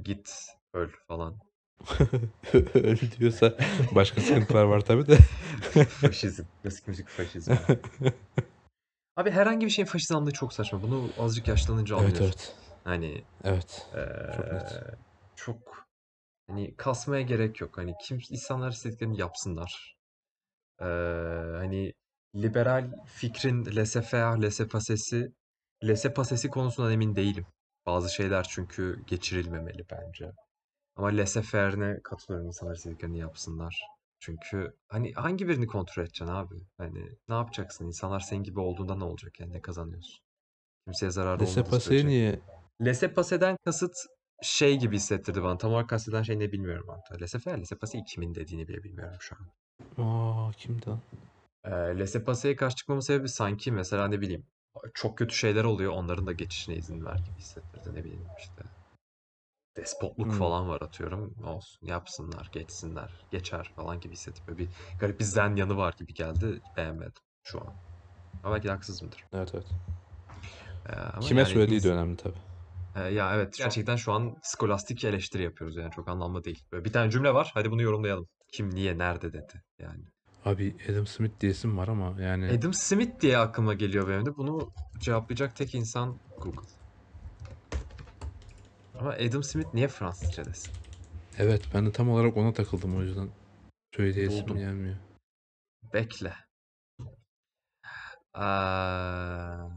git 0.03 0.36
öl 0.74 0.89
falan. 1.07 1.39
Öyle 2.74 3.11
diyorsa 3.19 3.53
başka 3.95 4.21
sıkıntılar 4.21 4.63
var 4.63 4.82
tabii 4.82 5.07
de. 5.07 5.17
Faşizm. 5.86 6.43
Klasik 6.63 6.88
müzik 6.88 7.07
faşizmi. 7.07 7.59
Abi 9.15 9.32
herhangi 9.32 9.65
bir 9.65 9.71
şeyin 9.71 9.88
faşist 9.88 10.11
anlığı 10.11 10.32
çok 10.32 10.53
saçma. 10.53 10.82
Bunu 10.84 11.09
azıcık 11.19 11.47
yaşlanınca 11.47 11.95
Evet 11.95 12.05
anlıyorsun. 12.05 12.26
evet. 12.28 12.55
Hani 12.84 13.24
Evet. 13.43 13.88
Çok 14.36 14.51
net. 14.51 14.80
çok 15.36 15.88
hani 16.49 16.76
kasmaya 16.76 17.21
gerek 17.21 17.61
yok. 17.61 17.78
Hani 17.78 17.93
kim 18.01 18.19
insanlar 18.30 18.71
istediklerini 18.71 19.19
yapsınlar. 19.19 19.95
Eee, 20.82 20.88
hani 21.57 21.93
liberal 22.36 22.91
fikrin 23.05 23.65
laissez-faire, 23.65 24.41
laissez-passer'si 24.41 25.32
laissez-passer'si 25.84 26.49
konusundan 26.49 26.91
emin 26.91 27.15
değilim. 27.15 27.45
Bazı 27.86 28.13
şeyler 28.13 28.43
çünkü 28.49 29.03
geçirilmemeli 29.07 29.86
bence. 29.91 30.32
Ama 30.96 31.08
laissez-faire'ine 31.08 32.02
katılıyorum. 32.04 32.48
İnsanlar 32.48 32.76
istediklerini 32.76 33.20
yapsınlar. 33.20 33.82
Çünkü 34.20 34.74
hani 34.88 35.14
hangi 35.14 35.48
birini 35.48 35.68
kontrol 35.68 36.04
edeceksin 36.04 36.28
abi? 36.28 36.56
Hani 36.78 37.10
ne 37.30 37.36
yapacaksın? 37.36 37.86
İnsanlar 37.86 38.20
senin 38.20 38.44
gibi 38.44 38.60
olduğunda 38.60 38.96
ne 38.96 39.04
olacak 39.04 39.39
yani? 39.39 39.54
Ne 39.54 39.62
kazanıyorsun? 39.62 40.24
Kimseye 40.86 41.12
zararı 41.12 41.34
olmadığı 41.34 41.46
Laissez-passer 41.46 41.80
sürece. 41.80 42.08
niye? 42.08 42.39
Laissez-passer'den 42.82 43.58
kasıt 43.66 43.94
şey 44.41 44.80
gibi 44.80 44.96
hissettirdi 44.96 45.44
bana. 45.44 45.58
Tam 45.58 45.72
olarak 45.72 45.89
kasteden 45.89 46.24
şey 46.24 46.39
ne 46.39 46.52
bilmiyorum 46.52 46.88
hatta. 46.89 47.16
Laissez-faire, 47.16 47.58
laissez-passer 47.58 48.06
kimin 48.06 48.36
dediğini 48.36 48.68
bile 48.68 48.84
bilmiyorum 48.84 49.18
şu 49.20 49.36
an. 49.36 49.48
Aa 50.04 50.52
kimdi 50.52 50.89
lan? 50.89 51.00
Ee, 51.66 51.70
laissez-passer'e 51.70 52.56
karşı 52.56 52.76
çıkmamın 52.76 53.02
sebebi 53.02 53.30
sanki 53.30 53.72
mesela 53.72 54.08
ne 54.08 54.22
bileyim 54.22 54.46
çok 54.94 55.18
kötü 55.18 55.36
şeyler 55.36 55.64
oluyor. 55.64 55.91
Onların 55.91 56.28
da 56.28 56.32
geçişine 56.32 56.76
izin 56.76 57.06
ver 57.06 57.16
gibi 57.16 57.38
hissettirdi. 57.39 57.96
Ne 57.96 58.04
bileyim 58.04 58.26
işte. 58.39 58.64
Despotluk 59.78 60.28
Hmm. 60.28 60.39
falan 60.39 60.69
var 60.69 60.82
atıyorum. 60.82 61.36
Olsun 61.45 61.88
yapsınlar, 61.88 62.49
geçsinler, 62.51 63.11
geçer 63.32 63.71
falan 63.76 63.99
gibi 63.99 64.13
hissettim. 64.13 64.43
Böyle 64.47 64.57
bir 64.59 64.69
garip 64.99 65.19
bir 65.19 65.26
zen 65.26 65.55
yanı 65.55 65.78
var 65.78 65.93
gibi 65.97 66.13
geldi. 66.13 66.61
Beğenmedim 66.78 67.21
şu 67.43 67.61
an. 67.61 67.74
Ama 68.43 68.55
belki 68.55 68.67
de 68.67 68.71
haksızımdır. 68.71 69.24
Evet 69.34 69.51
evet. 69.53 69.65
Ee, 70.89 70.93
ama 70.93 71.28
Kime 71.28 71.41
yani 71.41 71.51
söylediği 71.51 71.80
ins- 71.80 71.84
de 71.84 71.91
önemli 71.91 72.17
tabii. 72.17 72.38
Ee, 72.95 72.99
ya 73.13 73.36
evet 73.36 73.57
gerçekten 73.57 73.95
şu 73.95 74.11
an 74.13 74.36
skolastik 74.43 75.03
eleştiri 75.03 75.43
yapıyoruz 75.43 75.76
yani 75.76 75.91
çok 75.91 76.07
anlamlı 76.07 76.43
değil. 76.43 76.63
Böyle 76.71 76.86
bir 76.86 76.93
tane 76.93 77.11
cümle 77.11 77.34
var 77.34 77.51
hadi 77.53 77.71
bunu 77.71 77.82
yorumlayalım. 77.82 78.28
Kim, 78.53 78.76
niye, 78.76 78.97
nerede 78.97 79.34
dedi 79.34 79.61
yani. 79.80 80.03
Abi 80.45 80.76
Adam 80.91 81.07
Smith 81.07 81.39
diye 81.39 81.51
isim 81.51 81.78
var 81.78 81.88
ama 81.88 82.21
yani 82.21 82.51
Adam 82.59 82.74
Smith 82.74 83.21
diye 83.21 83.38
aklıma 83.38 83.74
geliyor 83.74 84.07
benim 84.07 84.26
de. 84.26 84.36
Bunu 84.38 84.71
cevaplayacak 84.99 85.55
tek 85.55 85.76
insan 85.76 86.19
Google. 86.41 86.67
Ama 89.00 89.10
Adam 89.14 89.44
Smith 89.44 89.74
niye 89.74 89.88
Fransızca 89.88 90.46
desin? 90.46 90.74
evet 91.38 91.62
ben 91.74 91.86
de 91.86 91.91
tam 91.91 92.10
olarak 92.10 92.38
ona 92.38 92.54
takıldım 92.54 92.98
o 92.98 93.02
yüzden 93.02 93.30
söylediği 93.96 94.28
isim 94.28 94.41
Buldum. 94.46 94.58
gelmiyor. 94.58 94.96
Bekle. 95.94 96.34
Aa, 98.34 99.68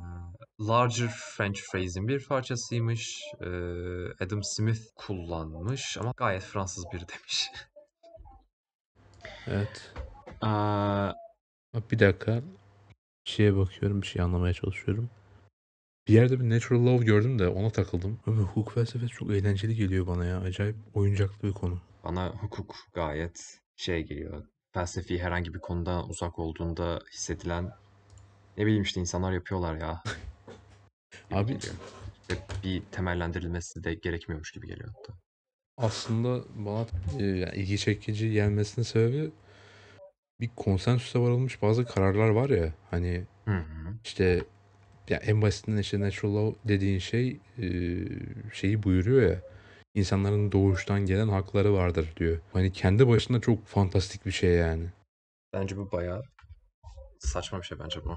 Larger 0.60 1.08
French 1.36 1.60
Phrase'in 1.72 2.08
bir 2.08 2.26
parçasıymış. 2.26 3.20
Ee, 3.40 3.46
Adam 4.24 4.42
Smith 4.42 4.80
kullanmış 4.96 5.96
ama 6.00 6.12
gayet 6.16 6.42
Fransız 6.42 6.84
biri 6.92 7.04
demiş. 7.08 7.50
Evet. 9.48 9.92
Aa, 10.40 11.12
Bak 11.74 11.90
bir 11.90 11.98
dakika. 11.98 12.34
Bir 13.26 13.30
şeye 13.30 13.56
bakıyorum, 13.56 14.02
bir 14.02 14.06
şey 14.06 14.22
anlamaya 14.22 14.54
çalışıyorum. 14.54 15.10
Bir 16.08 16.12
yerde 16.12 16.40
bir 16.40 16.50
natural 16.50 16.86
love 16.86 17.04
gördüm 17.04 17.38
de 17.38 17.48
ona 17.48 17.70
takıldım. 17.70 18.18
Ama 18.26 18.36
hukuk 18.42 18.72
felsefesi 18.72 19.12
çok 19.12 19.30
eğlenceli 19.30 19.74
geliyor 19.76 20.06
bana 20.06 20.24
ya. 20.24 20.40
Acayip 20.40 20.76
oyuncaklı 20.94 21.48
bir 21.48 21.52
konu. 21.54 21.80
bana 22.04 22.28
hukuk 22.28 22.74
gayet 22.94 23.60
şey 23.76 24.02
geliyor. 24.02 24.44
Felsefi 24.74 25.22
herhangi 25.22 25.54
bir 25.54 25.58
konuda 25.58 26.04
uzak 26.04 26.38
olduğunda 26.38 27.00
hissedilen 27.12 27.70
ne 28.56 28.66
bileyim 28.66 28.82
işte 28.82 29.00
insanlar 29.00 29.32
yapıyorlar 29.32 29.76
ya 29.76 30.02
Abi 31.32 31.52
geliyor. 31.52 31.74
Ve 32.30 32.34
bir 32.64 32.82
temellendirilmesi 32.92 33.84
de 33.84 33.94
gerekmiyormuş 33.94 34.52
gibi 34.52 34.66
geliyor 34.66 34.88
hatta. 34.96 35.18
aslında 35.76 36.44
bana 36.56 36.86
e, 37.18 37.24
yani 37.24 37.56
ilgi 37.56 37.78
çekici 37.78 38.30
gelmesinin 38.32 38.84
sebebi 38.84 39.30
bir 40.40 40.50
konsensüse 40.56 41.18
varılmış 41.18 41.62
bazı 41.62 41.84
kararlar 41.84 42.28
var 42.28 42.50
ya 42.50 42.72
hani 42.90 43.24
Hı 43.44 43.50
hı. 43.54 43.94
işte 44.04 44.44
ya 45.10 45.16
en 45.16 45.42
basitinden 45.42 45.78
işte 45.78 46.00
natural 46.00 46.34
law 46.34 46.68
dediğin 46.68 46.98
şey 46.98 47.40
e, 47.58 47.68
şeyi 48.52 48.82
buyuruyor 48.82 49.30
ya 49.30 49.40
insanların 49.94 50.52
doğuştan 50.52 51.06
gelen 51.06 51.28
hakları 51.28 51.74
vardır 51.74 52.12
diyor. 52.16 52.38
Hani 52.52 52.72
kendi 52.72 53.08
başına 53.08 53.40
çok 53.40 53.66
fantastik 53.66 54.26
bir 54.26 54.30
şey 54.30 54.50
yani. 54.54 54.86
Bence 55.52 55.76
bu 55.76 55.92
bayağı 55.92 56.22
saçma 57.18 57.58
bir 57.58 57.66
şey 57.66 57.78
bence 57.78 58.04
bu. 58.04 58.16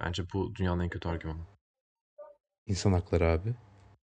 Bence 0.00 0.22
bu 0.34 0.54
dünyanın 0.54 0.82
en 0.84 0.88
kötü 0.88 1.08
argümanı. 1.08 1.46
İnsan 2.66 2.92
hakları 2.92 3.26
abi. 3.26 3.54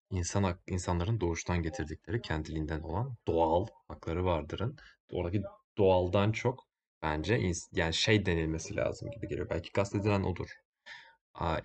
İnsan 0.09 0.43
hak, 0.43 0.59
insanların 0.67 1.19
doğuştan 1.19 1.61
getirdikleri 1.61 2.21
kendiliğinden 2.21 2.81
olan 2.81 3.15
doğal 3.27 3.67
hakları 3.87 4.25
vardırın. 4.25 4.77
Oradaki 5.11 5.43
doğaldan 5.77 6.31
çok 6.31 6.63
bence 7.01 7.41
yani 7.71 7.93
şey 7.93 8.25
denilmesi 8.25 8.75
lazım 8.75 9.11
gibi 9.11 9.27
geliyor. 9.27 9.49
Belki 9.49 9.71
kastedilen 9.71 10.23
odur. 10.23 10.49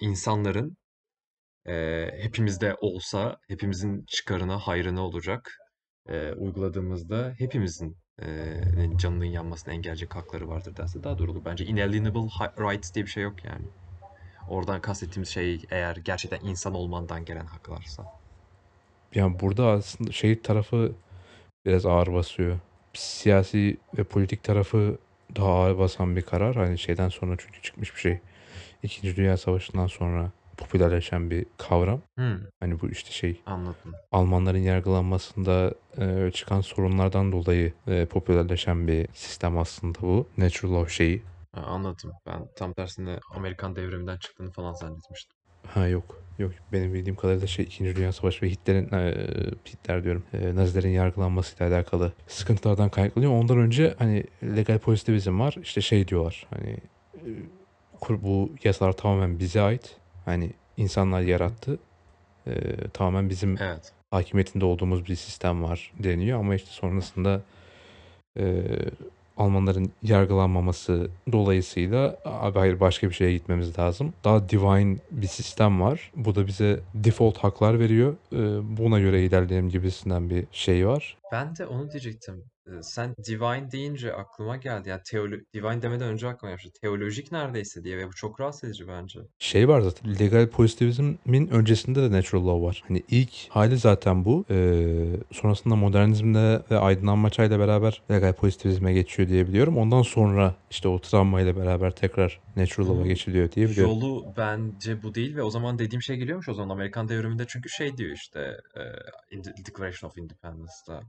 İnsanların 0.01 0.77
eee, 1.66 2.18
hepimizde 2.23 2.77
olsa 2.81 3.37
hepimizin 3.49 4.05
çıkarına, 4.09 4.59
hayrına 4.59 5.01
olacak. 5.07 5.59
Eee, 6.09 6.33
uyguladığımızda 6.37 7.35
hepimizin 7.39 7.97
eee, 8.23 8.91
canının 8.97 9.25
yanmasına 9.25 9.75
engelleyecek 9.75 10.16
hakları 10.16 10.49
vardır 10.49 10.77
derse 10.77 11.03
daha 11.03 11.18
doğru 11.18 11.31
olur. 11.33 11.45
Bence 11.45 11.64
inalienable 11.64 12.21
rights 12.59 12.95
diye 12.95 13.05
bir 13.05 13.11
şey 13.11 13.23
yok 13.23 13.45
yani. 13.45 13.64
Oradan 14.49 14.81
kastettiğimiz 14.81 15.29
şey 15.29 15.62
eğer 15.71 15.97
gerçekten 15.97 16.41
insan 16.49 16.75
olmandan 16.75 17.25
gelen 17.25 17.47
haklarsa. 17.47 18.05
Yani 19.14 19.41
burada 19.41 19.66
aslında 19.66 20.12
şey 20.12 20.41
tarafı 20.41 20.93
biraz 21.66 21.87
ağır 21.87 22.12
basıyor. 22.12 22.59
Siyasi 22.95 23.77
ve 23.99 24.05
politik 24.05 24.45
tarafı 24.45 24.99
daha 25.37 25.49
ağır 25.49 25.79
basan 25.79 26.16
bir 26.16 26.23
karar. 26.23 26.57
Hani 26.57 26.79
şeyden 26.79 27.09
sonra 27.09 27.35
çünkü 27.39 27.62
çıkmış 27.62 27.95
bir 27.95 28.01
şey. 28.01 28.18
İkinci 28.82 29.16
Dünya 29.16 29.36
Savaşı'ndan 29.36 29.86
sonra 29.86 30.30
popülerleşen 30.56 31.30
bir 31.30 31.46
kavram. 31.58 32.00
Hmm, 32.16 32.38
Hani 32.61 32.80
bu 32.80 32.88
işte 32.90 33.11
şey 33.11 33.40
anladım. 33.46 33.94
Almanların 34.12 34.58
yargılanmasında 34.58 35.74
e, 35.98 36.30
çıkan 36.34 36.61
sorunlardan 36.61 37.32
dolayı 37.32 37.72
e, 37.86 38.06
popülerleşen 38.06 38.88
bir 38.88 39.06
sistem 39.14 39.58
aslında 39.58 39.98
bu. 40.00 40.26
Natural 40.38 40.74
law 40.74 40.92
şeyi. 40.94 41.22
Ha, 41.54 41.61
anladım. 41.61 42.12
Ben 42.26 42.48
tam 42.56 42.72
tersine 42.72 43.18
Amerikan 43.34 43.76
devriminden 43.76 44.16
çıktığını 44.16 44.50
falan 44.50 44.72
zannetmiştim. 44.72 45.36
Ha 45.66 45.86
yok. 45.88 46.20
Yok 46.38 46.52
benim 46.72 46.94
bildiğim 46.94 47.16
kadarıyla 47.16 47.46
şey 47.46 47.64
2. 47.64 47.96
Dünya 47.96 48.12
Savaşı 48.12 48.46
ve 48.46 48.50
Hitler'in 48.50 48.92
e, 48.92 49.14
Hitler 49.68 50.04
diyorum. 50.04 50.22
E, 50.32 50.54
Nazilerin 50.54 50.88
yargılanmasıyla 50.90 51.74
alakalı 51.74 52.12
sıkıntılardan 52.26 52.88
kaynaklanıyor. 52.88 53.32
Ondan 53.32 53.58
önce 53.58 53.94
hani 53.98 54.24
legal 54.42 54.78
pozitivizm 54.78 55.40
var. 55.40 55.56
İşte 55.62 55.80
şey 55.80 56.08
diyorlar. 56.08 56.46
Hani 56.50 56.76
e, 57.14 57.28
bu 58.09 58.51
yasalar 58.64 58.92
tamamen 58.92 59.38
bize 59.38 59.61
ait. 59.61 59.96
Hani 60.24 60.51
insanlar 60.76 61.20
yarattı. 61.20 61.78
E, 62.46 62.53
tamamen 62.92 63.30
bizim 63.30 63.57
Evet. 63.61 63.92
hakimiyetinde 64.11 64.64
olduğumuz 64.64 65.07
bir 65.07 65.14
sistem 65.14 65.62
var 65.62 65.92
deniyor 65.98 66.38
ama 66.38 66.55
işte 66.55 66.70
sonrasında 66.70 67.42
e, 68.38 68.64
Almanların 69.36 69.92
yargılanmaması 70.03 71.11
dolayısıyla 71.32 72.16
abi 72.24 72.59
hayır 72.59 72.80
başka 72.80 73.09
bir 73.09 73.14
şeye 73.14 73.32
gitmemiz 73.32 73.78
lazım. 73.78 74.12
Daha 74.24 74.48
divine 74.48 74.96
bir 75.11 75.26
sistem 75.26 75.80
var. 75.80 76.12
Bu 76.16 76.34
da 76.34 76.46
bize 76.46 76.80
default 76.94 77.38
haklar 77.38 77.78
veriyor. 77.78 78.14
E, 78.32 78.38
buna 78.78 79.01
göre 79.01 79.24
ilerleyelim 79.24 79.68
gibisinden 79.68 80.30
bir 80.30 80.44
şey 80.53 80.86
var. 80.86 81.16
Ben 81.32 81.57
de 81.57 81.66
onu 81.66 81.90
diyecektim. 81.90 82.44
Ee, 82.66 82.82
Sen 82.82 83.14
divine 83.26 83.70
deyince 83.72 84.14
aklıma 84.14 84.56
geldi. 84.56 84.88
Yani 84.88 85.00
teolo 85.11 85.36
divine 85.54 85.82
demeden 85.82 86.08
önce 86.08 86.28
aklıma 86.28 86.50
gelmişti. 86.50 86.80
Teolojik 86.80 87.32
neredeyse 87.32 87.84
diye 87.84 87.98
ve 87.98 88.06
bu 88.08 88.12
çok 88.12 88.40
rahatsız 88.40 88.64
edici 88.64 88.88
bence. 88.88 89.20
Şey 89.38 89.68
var 89.68 89.80
zaten 89.80 90.18
legal 90.18 90.46
pozitivizmin 90.48 91.48
öncesinde 91.48 92.02
de 92.02 92.12
natural 92.16 92.46
law 92.46 92.66
var. 92.66 92.82
Hani 92.88 93.02
ilk 93.08 93.30
hali 93.48 93.76
zaten 93.76 94.24
bu. 94.24 94.44
E, 94.50 94.56
sonrasında 95.32 95.76
modernizmle 95.76 96.62
ve 96.70 96.78
aydınlanma 96.78 97.30
çağıyla 97.30 97.58
beraber 97.58 98.02
legal 98.11 98.32
pozitivizme 98.32 98.92
geçiyor 98.92 99.28
diye 99.28 99.48
biliyorum. 99.48 99.78
Ondan 99.78 100.02
sonra 100.02 100.54
işte 100.70 100.88
o 100.88 100.98
travmayla 101.00 101.56
beraber 101.56 101.90
tekrar 101.90 102.40
natural 102.56 102.88
law'a 102.88 103.06
geçiliyor 103.06 103.52
diye 103.52 103.68
biliyorum. 103.68 103.92
yolu 103.92 104.34
bence 104.36 105.02
bu 105.02 105.14
değil 105.14 105.36
ve 105.36 105.42
o 105.42 105.50
zaman 105.50 105.78
dediğim 105.78 106.02
şey 106.02 106.16
geliyormuş 106.16 106.48
o 106.48 106.54
zaman 106.54 106.74
Amerikan 106.74 107.08
devriminde 107.08 107.44
çünkü 107.48 107.68
şey 107.68 107.96
diyor 107.96 108.12
işte 108.12 108.56
e, 108.76 109.36
Declaration 109.66 110.11
of 110.11 110.18
Independence'da 110.18 111.00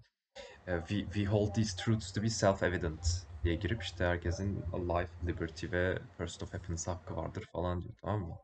we, 0.66 1.06
we 1.14 1.26
hold 1.26 1.54
these 1.54 1.76
truths 1.76 2.12
to 2.12 2.22
be 2.22 2.30
self-evident 2.30 3.26
diye 3.44 3.56
girip 3.56 3.84
işte 3.84 4.06
herkesin 4.06 4.64
life, 4.74 5.28
liberty 5.28 5.72
ve 5.72 6.00
pursuit 6.18 6.44
of 6.44 6.54
happiness 6.54 6.88
hakkı 6.88 7.16
vardır 7.16 7.50
falan 7.52 7.82
diyor 7.82 7.94
tamam 8.02 8.22
mı? 8.22 8.38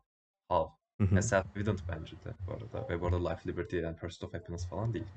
How? 0.49 0.77
Ve 0.99 1.21
self-evident 1.21 1.79
bence 1.87 2.11
de 2.11 2.33
bu 2.47 2.51
arada. 2.51 2.89
Ve 2.89 3.01
bu 3.01 3.07
arada 3.07 3.29
life, 3.29 3.49
liberty 3.49 3.85
and 3.85 3.95
pursuit 3.95 4.23
of 4.23 4.33
happiness 4.33 4.69
falan 4.69 4.93
değil. 4.93 5.07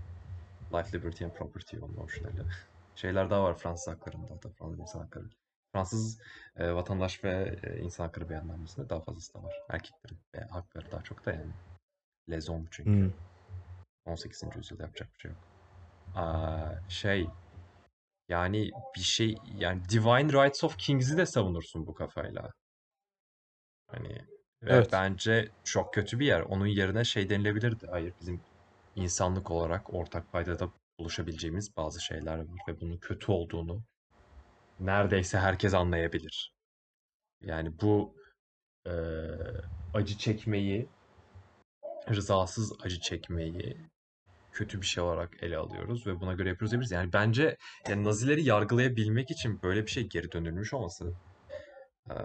Life, 0.72 0.98
liberty 0.98 1.24
and 1.24 1.32
property 1.32 1.76
onun 1.78 1.96
orijinali. 1.96 2.42
Şeyler 2.94 3.30
daha 3.30 3.42
var 3.42 3.58
Fransız 3.58 3.88
haklarında 3.88 4.42
da 4.42 4.48
Fransız 4.48 4.78
insan 4.78 5.00
hakları. 5.00 5.24
Fransız 5.72 6.20
e, 6.56 6.72
vatandaş 6.72 7.24
ve 7.24 7.58
e, 7.62 7.78
insan 7.78 8.04
hakları 8.04 8.28
beyannamesinde 8.28 8.88
daha 8.88 9.00
fazlası 9.00 9.34
da 9.34 9.42
var. 9.42 9.54
Erkeklerin 9.68 10.18
ve 10.34 10.40
hakları 10.40 10.92
daha 10.92 11.02
çok 11.02 11.26
da 11.26 11.32
yani. 11.32 11.52
Les 12.30 12.48
hommes 12.48 12.68
çünkü. 12.70 13.04
Hı. 13.04 13.10
18. 14.04 14.42
yüzyılda 14.56 14.82
yapacak 14.82 15.14
bir 15.14 15.18
şey 15.18 15.30
yok. 15.30 15.49
Aa, 16.14 16.88
şey 16.88 17.26
yani 18.28 18.70
bir 18.96 19.00
şey 19.00 19.34
yani 19.54 19.82
Divine 19.88 20.32
Rights 20.32 20.64
of 20.64 20.76
Kings'i 20.76 21.16
de 21.16 21.26
savunursun 21.26 21.86
bu 21.86 21.94
kafayla. 21.94 22.52
Hani 23.86 24.08
ve 24.62 24.72
Evet. 24.74 24.92
bence 24.92 25.48
çok 25.64 25.94
kötü 25.94 26.18
bir 26.18 26.26
yer. 26.26 26.40
Onun 26.40 26.66
yerine 26.66 27.04
şey 27.04 27.30
denilebilirdi. 27.30 27.86
Hayır 27.90 28.14
bizim 28.20 28.40
insanlık 28.96 29.50
olarak 29.50 29.94
ortak 29.94 30.32
paydada 30.32 30.68
buluşabileceğimiz 30.98 31.76
bazı 31.76 32.00
şeyler 32.00 32.38
var 32.38 32.58
ve 32.68 32.80
bunun 32.80 32.96
kötü 32.96 33.32
olduğunu 33.32 33.82
neredeyse 34.80 35.38
herkes 35.38 35.74
anlayabilir. 35.74 36.52
Yani 37.42 37.80
bu 37.80 38.14
eee, 38.86 38.92
acı 39.94 40.18
çekmeyi, 40.18 40.88
rızasız 42.10 42.72
acı 42.82 43.00
çekmeyi 43.00 43.76
kötü 44.52 44.80
bir 44.80 44.86
şey 44.86 45.04
olarak 45.04 45.42
ele 45.42 45.56
alıyoruz 45.56 46.06
ve 46.06 46.20
buna 46.20 46.32
göre 46.32 46.48
yapıyoruz 46.48 46.70
diyebiliriz. 46.70 46.92
Yani 46.92 47.12
bence 47.12 47.56
yani 47.88 48.04
Nazileri 48.04 48.44
yargılayabilmek 48.44 49.30
için 49.30 49.62
böyle 49.62 49.86
bir 49.86 49.90
şey 49.90 50.06
geri 50.08 50.32
dönülmüş 50.32 50.74
olması 50.74 51.12
eee, 52.10 52.16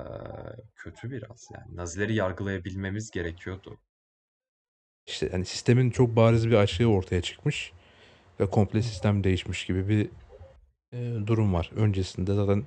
kötü 0.76 1.12
biraz. 1.12 1.50
Yani 1.54 1.76
Nazileri 1.76 2.14
yargılayabilmemiz 2.16 3.12
gerekiyordu. 3.12 3.78
İşte 5.08 5.30
hani 5.32 5.46
sistemin 5.46 5.90
çok 5.90 6.16
bariz 6.16 6.48
bir 6.50 6.56
açığı 6.56 6.88
ortaya 6.90 7.22
çıkmış 7.22 7.72
ve 8.40 8.50
komple 8.50 8.82
sistem 8.82 9.24
değişmiş 9.24 9.66
gibi 9.66 9.90
bir 9.90 10.10
e, 10.94 11.28
durum 11.28 11.54
var. 11.54 11.72
Öncesinde 11.76 12.34
zaten 12.34 12.64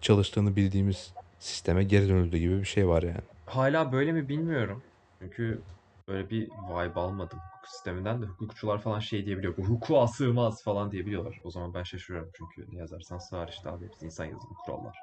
çalıştığını 0.00 0.56
bildiğimiz 0.56 1.12
sisteme 1.38 1.84
geri 1.84 2.08
dönüldü 2.08 2.38
gibi 2.38 2.60
bir 2.60 2.64
şey 2.64 2.88
var 2.88 3.02
yani. 3.02 3.20
Hala 3.46 3.92
böyle 3.92 4.12
mi 4.12 4.28
bilmiyorum. 4.28 4.82
Çünkü 5.18 5.60
böyle 6.08 6.30
bir 6.30 6.42
vibe 6.46 7.00
almadım 7.00 7.38
hukuk 7.68 7.74
sisteminden 7.74 8.22
de 8.22 8.26
hukukçular 8.26 8.78
falan 8.78 9.00
şey 9.00 9.26
diyebiliyor. 9.26 9.56
Bu 9.56 9.62
hukuka 9.62 10.06
sığmaz 10.08 10.62
falan 10.62 10.90
diyebiliyorlar. 10.90 11.40
O 11.44 11.50
zaman 11.50 11.74
ben 11.74 11.82
şaşırıyorum 11.82 12.30
çünkü 12.34 12.66
ne 12.72 12.78
yazarsan 12.78 13.18
sığar 13.18 13.48
işte 13.48 13.70
abi 13.70 13.84
hepsi 13.84 14.06
insan 14.06 14.24
yazılı 14.24 14.54
kurallar. 14.64 14.98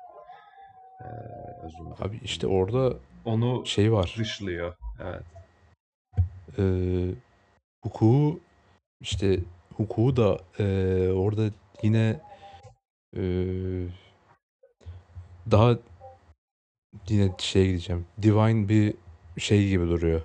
Ee, 1.01 1.05
özünde. 1.63 1.93
Abi 1.99 2.19
işte 2.23 2.47
orada 2.47 2.97
Onu 3.25 3.65
şey 3.65 3.91
var. 3.91 4.15
dışlıyor. 4.19 4.75
Evet. 4.99 5.23
E, 6.57 6.63
hukuku 7.83 8.39
işte 9.01 9.39
hukuku 9.77 10.15
da 10.15 10.39
e, 10.59 10.65
orada 11.11 11.49
yine 11.83 12.19
e, 13.17 13.23
daha 15.51 15.77
yine 17.09 17.31
şeye 17.37 17.67
gideceğim. 17.67 18.05
Divine 18.21 18.69
bir 18.69 18.93
şey 19.37 19.69
gibi 19.69 19.87
duruyor. 19.87 20.21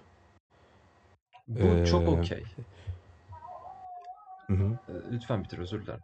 Bu 1.50 1.86
çok 1.90 2.02
Ee, 2.02 2.10
okey. 2.10 2.44
Hı 4.50 4.52
hı. 4.56 4.78
Ee, 4.88 4.92
Lütfen 5.12 5.44
bitir 5.44 5.58
özür 5.58 5.82
dilerim. 5.82 6.00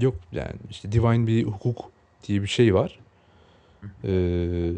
Yok 0.00 0.14
yani 0.32 0.54
işte 0.70 0.92
divine 0.92 1.26
bir 1.26 1.44
hukuk 1.44 1.90
diye 2.28 2.42
bir 2.42 2.46
şey 2.46 2.74
var. 2.74 2.98
Ee, 4.04 4.72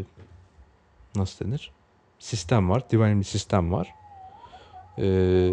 nasıl 1.16 1.46
denir? 1.46 1.70
Sistem 2.18 2.70
var. 2.70 2.90
Divine 2.90 3.18
bir 3.18 3.24
sistem 3.24 3.72
var. 3.72 3.94
Ee, 4.98 5.52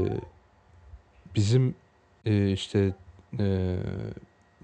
bizim 1.36 1.76
e, 2.26 2.52
işte 2.52 2.94
e, 3.40 3.78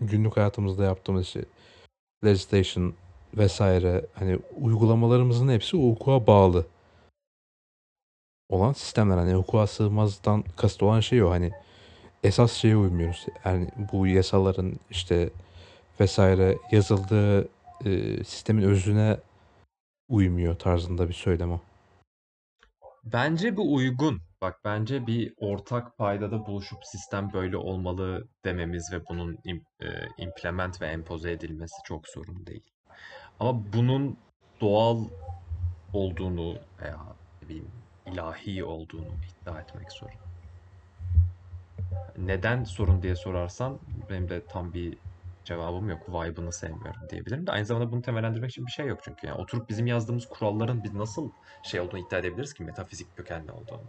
günlük 0.02 0.38
hayatımızda 0.38 0.84
yaptığımız 0.84 1.26
işte 1.26 1.42
legislation 2.26 2.94
vesaire 3.38 4.06
hani 4.14 4.40
uygulamalarımızın 4.62 5.50
hepsi 5.50 5.78
hukuka 5.78 6.28
bağlı 6.28 6.66
olan 8.50 8.74
sistemler. 8.74 9.18
Hani 9.18 9.34
hukuka 9.34 9.68
sığmazdan 9.68 10.44
kasıt 10.56 10.84
olan 10.84 11.00
şey 11.00 11.24
o 11.24 11.30
hani 11.30 11.52
esas 12.24 12.54
şeye 12.54 12.78
uymuyoruz. 12.78 13.26
Yani 13.46 13.68
bu 13.94 14.08
yasaların 14.08 14.74
işte 14.90 15.30
vesaire 16.00 16.58
yazıldığı 16.72 17.48
e, 17.86 18.24
sistemin 18.24 18.64
özüne 18.64 19.18
uymuyor 20.10 20.56
tarzında 20.56 21.08
bir 21.10 21.14
söylem 21.14 21.52
o. 21.52 21.60
Bence 23.04 23.58
bu 23.58 23.74
uygun. 23.76 24.22
Bak 24.42 24.60
bence 24.66 25.08
bir 25.08 25.34
ortak 25.38 25.98
paydada 25.98 26.46
buluşup 26.46 26.86
sistem 26.86 27.34
böyle 27.34 27.58
olmalı 27.58 28.28
dememiz 28.46 28.94
ve 28.94 29.08
bunun 29.10 29.34
e, 29.34 29.56
implement 30.18 30.82
ve 30.82 30.88
empoze 30.88 31.32
edilmesi 31.32 31.76
çok 31.86 32.08
sorun 32.08 32.46
değil. 32.46 32.64
Ama 33.40 33.74
bunun 33.74 34.18
doğal 34.62 35.06
olduğunu 35.94 36.58
veya 36.82 37.00
ne 37.42 37.50
bileyim 37.50 37.72
ilahi 38.06 38.64
olduğunu 38.64 39.14
iddia 39.42 39.62
etmek 39.62 39.92
sorun. 39.92 40.16
Neden 42.18 42.64
sorun 42.64 43.02
diye 43.02 43.16
sorarsan 43.16 43.80
benim 44.10 44.30
de 44.30 44.46
tam 44.46 44.74
bir 44.74 44.98
cevabım 45.44 45.90
yok. 45.90 46.10
Vibe'ını 46.10 46.54
sevmiyorum 46.54 47.02
diyebilirim 47.10 47.48
de 47.48 47.52
aynı 47.52 47.66
zamanda 47.66 47.92
bunu 47.92 48.02
temellendirmek 48.02 48.50
için 48.52 48.66
bir 48.66 48.72
şey 48.72 48.88
yok 48.88 49.00
çünkü. 49.04 49.28
Yani 49.28 49.38
oturup 49.38 49.70
bizim 49.70 49.88
yazdığımız 49.88 50.26
kuralların 50.26 50.84
biz 50.84 50.94
nasıl 50.94 51.30
şey 51.64 51.80
olduğunu 51.80 52.00
iddia 52.00 52.20
edebiliriz 52.20 52.54
ki 52.54 52.64
metafizik 52.64 53.18
kökenli 53.18 53.52
olduğunu. 53.52 53.86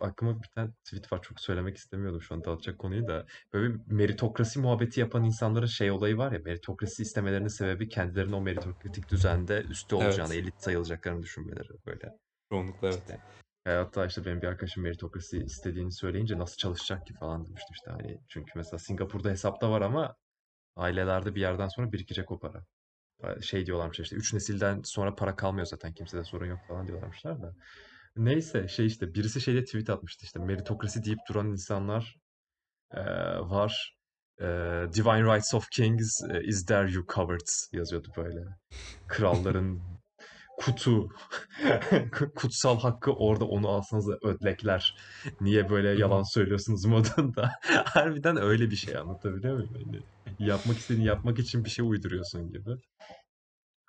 Aklıma 0.00 0.42
bir 0.42 0.48
tane 0.48 0.70
tweet 0.84 1.12
var 1.12 1.22
çok 1.22 1.40
söylemek 1.40 1.76
istemiyordum 1.76 2.22
şu 2.22 2.34
an 2.34 2.44
dağıtacak 2.44 2.78
konuyu 2.78 3.06
da. 3.08 3.26
Böyle 3.52 3.74
bir 3.74 3.80
meritokrasi 3.86 4.60
muhabbeti 4.60 5.00
yapan 5.00 5.24
insanların 5.24 5.66
şey 5.66 5.90
olayı 5.90 6.18
var 6.18 6.32
ya 6.32 6.40
meritokrasi 6.44 7.02
istemelerinin 7.02 7.48
sebebi 7.48 7.88
kendilerinin 7.88 8.32
o 8.32 8.40
meritokratik 8.40 9.08
düzende 9.08 9.62
üstte 9.62 9.96
olacağını, 9.96 10.34
Evet. 10.34 10.42
elit 10.42 10.62
sayılacaklarını 10.62 11.22
düşünmeleri 11.22 11.68
böyle. 11.86 12.21
Çoğunlukla 12.52 12.90
İşte 12.90 13.20
e, 13.66 13.70
hatta 13.70 14.06
işte 14.06 14.24
benim 14.24 14.42
bir 14.42 14.46
arkadaşım 14.46 14.82
meritokrasi 14.82 15.38
istediğini 15.38 15.92
söyleyince 15.92 16.38
nasıl 16.38 16.56
çalışacak 16.56 17.06
ki 17.06 17.14
falan 17.14 17.46
demişti 17.46 17.68
işte 17.72 17.90
hani 17.90 18.18
çünkü 18.28 18.52
mesela 18.54 18.78
Singapur'da 18.78 19.30
hesapta 19.30 19.70
var 19.70 19.80
ama 19.80 20.14
ailelerde 20.76 21.34
bir 21.34 21.40
yerden 21.40 21.68
sonra 21.68 21.92
birikecek 21.92 22.30
o 22.30 22.38
para. 22.38 22.64
Şey 23.40 23.66
diyorlarmış 23.66 24.00
işte 24.00 24.16
3 24.16 24.34
nesilden 24.34 24.82
sonra 24.84 25.14
para 25.14 25.36
kalmıyor 25.36 25.66
zaten 25.66 25.92
kimsede 25.92 26.24
sorun 26.24 26.46
yok 26.46 26.60
falan 26.68 26.86
diyorlarmışlar 26.86 27.42
da. 27.42 27.54
Neyse 28.16 28.68
şey 28.68 28.86
işte 28.86 29.14
birisi 29.14 29.40
şeyde 29.40 29.64
tweet 29.64 29.90
atmıştı 29.90 30.24
işte 30.24 30.38
meritokrasi 30.38 31.04
deyip 31.04 31.18
duran 31.28 31.46
insanlar 31.46 32.16
e, 32.90 33.02
var. 33.40 33.96
E, 34.40 34.44
Divine 34.94 35.34
Rights 35.34 35.54
of 35.54 35.70
Kings 35.70 36.20
is 36.42 36.64
there 36.64 36.90
you 36.90 37.06
covered 37.14 37.48
yazıyordu 37.72 38.08
böyle. 38.16 38.44
Kralların 39.08 39.82
kutu 40.56 41.08
kutsal 42.36 42.78
hakkı 42.78 43.12
orada 43.12 43.44
onu 43.44 43.68
alsanız 43.68 44.08
da 44.08 44.18
ödlekler. 44.22 44.96
Niye 45.40 45.70
böyle 45.70 45.88
yalan 45.88 46.22
söylüyorsunuz 46.22 46.84
modunda. 46.84 47.50
Harbiden 47.84 48.36
öyle 48.36 48.70
bir 48.70 48.76
şey 48.76 48.96
anlatabiliyor 48.96 49.54
muyum? 49.54 49.70
Hani 49.74 50.00
yapmak 50.48 50.78
istediğini 50.78 51.06
yapmak 51.06 51.38
için 51.38 51.64
bir 51.64 51.70
şey 51.70 51.84
uyduruyorsun 51.88 52.50
gibi. 52.52 52.70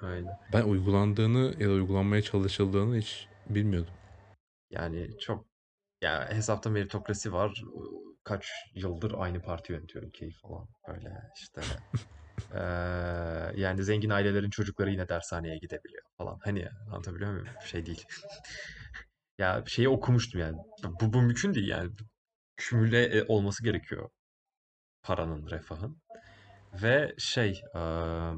Öyle. 0.02 0.30
Ben 0.54 0.64
uygulandığını 0.64 1.54
ya 1.60 1.70
da 1.70 1.72
uygulanmaya 1.72 2.22
çalışıldığını 2.22 2.98
hiç 2.98 3.28
bilmiyordum. 3.50 3.94
Yani 4.70 5.18
çok 5.20 5.46
ya 6.02 6.30
hesapta 6.30 6.70
meritokrasi 6.70 7.34
var. 7.34 7.64
Kaç 8.24 8.48
yıldır 8.76 9.14
aynı 9.18 9.42
parti 9.42 9.74
yönetiyor 9.74 10.06
ülkeyi 10.06 10.32
falan. 10.32 10.68
Böyle 10.88 11.22
işte 11.36 11.62
eee, 12.56 12.62
yani 13.56 13.84
zengin 13.84 14.10
ailelerin 14.10 14.50
çocukları 14.50 14.92
yine 14.92 15.10
dershaneye 15.10 15.58
gidebiliyor 15.58 16.04
falan. 16.18 16.40
Hani 16.44 16.68
anlatabiliyor 16.92 17.32
muyum? 17.32 17.48
Şey 17.66 17.86
değil. 17.86 18.06
Ya 19.38 19.64
şeyi 19.68 19.90
okumuştum 19.90 20.42
yani. 20.42 20.58
Bu, 21.02 21.14
bu 21.14 21.22
mümkün 21.22 21.54
değil 21.54 21.68
yani. 21.68 21.92
Kümüle 22.58 23.04
e, 23.06 23.24
olması 23.28 23.64
gerekiyor 23.64 24.10
paranın, 25.04 25.50
refahın. 25.52 25.98
Ve 26.84 27.16
şey, 27.20 27.62
eee, 27.76 28.34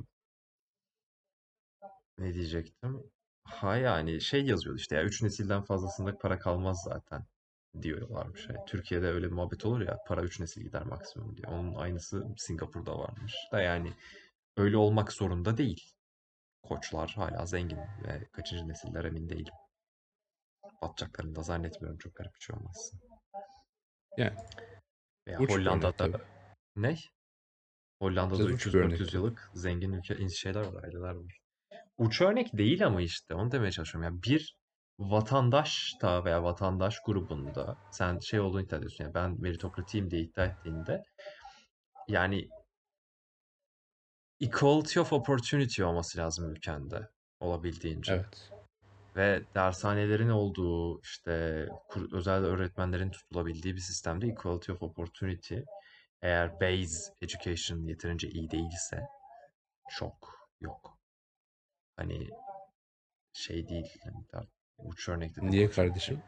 ne 2.17 2.33
diyecektim? 2.33 3.03
Ha 3.43 3.77
yani 3.77 4.21
şey 4.21 4.45
yazıyordu 4.45 4.79
işte 4.79 4.95
ya 4.95 5.03
3 5.03 5.21
nesilden 5.21 5.61
fazlasında 5.61 6.17
para 6.17 6.39
kalmaz 6.39 6.81
zaten 6.83 7.25
diyorlarmış. 7.81 8.47
Yani 8.49 8.59
Türkiye'de 8.67 9.07
öyle 9.07 9.27
bir 9.27 9.31
muhabbet 9.31 9.65
olur 9.65 9.81
ya 9.81 9.97
para 10.07 10.21
3 10.21 10.39
nesil 10.39 10.61
gider 10.63 10.83
maksimum 10.83 11.37
diye. 11.37 11.47
Onun 11.47 11.75
aynısı 11.75 12.27
Singapur'da 12.37 12.97
varmış. 12.99 13.35
Da 13.51 13.61
yani 13.61 13.93
öyle 14.57 14.77
olmak 14.77 15.13
zorunda 15.13 15.57
değil. 15.57 15.91
Koçlar 16.63 17.09
hala 17.15 17.45
zengin 17.45 17.77
ve 17.77 18.27
kaçıncı 18.31 18.67
nesiller 18.67 19.05
emin 19.05 19.29
değilim. 19.29 19.53
Batacaklarını 20.81 21.35
da 21.35 21.41
zannetmiyorum 21.41 21.97
çok 21.97 22.15
garip 22.15 22.35
bir 22.35 22.39
şey 22.39 22.55
olmazsa. 22.55 22.97
Yani 24.17 24.35
Veya 25.27 25.39
uç 25.39 25.51
örnek 25.51 25.65
Hollanda'da 25.67 25.91
tabii. 25.97 26.23
ne? 26.75 26.95
Hollanda'da 27.99 28.39
Biraz 28.39 28.51
uç 28.51 28.65
bir 28.67 28.73
örnek 28.73 28.99
300-400 28.99 29.05
tabii. 29.05 29.15
yıllık 29.15 29.51
zengin 29.53 29.91
ülke 29.91 30.29
şeyler 30.29 30.65
var, 30.65 30.83
aileler 30.83 31.13
var. 31.15 31.39
Uç 31.97 32.21
örnek 32.21 32.57
değil 32.57 32.85
ama 32.85 33.01
işte 33.01 33.35
onu 33.35 33.51
demeye 33.51 33.71
çalışıyorum. 33.71 34.03
Yani 34.13 34.23
bir 34.23 34.57
vatandaş 34.99 35.95
da 36.01 36.25
veya 36.25 36.43
vatandaş 36.43 36.99
grubunda 37.05 37.77
sen 37.91 38.19
şey 38.19 38.39
olduğunu 38.39 38.61
iddia 38.61 38.77
ediyorsun. 38.77 39.03
Yani 39.03 39.13
ben 39.13 39.41
meritokratiyim 39.41 40.11
diye 40.11 40.21
iddia 40.21 40.45
ettiğinde 40.45 41.03
yani 42.07 42.49
equality 44.39 44.99
of 44.99 45.13
opportunity 45.13 45.83
olması 45.83 46.17
lazım 46.17 46.51
ülkende 46.51 47.09
olabildiğince. 47.39 48.13
Evet. 48.13 48.51
Ve 49.15 49.43
dershanelerin 49.55 50.29
olduğu 50.29 51.01
işte 51.01 51.67
özel 52.11 52.43
öğretmenlerin 52.43 53.09
tutulabildiği 53.09 53.75
bir 53.75 53.81
sistemde 53.81 54.27
equality 54.27 54.71
of 54.71 54.83
opportunity 54.83 55.55
eğer 56.21 56.59
base 56.61 57.13
education 57.21 57.87
yeterince 57.87 58.29
iyi 58.29 58.51
değilse 58.51 59.07
çok 59.89 60.49
yok. 60.61 60.99
Hani 61.95 62.29
şey 63.33 63.67
değil. 63.67 63.93
Daha 64.33 64.43
uç 64.77 65.09
örnek 65.09 65.31
dedim 65.35 65.51
Niye 65.51 65.69
kardeşim? 65.69 66.19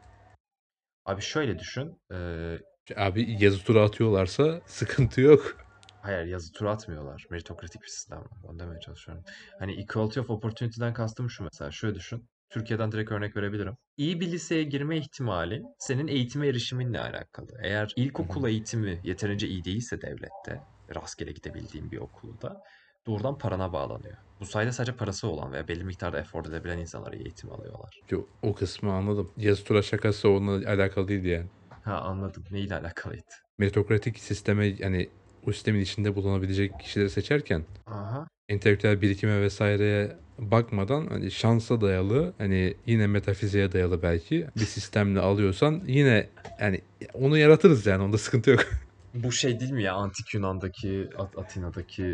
Abi 1.04 1.22
şöyle 1.22 1.58
düşün. 1.58 2.00
eee, 2.10 2.60
Abi 2.96 3.36
yazı 3.44 3.64
tura 3.64 3.84
atıyorlarsa 3.84 4.60
sıkıntı 4.66 5.20
yok. 5.20 5.56
hayır 6.02 6.24
yazı 6.26 6.52
tura 6.52 6.70
atmıyorlar. 6.70 7.26
Meritokratik 7.30 7.82
bir 7.82 7.86
sistem 7.88 8.18
var. 8.18 8.28
Onu 8.44 8.58
demeye 8.58 8.80
çalışıyorum. 8.80 9.24
Hani 9.58 9.80
equality 9.80 10.20
of 10.20 10.30
opportunity'den 10.30 10.94
kastım 10.94 11.30
şu 11.30 11.44
mesela. 11.44 11.70
Şöyle 11.70 11.94
düşün. 11.94 12.28
Türkiye'den 12.50 12.92
direkt 12.92 13.12
örnek 13.12 13.36
verebilirim. 13.36 13.76
İyi 13.96 14.20
bir 14.20 14.32
liseye 14.32 14.62
girme 14.62 14.98
ihtimalin 14.98 15.64
senin 15.78 16.06
eğitime 16.08 16.48
erişiminle 16.48 17.00
alakalı. 17.00 17.48
Eğer 17.62 17.92
ilkokul 17.96 18.48
eğitimi 18.48 19.00
yeterince 19.04 19.48
iyi 19.48 19.64
değilse 19.64 20.00
devlette, 20.02 20.62
rastgele 20.94 21.32
gidebildiğin 21.32 21.90
bir 21.90 21.98
okulda 21.98 22.62
doğrudan 23.06 23.38
parana 23.38 23.72
bağlanıyor. 23.72 24.16
Bu 24.40 24.46
sayede 24.46 24.72
sadece 24.72 24.92
parası 24.92 25.28
olan 25.28 25.52
veya 25.52 25.68
belli 25.68 25.84
miktarda 25.84 26.20
efor 26.20 26.44
edebilen 26.46 26.78
insanlar 26.78 27.12
eğitim 27.12 27.52
alıyorlar. 27.52 28.00
Yo, 28.10 28.20
o 28.42 28.54
kısmı 28.54 28.92
anladım. 28.92 29.30
Yazı 29.36 29.64
tura 29.64 29.82
şakası 29.82 30.28
onunla 30.28 30.70
alakalı 30.70 31.08
değildi 31.08 31.28
yani. 31.28 31.46
Ha 31.84 31.94
anladım. 31.98 32.44
Neyle 32.50 32.74
alakalıydı? 32.76 33.22
Meritokratik 33.58 34.18
sisteme 34.18 34.66
yani 34.66 35.08
o 35.46 35.52
sistemin 35.52 35.80
içinde 35.80 36.16
bulunabilecek 36.16 36.80
kişileri 36.80 37.10
seçerken 37.10 37.64
Aha. 37.86 38.26
entelektüel 38.48 39.00
birikime 39.02 39.40
vesaireye 39.40 40.16
bakmadan 40.38 41.06
hani 41.06 41.30
şansa 41.30 41.80
dayalı 41.80 42.32
hani 42.38 42.74
yine 42.86 43.06
metafiziğe 43.06 43.72
dayalı 43.72 44.02
belki 44.02 44.46
bir 44.56 44.64
sistemle 44.64 45.20
alıyorsan 45.20 45.82
yine 45.86 46.28
yani 46.60 46.80
onu 47.14 47.38
yaratırız 47.38 47.86
yani 47.86 48.02
onda 48.02 48.18
sıkıntı 48.18 48.50
yok. 48.50 48.60
Bu 49.24 49.32
şey 49.32 49.60
değil 49.60 49.72
mi 49.72 49.82
ya 49.82 49.94
antik 49.94 50.34
Yunan'daki 50.34 51.10
At- 51.18 51.38
Atina'daki 51.38 52.04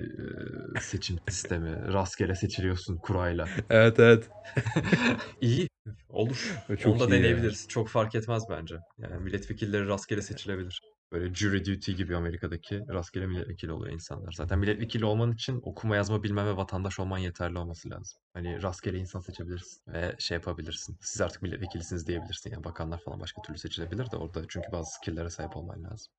e, 0.77 0.81
seçim 0.81 1.17
sistemi 1.29 1.93
rastgele 1.93 2.35
seçiliyorsun 2.35 2.97
kurayla. 2.97 3.49
evet 3.71 3.99
evet. 4.01 4.31
İyi 5.41 5.69
olur. 6.09 6.53
O 6.69 6.73
Onu 6.73 6.79
çok 6.79 7.01
da 7.01 7.11
deneyebiliriz. 7.11 7.67
Çok 7.69 7.89
fark 7.89 8.15
etmez 8.15 8.43
bence. 8.51 8.77
Yani 8.99 9.25
milletvekilleri 9.25 9.89
rastgele 9.89 10.23
seçilebilir. 10.23 10.83
Böyle 11.13 11.35
jury 11.35 11.65
duty 11.65 11.93
gibi 11.93 12.17
Amerika'daki 12.17 12.83
rastgele 12.89 13.27
milletvekili 13.27 13.73
oluyor 13.73 13.93
insanlar. 13.93 14.33
Zaten 14.33 14.59
milletvekili 14.59 15.05
olman 15.05 15.33
için 15.33 15.61
okuma 15.63 15.97
yazma 15.97 16.23
bilmem 16.23 16.47
ve 16.47 16.57
vatandaş 16.57 17.01
olman 17.01 17.19
yeterli 17.19 17.59
olması 17.59 17.91
lazım. 17.91 18.21
Hani 18.35 18.63
rastgele 18.63 18.99
insan 18.99 19.21
seçebilirsin 19.21 19.93
ve 19.93 20.15
şey 20.19 20.35
yapabilirsin. 20.35 20.97
Siz 21.01 21.21
artık 21.21 21.43
milletvekilisiniz 21.43 22.07
diyebilirsin. 22.07 22.51
Yani 22.51 22.65
bakanlar 22.65 23.01
falan 23.01 23.21
başka 23.21 23.43
türlü 23.43 23.59
seçilebilir 23.59 24.11
de 24.11 24.17
orada 24.17 24.43
çünkü 24.49 24.73
bazı 24.73 24.91
skill'lere 24.93 25.31
sahip 25.31 25.57
olman 25.57 25.85
lazım. 25.85 26.13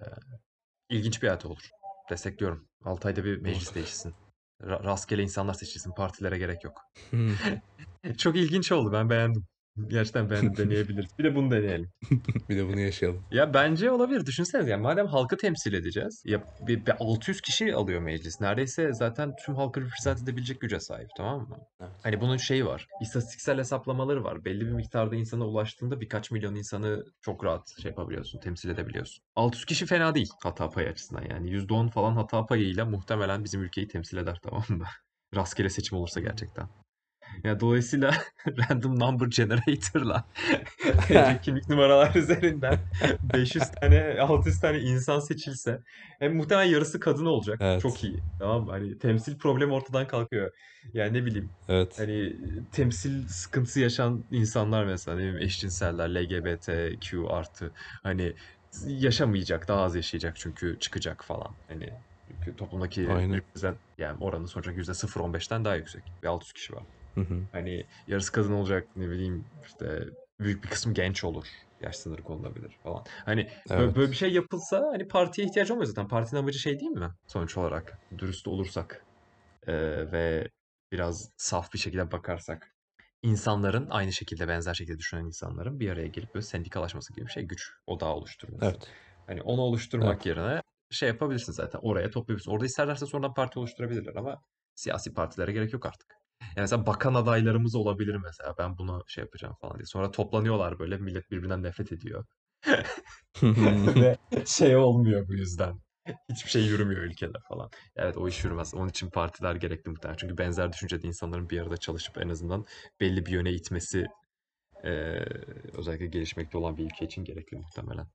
Ee, 0.00 0.04
İlginç 0.88 1.22
bir 1.22 1.26
hayat 1.28 1.46
olur. 1.46 1.70
Destekliyorum. 2.10 2.68
6 2.84 3.08
ayda 3.08 3.24
bir 3.24 3.40
meclis 3.40 3.74
değişsin. 3.74 4.14
Ra- 4.62 4.84
rastgele 4.84 5.22
insanlar 5.22 5.54
seçilsin. 5.54 5.92
Partilere 5.92 6.38
gerek 6.38 6.64
yok. 6.64 6.82
Hmm. 7.10 7.34
Çok 8.18 8.36
ilginç 8.36 8.72
oldu. 8.72 8.92
Ben 8.92 9.10
beğendim. 9.10 9.46
Gerçekten 9.88 10.30
ben 10.30 10.56
deneyebiliriz. 10.56 11.18
Bir 11.18 11.24
de 11.24 11.34
bunu 11.34 11.50
deneyelim. 11.50 11.90
Bir 12.48 12.56
de 12.56 12.68
bunu 12.68 12.80
yaşayalım. 12.80 13.24
Ya 13.30 13.54
bence 13.54 13.90
olabilir. 13.90 14.26
Düşünsenize 14.26 14.70
yani 14.70 14.82
madem 14.82 15.06
halkı 15.06 15.36
temsil 15.36 15.72
edeceğiz. 15.72 16.22
Ya 16.26 16.42
bir, 16.66 16.86
bir 16.86 16.92
600 17.00 17.40
kişi 17.40 17.74
alıyor 17.74 18.00
meclis. 18.00 18.40
Neredeyse 18.40 18.92
zaten 18.92 19.34
tüm 19.44 19.54
halkı 19.54 19.80
represent 19.80 20.22
edebilecek 20.22 20.60
güce 20.60 20.80
sahip 20.80 21.08
tamam 21.16 21.48
mı? 21.48 21.58
Evet. 21.80 21.90
Hani 22.02 22.20
bunun 22.20 22.36
şeyi 22.36 22.66
var. 22.66 22.86
İstatistiksel 23.00 23.58
hesaplamaları 23.58 24.24
var. 24.24 24.44
Belli 24.44 24.60
bir 24.66 24.72
miktarda 24.72 25.16
insana 25.16 25.46
ulaştığında 25.46 26.00
birkaç 26.00 26.30
milyon 26.30 26.54
insanı 26.54 27.04
çok 27.20 27.44
rahat 27.44 27.62
şey 27.82 27.90
yapabiliyorsun, 27.90 28.40
temsil 28.40 28.68
edebiliyorsun. 28.68 29.24
600 29.36 29.64
kişi 29.64 29.86
fena 29.86 30.14
değil 30.14 30.30
hata 30.42 30.70
payı 30.70 30.88
açısından 30.88 31.24
yani. 31.30 31.50
%10 31.50 31.90
falan 31.90 32.14
hata 32.16 32.46
payıyla 32.46 32.84
muhtemelen 32.84 33.44
bizim 33.44 33.62
ülkeyi 33.62 33.88
temsil 33.88 34.16
eder 34.16 34.38
tamam 34.42 34.64
mı? 34.68 34.84
Rastgele 35.34 35.70
seçim 35.70 35.98
olursa 35.98 36.20
gerçekten. 36.20 36.68
Ya 37.44 37.60
dolayısıyla 37.60 38.14
random 38.48 39.00
number 39.00 39.26
generator'la 39.26 40.24
kimlik 41.42 41.68
numaralar 41.68 42.14
üzerinden 42.14 42.78
500 43.22 43.64
tane 43.70 44.20
600 44.20 44.58
tane 44.58 44.80
insan 44.80 45.18
seçilse 45.18 45.80
hem 46.18 46.36
muhtemelen 46.36 46.70
yarısı 46.70 47.00
kadın 47.00 47.26
olacak. 47.26 47.58
Evet. 47.62 47.82
Çok 47.82 48.04
iyi. 48.04 48.20
Tamam 48.38 48.64
mı? 48.64 48.70
Hani 48.70 48.98
temsil 48.98 49.38
problemi 49.38 49.72
ortadan 49.72 50.06
kalkıyor. 50.06 50.50
Yani 50.94 51.12
ne 51.12 51.26
bileyim 51.26 51.52
Evet. 51.68 51.94
hani 51.98 52.32
temsil 52.72 53.28
sıkıntısı 53.28 53.80
yaşayan 53.80 54.24
insanlar 54.30 54.84
mesela 54.84 55.16
ne 55.16 55.22
bileyim 55.22 55.42
eşcinseller, 55.42 56.14
LGBTQ 56.14 57.28
artı 57.30 57.72
hani 58.02 58.34
yaşamayacak, 58.86 59.68
daha 59.68 59.82
az 59.82 59.96
yaşayacak 59.96 60.36
çünkü 60.36 60.78
çıkacak 60.80 61.24
falan. 61.24 61.56
Hani 61.68 61.90
çünkü 62.28 62.56
toplumdaki 62.56 63.08
Aynen. 63.08 63.42
yani 63.98 64.16
oranı 64.20 64.48
sonuçta 64.48 64.72
%0.15'ten 64.72 65.64
daha 65.64 65.76
yüksek. 65.76 66.12
Ve 66.24 66.28
600 66.28 66.52
kişi 66.52 66.72
var. 66.72 66.84
Hı 67.14 67.20
hı. 67.20 67.48
Hani 67.52 67.86
yarısı 68.06 68.32
kadın 68.32 68.52
olacak 68.52 68.88
ne 68.96 69.10
bileyim 69.10 69.50
işte 69.66 70.04
büyük 70.40 70.64
bir 70.64 70.68
kısım 70.68 70.94
genç 70.94 71.24
olur. 71.24 71.46
Yaş 71.80 71.96
sınırı 71.96 72.22
konulabilir 72.22 72.78
falan. 72.82 73.04
Hani 73.24 73.50
böyle, 73.76 73.88
Evet. 73.88 73.96
böyle 73.96 74.10
bir 74.10 74.16
şey 74.16 74.32
yapılsa 74.32 74.88
hani 74.92 75.08
partiye 75.08 75.46
ihtiyaç 75.46 75.70
olmuyor 75.70 75.86
zaten. 75.86 76.08
Partinin 76.08 76.40
amacı 76.40 76.58
şey 76.58 76.80
değil 76.80 76.90
mi? 76.92 77.08
Sonuç 77.26 77.56
olarak 77.56 78.00
dürüst 78.18 78.48
olursak 78.48 79.06
eee, 79.68 80.12
ve 80.12 80.48
biraz 80.92 81.30
saf 81.36 81.72
bir 81.72 81.78
şekilde 81.78 82.12
bakarsak 82.12 82.74
insanların 83.22 83.88
aynı 83.90 84.12
şekilde 84.12 84.48
benzer 84.48 84.74
şekilde 84.74 84.98
düşünen 84.98 85.24
insanların 85.24 85.80
bir 85.80 85.90
araya 85.90 86.08
gelip 86.08 86.34
böyle 86.34 86.44
sendikalaşması 86.46 87.14
gibi 87.14 87.26
bir 87.26 87.30
şey 87.32 87.42
güç 87.44 87.72
odağı 87.86 88.14
oluşturması. 88.14 88.76
Evet. 88.76 88.96
Hani 89.26 89.42
onu 89.42 89.60
oluşturmak 89.60 90.16
Evet. 90.16 90.26
yerine 90.26 90.62
şey 90.90 91.08
yapabilirsin 91.08 91.52
zaten 91.52 91.78
oraya 91.82 92.10
toplayabilirsin. 92.10 92.50
Orada 92.50 92.66
isterlerse 92.66 93.06
sonradan 93.06 93.34
parti 93.34 93.58
oluşturabilirler 93.58 94.14
ama 94.16 94.42
siyasi 94.74 95.14
partilere 95.14 95.52
gerek 95.52 95.72
yok 95.72 95.86
artık. 95.86 96.19
Yani 96.40 96.52
mesela 96.56 96.86
bakan 96.86 97.14
adaylarımız 97.14 97.74
olabilir 97.74 98.16
mesela. 98.24 98.54
Ben 98.58 98.78
bunu 98.78 99.04
şey 99.06 99.24
yapacağım 99.24 99.54
falan 99.60 99.78
diye. 99.78 99.86
Sonra 99.86 100.10
toplanıyorlar 100.10 100.78
böyle 100.78 100.96
millet 100.96 101.30
birbirinden 101.30 101.62
nefret 101.62 101.92
ediyor. 101.92 102.24
Ve 103.96 104.16
şey 104.46 104.76
olmuyor 104.76 105.28
bu 105.28 105.34
yüzden. 105.34 105.80
Hiçbir 106.32 106.50
şey 106.50 106.62
yürümüyor 106.62 107.02
ülkede 107.02 107.38
falan. 107.48 107.70
Evet 107.96 108.16
o 108.16 108.28
iş 108.28 108.44
yürümez. 108.44 108.74
Onun 108.74 108.88
için 108.88 109.10
partiler 109.10 109.54
gerekli 109.54 109.90
muhtemelen. 109.90 110.16
Çünkü 110.16 110.38
benzer 110.38 110.72
düşüncede 110.72 111.06
insanların 111.08 111.50
bir 111.50 111.60
arada 111.60 111.76
çalışıp 111.76 112.18
en 112.18 112.28
azından 112.28 112.64
belli 113.00 113.26
bir 113.26 113.30
yöne 113.30 113.52
itmesi 113.52 114.06
eee, 114.84 115.28
özellikle 115.72 116.06
gelişmekte 116.06 116.58
olan 116.58 116.76
bir 116.76 116.84
ülke 116.84 117.04
için 117.04 117.24
gerekli 117.24 117.56
muhtemelen. 117.56 118.06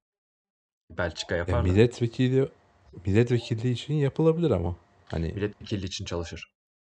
Belçika 0.98 1.36
Ya 1.36 1.40
yapar 1.40 1.60
da 1.60 1.62
milletvekili 1.64 2.50
milletvekilliği 3.06 3.74
için 3.74 3.94
yapılabilir 3.94 4.52
ama. 4.52 4.76
Hani 5.06 5.28
milletvekilliği 5.28 5.88
için 5.88 6.06
çalışır. 6.06 6.55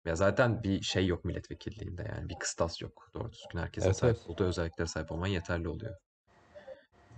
Ya 0.07 0.17
zaten 0.17 0.63
bir 0.63 0.83
şey 0.83 1.07
yok 1.07 1.25
milletvekilliğinde 1.25 2.07
yani 2.17 2.29
bir 2.29 2.39
kıstas 2.39 2.83
yok. 2.83 3.11
Doğru 3.15 3.33
düzgün 3.33 3.59
herkesin 3.59 3.87
Evet, 3.87 3.97
sahip 3.97 4.17
evet. 4.17 4.31
olduğu 4.31 4.45
özelliklere 4.45 4.87
sahip 4.89 5.13
olman 5.13 5.27
yeterli 5.27 5.69
oluyor. 5.69 5.95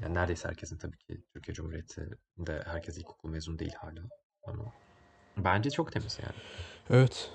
Yani 0.02 0.14
neredeyse 0.14 0.48
herkesin 0.48 0.78
tabii 0.78 0.98
ki 0.98 1.22
Türkiye 1.32 1.54
Cumhuriyeti'nde 1.54 2.62
herkes 2.66 2.98
ilkokul 2.98 3.30
mezunu 3.30 3.58
değil 3.58 3.74
hala. 3.74 4.00
Ama 4.46 4.72
bence 5.38 5.70
çok 5.70 5.92
temiz 5.92 6.18
yani. 6.22 6.36
evet. 6.90 7.30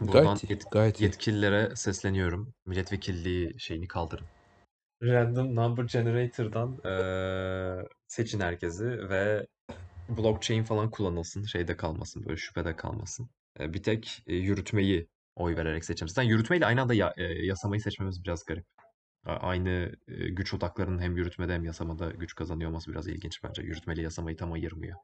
Buradan 0.00 0.24
Gayet 0.24 0.44
iyi. 0.44 0.48
yet- 0.52 0.70
Gayet 0.70 1.00
iyi. 1.00 1.04
yetkililere 1.04 1.76
sesleniyorum. 1.76 2.54
Milletvekilliği 2.66 3.60
şeyini 3.60 3.88
kaldırın. 3.88 4.26
Random 5.02 5.54
Number 5.56 5.84
Generator'dan 5.84 6.78
eee, 6.84 7.88
seçin 8.08 8.40
herkesi 8.40 8.84
ve 8.84 9.46
blockchain 10.08 10.64
falan 10.64 10.90
kullanılsın. 10.90 11.42
Şeyde 11.44 11.76
kalmasın, 11.76 12.24
böyle 12.24 12.36
şüphede 12.36 12.76
kalmasın. 12.76 13.30
E, 13.62 13.72
bir 13.74 13.82
tek 13.82 14.22
e, 14.26 14.34
yürütmeyi 14.34 15.08
oy 15.36 15.56
vererek 15.56 15.84
seçelim. 15.84 16.08
Zaten 16.08 16.22
yürütmeyle 16.28 16.66
aynı 16.66 16.82
anda 16.82 16.94
ya- 16.94 17.14
e, 17.16 17.24
yasamayı 17.46 17.80
seçmemiz 17.82 18.24
biraz 18.24 18.44
garip. 18.44 18.66
Aynı 19.26 19.92
e, 20.08 20.28
güç 20.28 20.54
odaklarının 20.54 21.00
hem 21.00 21.16
yürütmede 21.16 21.54
hem 21.54 21.64
yasamada 21.64 22.10
güç 22.10 22.34
kazanıyor 22.34 22.70
olması 22.70 22.90
biraz 22.90 23.08
ilginç 23.08 23.44
bence. 23.44 23.62
Yürütmeyle 23.62 24.02
yasamayı 24.02 24.36
tam 24.36 24.52
ayırmıyor. 24.52 24.98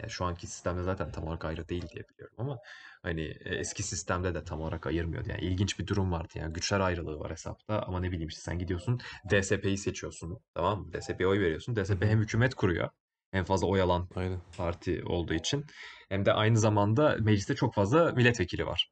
Yani 0.00 0.10
şu 0.10 0.24
anki 0.24 0.46
sistemde 0.46 0.82
zaten 0.82 1.12
tam 1.12 1.24
olarak 1.24 1.44
ayrı 1.44 1.68
değil 1.68 1.82
diye 1.94 2.04
biliyorum 2.08 2.34
ama 2.38 2.58
hani 3.02 3.22
eski 3.44 3.82
sistemde 3.82 4.34
de 4.34 4.44
tam 4.44 4.60
olarak 4.60 4.86
ayırmıyordu. 4.86 5.28
Yani 5.30 5.40
ilginç 5.40 5.78
bir 5.78 5.86
durum 5.86 6.12
vardı. 6.12 6.32
Yani 6.34 6.52
güçler 6.52 6.80
ayrılığı 6.80 7.18
var 7.20 7.30
hesapta 7.30 7.82
ama 7.82 8.00
ne 8.00 8.10
bileyim 8.10 8.28
işte 8.28 8.40
sen 8.42 8.58
gidiyorsun 8.58 9.00
DSP'yi 9.30 9.78
seçiyorsun. 9.78 10.38
Tamam 10.54 10.80
mı? 10.80 10.92
DSP'ye 10.92 11.28
oy 11.28 11.40
veriyorsun. 11.40 11.76
DSP 11.76 12.06
hem 12.06 12.20
hükümet 12.20 12.54
kuruyor. 12.54 12.90
En 13.32 13.44
fazla 13.44 13.66
oy 13.66 13.80
alan 13.80 14.08
Aynen. 14.14 14.40
parti 14.56 15.04
olduğu 15.04 15.34
için. 15.34 15.64
Hem 16.08 16.24
de 16.24 16.32
aynı 16.32 16.58
zamanda 16.58 17.16
mecliste 17.20 17.54
çok 17.54 17.74
fazla 17.74 18.12
milletvekili 18.12 18.66
var. 18.66 18.90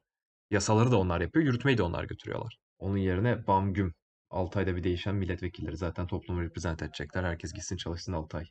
Yasaları 0.51 0.91
da 0.91 0.97
onlar 0.97 1.21
yapıyor, 1.21 1.45
yürütmeyi 1.45 1.77
de 1.77 1.83
onlar 1.83 2.03
götürüyorlar. 2.03 2.57
Onun 2.79 2.97
yerine 2.97 3.47
bam 3.47 3.73
güm 3.73 3.93
6 4.29 4.59
ayda 4.59 4.75
bir 4.75 4.83
değişen 4.83 5.15
milletvekilleri 5.15 5.77
zaten 5.77 6.07
toplumu 6.07 6.41
reprezent 6.41 6.81
edecekler. 6.81 7.23
Herkes 7.23 7.53
gitsin 7.53 7.77
çalışsın 7.77 8.13
6 8.13 8.37
ay. 8.37 8.45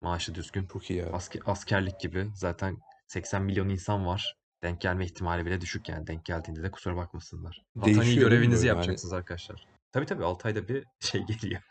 Maaşı 0.00 0.34
düzgün. 0.34 0.66
Çok 0.66 0.90
iyi 0.90 0.98
ya. 0.98 1.06
Asker, 1.12 1.42
askerlik 1.46 2.00
gibi 2.00 2.30
zaten 2.34 2.76
80 3.06 3.42
milyon 3.42 3.68
insan 3.68 4.06
var. 4.06 4.34
Denk 4.62 4.80
gelme 4.80 5.04
ihtimali 5.04 5.46
bile 5.46 5.60
düşük 5.60 5.88
yani. 5.88 6.06
Denk 6.06 6.24
geldiğinde 6.24 6.62
de 6.62 6.70
kusura 6.70 6.96
bakmasınlar. 6.96 7.62
Vatani 7.76 8.14
görevinizi 8.14 8.68
hani? 8.68 8.76
yapacaksınız 8.76 9.12
arkadaşlar. 9.12 9.66
Tabii 9.92 10.06
tabii 10.06 10.24
6 10.24 10.48
ayda 10.48 10.68
bir 10.68 10.84
şey 11.00 11.22
geliyor. 11.26 11.62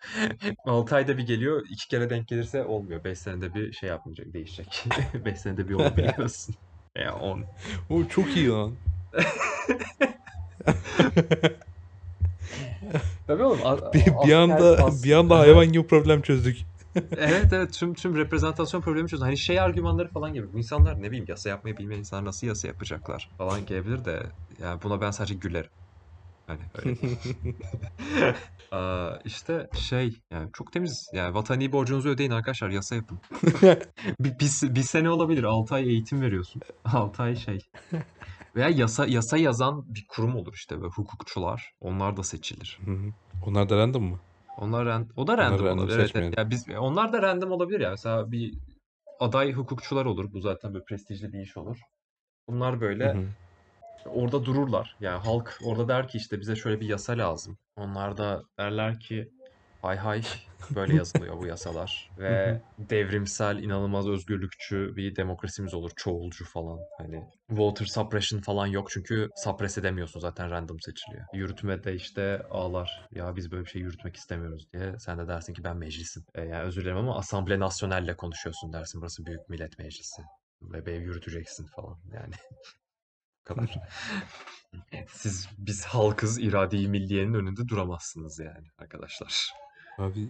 6 0.65 0.95
ayda 0.95 1.17
bir 1.17 1.27
geliyor. 1.27 1.65
iki 1.69 1.87
kere 1.87 2.09
denk 2.09 2.27
gelirse 2.27 2.63
olmuyor. 2.63 3.03
5 3.03 3.19
senede 3.19 3.53
bir 3.53 3.73
şey 3.73 3.89
yapmayacak, 3.89 4.33
değişecek. 4.33 4.83
5 5.25 5.39
senede 5.39 5.69
bir 5.69 5.73
olabiliyorsun. 5.73 6.55
Ya 6.97 7.15
10. 7.15 7.43
O 7.89 8.05
çok 8.05 8.35
iyi 8.35 8.49
lan. 8.49 8.73
Tabii 13.27 13.43
oğlum. 13.43 13.59
a- 13.65 13.93
Bir, 13.93 14.05
bir 14.05 14.11
asker 14.17 14.35
anda 14.35 14.77
bir 15.03 15.11
anda 15.13 15.39
hayvan 15.39 15.71
gibi 15.71 15.87
problem 15.87 16.21
çözdük. 16.21 16.57
Evet 17.17 17.53
evet 17.53 17.73
tüm 17.73 17.93
tüm 17.93 18.15
reprezentasyon 18.17 18.81
problemi 18.81 19.09
çözün. 19.09 19.25
Hani 19.25 19.37
şey 19.37 19.59
argümanları 19.59 20.07
falan 20.09 20.33
gibi. 20.33 20.53
Bu 20.53 20.57
insanlar 20.57 21.01
ne 21.01 21.07
bileyim 21.07 21.25
yasa 21.27 21.49
yapmayı 21.49 21.77
bilmeyen 21.77 21.99
insanlar 21.99 22.25
nasıl 22.25 22.47
yasa 22.47 22.67
yapacaklar 22.67 23.29
falan 23.37 23.65
gelebilir 23.65 24.05
de 24.05 24.23
yani 24.61 24.81
buna 24.83 25.01
ben 25.01 25.11
sadece 25.11 25.35
gülerim. 25.35 25.69
Hani 26.49 26.61
öyle. 26.75 26.95
Aa, 28.71 29.19
işte 29.25 29.69
şey 29.73 30.13
yani 30.31 30.49
çok 30.53 30.71
temiz. 30.71 31.09
Yani 31.13 31.35
vatani 31.35 31.71
borcunuzu 31.71 32.09
ödeyin 32.09 32.31
arkadaşlar 32.31 32.69
yasa 32.69 32.95
yapın. 32.95 33.19
Bir, 34.19 34.39
bir, 34.39 34.75
bir 34.75 34.81
sene 34.81 35.09
olabilir. 35.09 35.43
6 35.43 35.75
ay 35.75 35.89
eğitim 35.89 36.21
veriyorsun. 36.21 36.61
6 36.85 37.23
ay 37.23 37.35
şey. 37.35 37.59
Veya 38.55 38.69
yasa 38.69 39.05
yasa 39.07 39.37
yazan 39.37 39.85
bir 39.95 40.05
kurum 40.09 40.35
olur 40.35 40.53
işte 40.53 40.81
ve 40.81 40.85
hukukçular. 40.85 41.71
Onlar 41.81 42.17
da 42.17 42.23
seçilir. 42.23 42.79
Hı 42.85 42.91
hı. 42.91 43.09
Onlar 43.45 43.69
da 43.69 43.77
random 43.77 44.03
mı? 44.03 44.19
Onlar 44.57 44.85
ran- 44.85 45.07
o 45.15 45.27
da 45.27 45.33
Onlar 45.33 45.37
random 45.37 45.65
random 45.65 45.79
olabilir. 45.79 45.99
Evet, 45.99 46.11
evet. 46.15 46.37
Ya 46.37 46.49
biz 46.49 46.65
onlar 46.79 47.13
da 47.13 47.21
random 47.21 47.51
olabilir 47.51 47.79
ya. 47.79 47.89
Mesela 47.89 48.31
bir 48.31 48.53
aday 49.19 49.53
hukukçular 49.53 50.05
olur. 50.05 50.33
Bu 50.33 50.39
zaten 50.41 50.73
böyle 50.73 50.85
prestijli 50.85 51.33
bir 51.33 51.39
iş 51.39 51.57
olur. 51.57 51.77
Bunlar 52.47 52.75
Hı 52.75 52.81
böyle 52.81 53.13
hı. 53.13 53.27
Orada 54.05 54.45
dururlar. 54.45 54.95
Yani 54.99 55.21
halk 55.23 55.57
orada 55.63 55.87
der 55.87 56.07
ki 56.07 56.17
işte 56.17 56.39
bize 56.39 56.55
şöyle 56.55 56.79
bir 56.79 56.89
yasa 56.89 57.17
lazım. 57.17 57.57
Onlar 57.75 58.17
da 58.17 58.43
derler 58.57 58.99
ki 58.99 59.29
hay 59.81 59.97
hay 59.97 60.21
böyle 60.75 60.95
yazılıyor 60.95 61.37
bu 61.37 61.45
yasalar 61.45 62.09
ve 62.17 62.61
devrimsel, 62.77 63.63
inanılmaz 63.63 64.07
özgürlükçü 64.07 64.95
bir 64.95 65.15
demokrasimiz 65.15 65.73
olur, 65.73 65.91
çoğulcu 65.95 66.45
falan. 66.45 66.79
Hani 66.97 67.23
voter 67.49 67.85
suppression 67.85 68.39
falan 68.39 68.67
yok 68.67 68.89
çünkü 68.91 69.29
suppress 69.35 69.77
edemiyorsun 69.77 70.19
zaten 70.19 70.49
random 70.49 70.79
seçiliyor. 70.79 71.25
Yürütmede 71.33 71.95
işte 71.95 72.41
ağlar 72.49 73.07
ya 73.11 73.35
biz 73.35 73.51
böyle 73.51 73.65
bir 73.65 73.69
şey 73.69 73.81
yürütmek 73.81 74.15
istemiyoruz 74.15 74.67
diye. 74.73 74.99
Sen 74.99 75.19
de 75.19 75.27
dersin 75.27 75.53
ki 75.53 75.63
ben 75.63 75.77
meclisim. 75.77 76.23
E, 76.35 76.41
yani 76.41 76.63
özür 76.63 76.81
dilerim 76.81 76.97
ama 76.97 77.17
Assemble 77.17 77.59
Nationale'le 77.59 78.15
konuşuyorsun 78.15 78.73
dersin. 78.73 79.01
Burası 79.01 79.25
büyük 79.25 79.49
millet 79.49 79.79
meclisi. 79.79 80.21
Ve 80.61 80.85
benim 80.85 81.01
yürüteceksin 81.01 81.65
falan 81.65 81.97
yani. 82.13 82.33
Kadar. 83.49 83.79
Siz 85.11 85.49
biz 85.57 85.85
halkız 85.85 86.39
irade-i 86.39 86.87
milliyenin 86.87 87.33
önünde 87.33 87.67
duramazsınız 87.67 88.39
yani 88.39 88.67
arkadaşlar. 88.77 89.51
Abi 89.97 90.27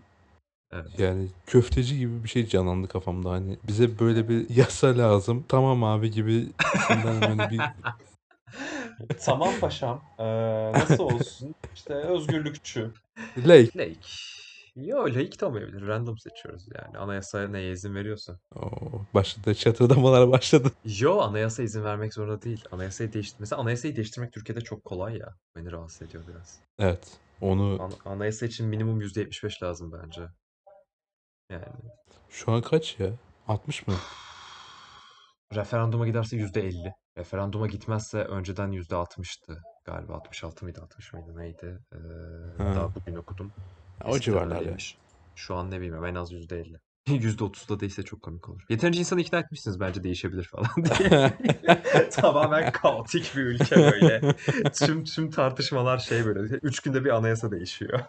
Evet. 0.72 1.00
yani 1.00 1.28
köfteci 1.48 1.98
gibi 1.98 2.24
bir 2.24 2.30
şey 2.30 2.48
canlandı 2.48 2.88
kafamda 2.88 3.30
hani 3.32 3.58
bize 3.68 4.00
böyle 4.00 4.30
bir 4.30 4.50
yasa 4.50 4.98
lazım 4.98 5.46
tamam 5.48 5.84
abi 5.84 6.12
gibi 6.12 6.48
böyle 7.04 7.50
bir 7.50 7.62
Tamam 9.26 9.54
paşam. 9.62 10.02
Ee, 10.20 10.24
nasıl 10.74 11.04
olsun? 11.04 11.56
İşte 11.76 11.94
özgürlükçü. 11.94 12.92
Lake. 13.38 13.80
Laik. 13.80 14.39
Yo 14.86 15.06
laik 15.16 15.42
de 15.42 15.46
olmayabilir. 15.46 15.88
Random 15.88 16.18
seçiyoruz 16.18 16.66
yani. 16.76 16.98
Anayasa 16.98 17.48
neye 17.48 17.72
izin 17.72 17.96
veriyorsa. 17.96 18.40
Oo, 18.56 19.02
başladı 19.14 19.56
çatırdamalar 19.56 20.32
başladı. 20.32 20.72
Yo 21.00 21.20
anayasa 21.20 21.64
izin 21.64 21.84
vermek 21.84 22.14
zorunda 22.14 22.42
değil. 22.42 22.64
Anayasayı 22.72 23.14
değiştir. 23.14 23.38
Mesela 23.40 23.62
anayasayı 23.62 23.96
değiştirmek 23.96 24.34
Türkiye'de 24.34 24.62
çok 24.62 24.84
kolay 24.84 25.18
ya. 25.18 25.36
Beni 25.56 25.72
rahatsız 25.72 26.02
ediyor 26.02 26.24
biraz. 26.28 26.60
Evet. 26.80 27.18
Onu 27.42 27.78
An- 27.84 28.12
anayasa 28.14 28.46
için 28.46 28.68
minimum 28.68 29.02
%75 29.02 29.64
lazım 29.64 29.92
bence. 30.04 30.22
Yani. 31.50 31.66
şu 32.30 32.52
an 32.52 32.62
kaç 32.62 33.00
ya? 33.00 33.10
60 33.48 33.88
mı? 33.88 33.94
Referanduma 35.56 36.08
giderse 36.08 36.38
%50. 36.38 36.94
Referanduma 37.18 37.68
gitmezse 37.68 38.18
önceden 38.24 38.72
%60'tı. 38.72 39.58
Galiba 39.86 40.14
66 40.14 40.66
mıydı 40.66 40.82
60 40.82 41.14
mıydı 41.14 41.38
neydi? 41.38 41.80
Ee, 41.94 41.98
Ha. 42.64 42.76
daha 42.76 42.96
bugün 42.96 43.16
okudum. 43.16 43.52
O 44.06 44.20
civarlarda. 44.20 44.78
Şu 45.36 45.56
an 45.56 45.72
ne 45.72 45.82
bilmiyorum 45.82 46.06
en 46.06 46.16
az 46.16 46.32
%50. 46.34 46.80
%30 47.08 47.70
da 47.70 47.80
değilse 47.80 48.04
çok 48.04 48.22
komik 48.22 48.50
olur. 48.50 48.62
Yeterince 48.70 49.00
insanı 49.00 49.22
ikna 49.22 49.40
etmişsiniz 49.40 49.80
bence 49.80 50.04
değişebilir 50.04 50.44
falan 50.44 50.70
diye. 51.00 51.34
Tamamen 52.12 52.72
kaotik 52.72 53.36
bir 53.36 53.42
ülke 53.42 53.76
böyle. 53.76 54.36
Tüm 54.74 55.04
tüm 55.04 55.30
tartışmalar 55.30 55.98
şey 55.98 56.26
böyle. 56.26 56.56
Üç 56.56 56.80
günde 56.80 57.06
bir 57.06 57.10
anayasa 57.10 57.52
değişiyor. 57.52 58.00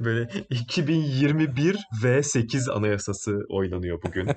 Böyle 0.00 0.28
2021 0.50 1.78
V8 2.02 2.72
anayasası 2.72 3.40
oynanıyor 3.48 4.02
bugün. 4.02 4.28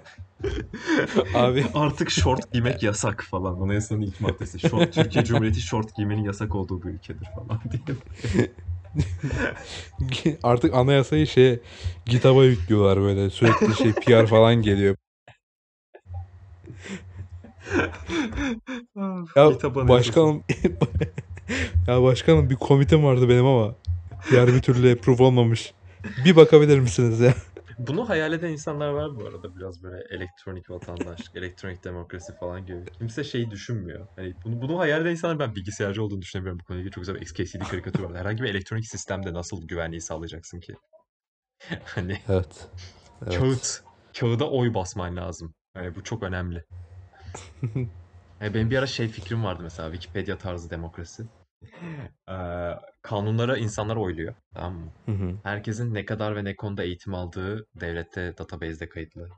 Abi 1.35 1.65
Artık 1.73 2.09
şort 2.09 2.51
giymek 2.51 2.83
yasak 2.83 3.23
falan. 3.23 3.61
Anayasanın 3.61 4.01
ilk 4.01 4.21
maddesi. 4.21 4.59
Şort, 4.59 4.93
Türkiye 4.93 5.23
Cumhuriyeti 5.23 5.61
şort 5.61 5.95
giymenin 5.95 6.23
yasak 6.23 6.55
olduğu 6.55 6.83
bir 6.83 6.89
ülkedir 6.89 7.27
falan 7.35 7.61
diye. 7.71 7.97
artık 10.43 10.73
anayasayı 10.73 11.27
şey 11.27 11.59
GitHub'a 12.05 12.43
yüklüyorlar 12.43 13.01
böyle 13.01 13.29
sürekli 13.29 13.75
şey 13.75 13.93
PR 13.93 14.27
falan 14.27 14.55
geliyor. 14.55 14.95
Ya 19.35 19.51
başkanım 19.75 20.43
ya 21.87 22.03
başkanım 22.03 22.49
bir 22.49 22.55
komitem 22.55 23.03
vardı 23.03 23.29
benim 23.29 23.45
ama 23.45 23.75
PR 24.29 24.47
bir 24.47 24.61
türlü 24.61 24.91
approve 24.91 25.23
olmamış. 25.23 25.73
Bir 26.25 26.35
bakabilir 26.35 26.79
misiniz 26.79 27.19
ya? 27.19 27.33
Bunu 27.79 28.09
hayal 28.09 28.33
eden 28.33 28.49
insanlar 28.49 28.89
var 28.89 29.15
bu 29.15 29.27
arada 29.27 29.55
biraz 29.55 29.83
böyle 29.83 30.03
elektronik 30.09 30.69
vatandaşlık, 30.69 31.35
elektronik 31.35 31.83
demokrasi 31.83 32.35
falan 32.35 32.65
gibi. 32.65 32.85
Kimse 32.97 33.23
şeyi 33.23 33.51
düşünmüyor. 33.51 34.07
Hani 34.15 34.33
bunu, 34.45 34.61
bunu 34.61 34.79
hayal 34.79 35.01
eden 35.01 35.11
insanlar 35.11 35.39
ben 35.39 35.55
bilgisayarcı 35.55 36.03
olduğunu 36.03 36.21
düşünemiyorum 36.21 36.59
bu 36.59 36.63
konuyla 36.63 36.81
ilgili. 36.81 36.93
Çok 36.93 37.01
güzel 37.01 37.15
bir 37.15 37.21
XKCD 37.21 37.69
karikatür 37.69 38.03
var. 38.03 38.17
Herhangi 38.17 38.43
bir 38.43 38.49
elektronik 38.49 38.87
sistemde 38.87 39.33
nasıl 39.33 39.67
güvenliği 39.67 40.01
sağlayacaksın 40.01 40.59
ki? 40.59 40.73
Hani 41.85 42.21
Evet. 42.29 42.67
evet. 43.21 43.39
kağıt, 43.39 43.83
kağıda 44.19 44.49
oy 44.49 44.73
basman 44.73 45.15
lazım. 45.15 45.53
Yani 45.75 45.95
bu 45.95 46.03
çok 46.03 46.23
önemli. 46.23 46.63
Yani 48.41 48.53
benim 48.53 48.71
bir 48.71 48.77
ara 48.77 48.87
şey 48.87 49.07
fikrim 49.07 49.43
vardı 49.43 49.63
mesela 49.63 49.91
Wikipedia 49.91 50.37
tarzı 50.37 50.69
demokrasi. 50.69 51.23
Ee, 52.29 52.71
kanunlara 53.01 53.57
insanlar 53.57 53.95
oyluyor. 53.95 54.35
Tamam 54.53 54.73
mı? 54.73 54.91
Hı 55.05 55.11
hı. 55.11 55.35
Herkesin 55.43 55.93
ne 55.93 56.05
kadar 56.05 56.35
ve 56.35 56.43
ne 56.43 56.55
konuda 56.55 56.83
eğitim 56.83 57.13
aldığı 57.13 57.65
devlette 57.75 58.37
database'de 58.37 58.89
kayıtlı. 58.89 59.29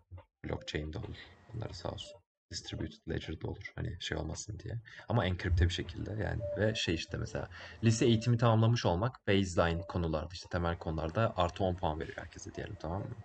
Blockchain'de 0.45 0.97
olur. 0.97 1.17
Bunları 1.53 1.74
sağ 1.74 1.89
olsun. 1.89 2.22
Distributed 2.51 3.09
Ledger'da 3.09 3.47
olur. 3.47 3.72
Hani 3.76 3.97
şey 3.99 4.17
olmasın 4.17 4.59
diye. 4.59 4.74
Ama 5.09 5.26
enkripte 5.26 5.65
bir 5.65 5.74
şekilde 5.74 6.11
yani. 6.11 6.41
Ve 6.57 6.76
şey 6.76 6.95
işte 6.95 7.17
mesela 7.17 7.49
lise 7.84 8.05
eğitimi 8.05 8.38
tamamlamış 8.38 8.86
olmak 8.86 9.28
baseline 9.28 9.82
konularda 9.88 10.30
işte 10.34 10.47
temel 10.51 10.78
konularda 10.78 11.34
artı 11.36 11.63
10 11.63 11.76
puan 11.76 11.99
veriyor 11.99 12.17
herkese 12.17 12.53
diyelim 12.53 12.76
tamam 12.82 13.01
mı? 13.01 13.15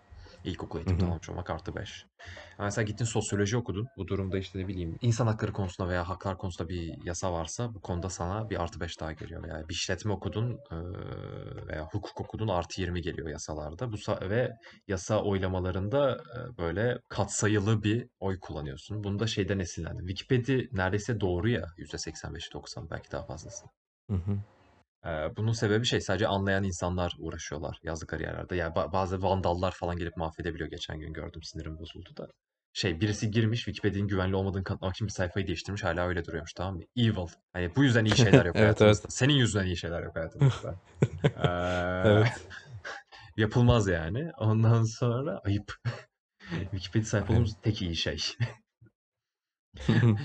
İlkokul 0.47 0.81
hı. 0.81 0.85
tamamlamış 0.85 1.31
olmak 1.31 1.51
artı 1.51 1.75
5. 1.75 2.07
Mesela 2.59 2.85
gittin 2.85 3.05
sosyoloji 3.05 3.57
okudun. 3.57 3.89
Bu 3.97 4.09
durumda 4.09 4.39
işte 4.39 4.59
ne 4.59 4.69
bileyim 4.69 4.99
insan 5.01 5.27
hakları 5.27 5.53
konusunda 5.53 5.91
veya 5.91 6.09
haklar 6.09 6.39
konusunda 6.39 6.69
bir 6.69 7.05
yasa 7.05 7.33
varsa 7.33 7.75
bu 7.75 7.81
konuda 7.81 8.11
sana 8.11 8.51
bir 8.51 8.63
artı 8.63 8.81
5 8.81 9.01
daha 9.01 9.13
geliyor. 9.13 9.43
Veya 9.43 9.69
bir 9.69 9.75
işletme 9.75 10.13
okudun 10.13 10.59
veya 11.69 11.87
hukuk 11.93 12.21
okudun 12.21 12.49
artı 12.49 12.81
20 12.81 13.03
geliyor 13.03 13.29
yasalarda. 13.29 13.93
Bu 13.93 13.97
ve 14.31 14.53
yasa 14.89 15.23
oylamalarında 15.23 16.19
böyle 16.59 16.99
katsayılı 17.09 17.83
bir 17.83 18.09
oy 18.21 18.41
kullanıyorsun. 18.41 19.05
Bunu 19.05 19.19
da 19.19 19.27
şeyden 19.27 19.59
esinlendim. 19.59 20.07
Wikipedia 20.07 20.65
neredeyse 20.73 21.21
doğru 21.21 21.49
ya 21.49 21.65
%85-90 21.77 22.91
belki 22.91 23.13
daha 23.13 23.27
fazlası. 23.27 23.67
Hı 24.11 24.17
hı. 24.17 24.39
Ee, 25.07 25.37
bunun 25.37 25.53
sebebi 25.53 25.87
şey 25.87 26.01
sadece 26.01 26.27
anlayan 26.27 26.65
insanlar 26.65 27.13
uğraşıyorlar 27.19 27.79
yazdıkları 27.83 28.23
yerlerde. 28.23 28.57
Yani 28.57 28.73
ba- 28.75 28.93
bazı 28.93 29.23
vandallar 29.23 29.73
falan 29.73 29.97
gelip 29.97 30.17
mahvedebiliyor. 30.17 30.71
Geçen 30.71 31.01
gün 31.01 31.13
gördüm 31.13 31.43
sinirim 31.43 31.79
bozuldu 31.79 32.17
da. 32.17 32.29
Şey 32.73 33.01
birisi 33.01 33.31
girmiş 33.31 33.59
Wikipedia'nın 33.65 34.09
güvenli 34.09 34.37
olmadığını 34.37 34.65
kanıtlamak 34.65 34.97
için 34.97 35.07
bir 35.07 35.13
sayfayı 35.13 35.47
değiştirmiş 35.47 35.85
hala 35.85 36.07
öyle 36.07 36.25
duruyormuş 36.25 36.53
tamam 36.53 36.77
mı? 36.77 36.83
Evil. 36.97 37.27
Hani 37.53 37.77
bu 37.77 37.85
yüzden 37.85 38.05
iyi 38.05 38.17
şeyler 38.17 38.47
yok 38.47 38.57
Evet, 38.57 38.65
hayatımızda. 38.65 39.09
Senin 39.09 39.35
yüzünden 39.35 39.67
iyi 39.67 39.77
şeyler 39.77 40.03
yok 40.03 40.17
hayatımızda. 40.17 40.75
Ee, 41.25 42.09
Evet. 42.09 42.49
yapılmaz 43.37 43.89
yani. 43.89 44.31
Ondan 44.39 44.83
sonra 44.83 45.41
ayıp. 45.45 45.75
Wikipedia 46.71 47.21
Aynen. 47.21 47.33
olduğumuz 47.33 47.57
tek 47.63 47.83
iyi 47.83 47.97
şey. 47.97 48.23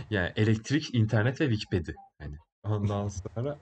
Yani 0.09 0.32
elektrik, 0.36 0.95
internet 0.95 1.41
ve 1.41 1.49
Wikipedia. 1.49 1.93
Yani 2.21 2.36
ondan 2.63 3.07
sonra 3.07 3.57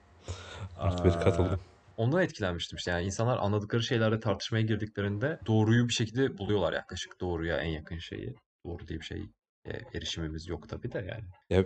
Artı 0.78 1.04
bir 1.04 1.14
katıldım. 1.14 1.60
Ondan 1.98 2.22
etkilenmiştim 2.22 2.78
işte. 2.78 2.92
Yani 2.92 3.06
insanlar 3.06 3.38
anladıkları 3.38 3.84
şeylerle 3.84 4.20
tartışmaya 4.20 4.62
girdiklerinde 4.62 5.40
doğruyu 5.48 5.88
bir 5.88 5.94
şekilde 5.94 6.38
buluyorlar 6.38 6.74
yaklaşık 6.74 7.22
doğruya 7.22 7.58
en 7.58 7.70
yakın 7.70 7.98
şeyi. 7.98 8.36
Doğru 8.66 8.88
diye 8.88 9.00
bir 9.00 9.06
şey 9.06 9.24
e, 9.66 9.72
erişimimiz 9.94 10.48
yok 10.48 10.70
tabii 10.70 10.92
de 10.92 10.98
yani. 11.10 11.24
Ya 11.50 11.64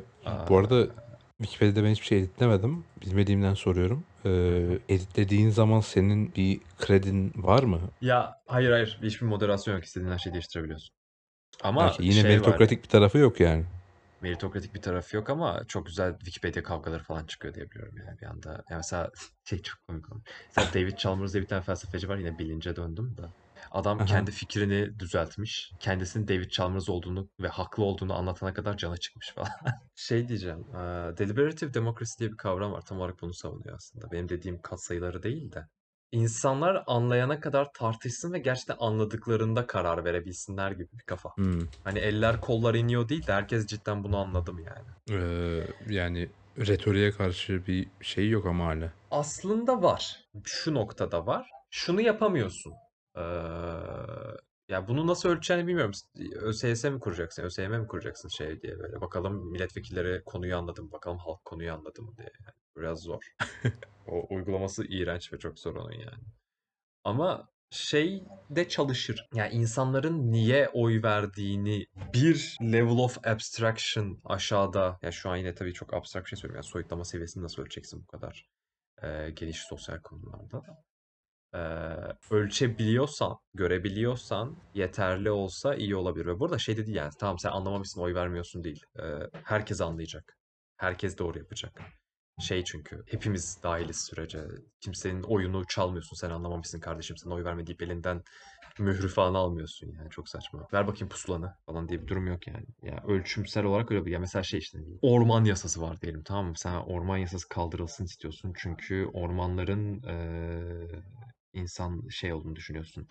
bu 0.50 0.58
arada 0.58 0.88
Wikipedia'da 1.42 1.84
ben 1.84 1.92
hiçbir 1.92 2.06
şey 2.06 2.20
editlemedim. 2.20 2.84
Bilmediğimden 3.02 3.54
soruyorum. 3.54 4.04
Ee, 4.26 4.80
editlediğin 4.90 5.50
zaman 5.50 5.80
senin 5.80 6.36
bir 6.36 6.60
kredin 6.78 7.34
var 7.36 7.64
mı? 7.64 7.80
ya 8.02 8.34
hayır 8.48 8.72
hayır 8.72 9.00
hiçbir 9.04 9.26
moderasyon 9.26 9.76
yok. 9.76 9.84
İstediğin 9.84 10.12
her 10.12 10.18
şeyi 10.18 10.34
değiştirebiliyorsun. 10.34 10.96
Ama 11.64 11.82
Belki 11.86 12.04
yine 12.04 12.14
şey 12.14 12.24
var. 12.24 12.30
meritokratik 12.30 12.84
bir 12.84 12.90
tarafı 12.90 13.18
yok 13.18 13.40
yani. 13.40 13.64
Meritokratik 14.24 14.76
bir 14.76 14.82
tarafı 14.82 15.16
yok 15.16 15.30
ama 15.30 15.64
çok 15.68 15.86
güzel 15.86 16.18
Wikipedia 16.20 16.64
kavgaları 16.64 17.04
falan 17.04 17.26
çıkıyor 17.26 17.54
diye 17.54 17.72
biliyorum 17.72 17.96
yani 18.08 18.20
bir 18.22 18.26
anda. 18.26 18.50
Yani 18.50 18.78
mesela 18.78 19.12
şey 19.50 19.62
çok 19.62 19.78
komik 19.88 20.12
olmuş. 20.12 20.24
Mesela 20.58 20.74
David 20.74 20.98
Chalmers 20.98 21.34
diye 21.34 21.44
bir 21.44 21.48
tane 21.48 21.62
felsefeci 21.62 22.10
var 22.10 22.18
yine 22.18 22.40
bilince 22.40 22.76
döndüm 22.76 23.18
de. 23.18 23.22
Adam 23.72 23.98
Aha. 23.98 24.06
kendi 24.06 24.32
fikrini 24.32 25.00
düzeltmiş. 25.00 25.72
Kendisinin 25.80 26.28
David 26.28 26.50
Chalmers 26.50 26.90
olduğunu 26.90 27.30
ve 27.40 27.48
haklı 27.48 27.84
olduğunu 27.84 28.14
anlatana 28.14 28.54
kadar 28.54 28.78
cana 28.78 28.98
çıkmış 28.98 29.32
falan. 29.36 29.50
şey 29.96 30.28
diyeceğim. 30.28 30.66
eee, 30.74 31.18
Deliberative 31.18 31.74
democracy 31.74 32.20
diye 32.20 32.32
bir 32.32 32.38
kavram 32.38 32.72
var. 32.72 32.82
Tam 32.86 32.98
olarak 33.00 33.22
bunu 33.22 33.34
savunuyor 33.34 33.76
aslında. 33.76 34.12
Benim 34.12 34.30
dediğim 34.30 34.62
katsayıları 34.62 35.24
değil 35.24 35.52
de. 35.52 35.68
İnsanlar 36.14 36.84
anlayana 36.88 37.40
kadar 37.40 37.74
tartışsın 37.74 38.34
ve 38.34 38.40
gerçekten 38.40 38.76
anladıklarında 38.80 39.68
karar 39.68 40.06
verebilsinler 40.06 40.72
gibi 40.72 40.90
bir 40.94 41.04
kafa. 41.04 41.30
Hmm. 41.36 41.62
Hani 41.84 42.00
eller 42.00 42.42
kollar 42.42 42.76
iniyor 42.76 43.10
değil 43.10 43.28
de 43.28 43.34
herkes 43.34 43.68
cidden 43.68 44.04
bunu 44.04 44.18
anladı 44.18 44.54
mı 44.54 44.62
yani? 44.62 45.20
Ee, 45.22 45.68
yani 45.90 46.30
retoriğe 46.58 47.12
karşı 47.12 47.68
bir 47.68 47.88
şey 48.02 48.30
yok 48.30 48.46
ama 48.46 48.66
hala. 48.66 48.92
Aslında 49.12 49.82
var. 49.82 50.26
Şu 50.44 50.74
noktada 50.74 51.28
var. 51.28 51.50
Şunu 51.70 52.02
yapamıyorsun. 52.02 52.74
Ee, 53.18 53.22
ya 54.70 54.88
bunu 54.88 55.08
nasıl 55.08 55.30
ölçeceğini 55.30 55.68
bilmiyorum. 55.68 55.92
ÖSYS 56.36 56.84
mi 56.84 57.00
kuracaksın, 57.00 57.44
ÖSYM 57.44 57.72
mi 57.72 57.88
kuracaksın 57.88 58.30
şey 58.30 58.62
diye 58.62 58.80
böyle. 58.80 59.02
Bakalım 59.02 59.52
milletvekilleri 59.52 60.24
konuyu 60.24 60.58
anladı 60.58 60.84
mı, 60.84 60.92
bakalım 60.92 61.18
halk 61.18 61.46
konuyu 61.46 61.74
anladı 61.74 62.02
mı 62.02 62.18
diye. 62.18 62.30
Yani 62.46 62.56
biraz 62.78 63.00
zor. 63.00 63.24
O 64.08 64.36
uygulaması 64.36 64.86
iğrenç 64.86 65.34
ve 65.34 65.40
çok 65.40 65.60
zor 65.60 65.76
onun 65.76 65.92
yani. 65.92 66.24
Ama 67.04 67.50
şey 67.70 68.24
de 68.50 68.68
çalışır. 68.68 69.28
Yani 69.34 69.54
insanların 69.54 70.32
niye 70.32 70.70
oy 70.74 71.04
verdiğini 71.04 71.86
bir 72.14 72.58
level 72.62 72.98
of 72.98 73.28
abstraction 73.28 74.22
aşağıda. 74.26 75.00
Ya 75.02 75.12
şu 75.12 75.30
an 75.30 75.36
yine 75.36 75.56
tabii 75.56 75.74
çok 75.74 75.94
abstrakt 75.94 76.26
bir 76.26 76.30
şey 76.30 76.38
söylüyorum. 76.38 76.64
Yani 76.64 76.72
soyutlama 76.72 77.06
seviyesini 77.06 77.44
nasıl 77.44 77.62
ölçeceksin 77.62 78.02
bu 78.02 78.08
kadar 78.08 78.50
e, 79.04 79.30
geniş 79.30 79.58
sosyal 79.58 80.00
konularda. 80.00 80.62
E, 81.54 81.60
ölçebiliyorsan, 82.32 83.38
görebiliyorsan 83.54 84.58
yeterli 84.74 85.32
olsa 85.32 85.76
iyi 85.76 85.96
olabilir. 85.96 86.26
Ve 86.26 86.40
burada 86.40 86.58
şey 86.58 86.78
de 86.78 86.86
değil 86.86 86.98
yani 86.98 87.12
tamam 87.20 87.40
sen 87.40 87.50
anlamamışsın 87.50 88.02
oy 88.02 88.16
vermiyorsun 88.16 88.64
değil. 88.64 88.84
E, 89.00 89.04
herkes 89.44 89.82
anlayacak. 89.82 90.38
Herkes 90.78 91.18
doğru 91.18 91.38
yapacak. 91.38 91.82
Şey 92.40 92.64
çünkü 92.64 93.04
hepimiz 93.08 93.60
dahiliz 93.64 93.98
sürece. 94.02 94.42
Kimsenin 94.80 95.24
oyunu 95.24 95.68
çalmıyorsun. 95.68 96.16
Sen 96.16 96.30
anlamamışsın 96.30 96.80
kardeşim. 96.80 97.18
Sen 97.18 97.30
oy 97.30 97.44
verme 97.44 97.64
elinden 97.80 98.22
mührü 98.80 99.08
falan 99.08 99.34
almıyorsun 99.34 99.88
yani 99.98 100.10
çok 100.10 100.30
saçma. 100.30 100.68
Ver 100.74 100.88
bakayım 100.88 101.10
pusulanı 101.10 101.54
falan 101.66 101.90
diye 101.90 102.02
bir 102.02 102.08
durum 102.08 102.28
yok 102.28 102.48
yani. 102.48 102.66
Ya 102.82 103.04
ölçümsel 103.08 103.64
olarak 103.66 103.92
öyle 103.92 104.06
bir 104.06 104.12
ya 104.12 104.20
mesela 104.20 104.44
şey 104.44 104.60
işte 104.60 104.80
orman 105.02 105.46
yasası 105.46 105.82
var 105.82 106.02
diyelim 106.02 106.24
tamam 106.24 106.46
mı? 106.46 106.54
Sen 106.58 106.74
orman 106.74 107.18
yasası 107.18 107.50
kaldırılsın 107.50 108.06
istiyorsun 108.06 108.54
çünkü 108.58 109.10
ormanların 109.14 110.02
eee, 110.04 110.88
insan 111.54 112.08
şey 112.10 112.34
olduğunu 112.34 112.56
düşünüyorsun. 112.56 113.08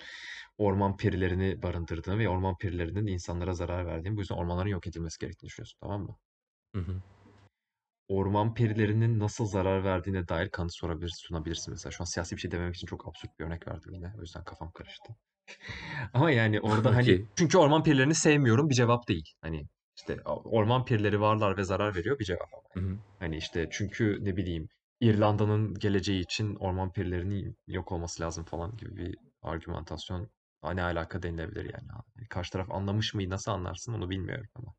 Orman 0.59 0.97
perilerini 0.97 1.63
barındırdığını 1.63 2.19
ve 2.19 2.29
orman 2.29 2.57
perilerinin 2.57 3.07
insanlara 3.07 3.55
zarar 3.55 3.87
verdiğini 3.87 4.17
bu 4.17 4.21
yüzden 4.21 4.35
ormanların 4.35 4.69
yok 4.69 4.87
edilmesi 4.87 5.19
gerektiğini 5.19 5.49
düşünüyorsun 5.49 5.79
tamam 5.81 6.03
mı? 6.03 6.17
Hı 6.75 6.81
hı. 6.81 7.03
Orman 8.09 8.55
perilerinin 8.55 9.19
nasıl 9.19 9.47
zarar 9.47 9.85
verdiğine 9.85 10.29
dair 10.29 10.49
kanıt 10.49 10.75
sorabilir, 10.75 11.13
sunabilirsin 11.17 11.73
mesela. 11.75 11.91
Şu 11.91 12.03
an 12.03 12.05
siyasi 12.05 12.37
bir 12.37 12.41
şey 12.41 12.51
dememek 12.51 12.77
için 12.77 12.87
çok 12.87 13.09
absürt 13.09 13.39
bir 13.39 13.45
örnek 13.45 13.69
verdim 13.69 13.93
yine. 13.95 14.13
O 14.19 14.21
yüzden 14.21 14.45
kafam 14.45 14.71
karıştı. 14.71 15.17
Ama 16.15 16.31
yani 16.31 16.61
orada 16.61 16.95
hani 16.95 17.03
Okey. 17.03 17.27
çünkü 17.37 17.59
orman 17.59 17.83
perilerini 17.83 18.15
sevmiyorum 18.15 18.69
bir 18.69 18.75
cevap 18.75 19.09
değil. 19.09 19.33
Hani 19.41 19.67
işte 19.97 20.21
orman 20.25 20.85
perileri 20.85 21.21
varlar 21.21 21.57
ve 21.57 21.65
zarar 21.65 21.95
veriyor 21.95 22.19
bir 22.19 22.25
cevap 22.25 22.49
ama. 22.55 22.87
Hı 22.87 22.91
hı. 22.91 22.99
Hani 23.19 23.37
işte 23.37 23.69
çünkü 23.73 24.19
ne 24.23 24.37
bileyim 24.37 24.69
İrlanda'nın 25.03 25.75
geleceği 25.75 26.21
için 26.21 26.55
orman 26.55 26.93
perilerinin 26.93 27.57
yok 27.67 27.93
olması 27.93 28.23
lazım 28.23 28.45
falan 28.45 28.77
gibi 28.77 28.97
bir 28.97 29.19
argümantasyon 29.43 30.31
ne 30.65 30.83
alaka 30.83 31.23
denilebilir 31.23 31.65
yani. 31.65 31.87
Yani 32.17 32.29
Karşı 32.29 32.53
taraf 32.53 32.71
anlamış 32.71 33.15
mıydı 33.15 33.31
nasıl 33.31 33.53
anlarsın 33.53 33.93
onu 33.93 34.11
bilmiyorum 34.11 34.47
ama. 34.55 34.75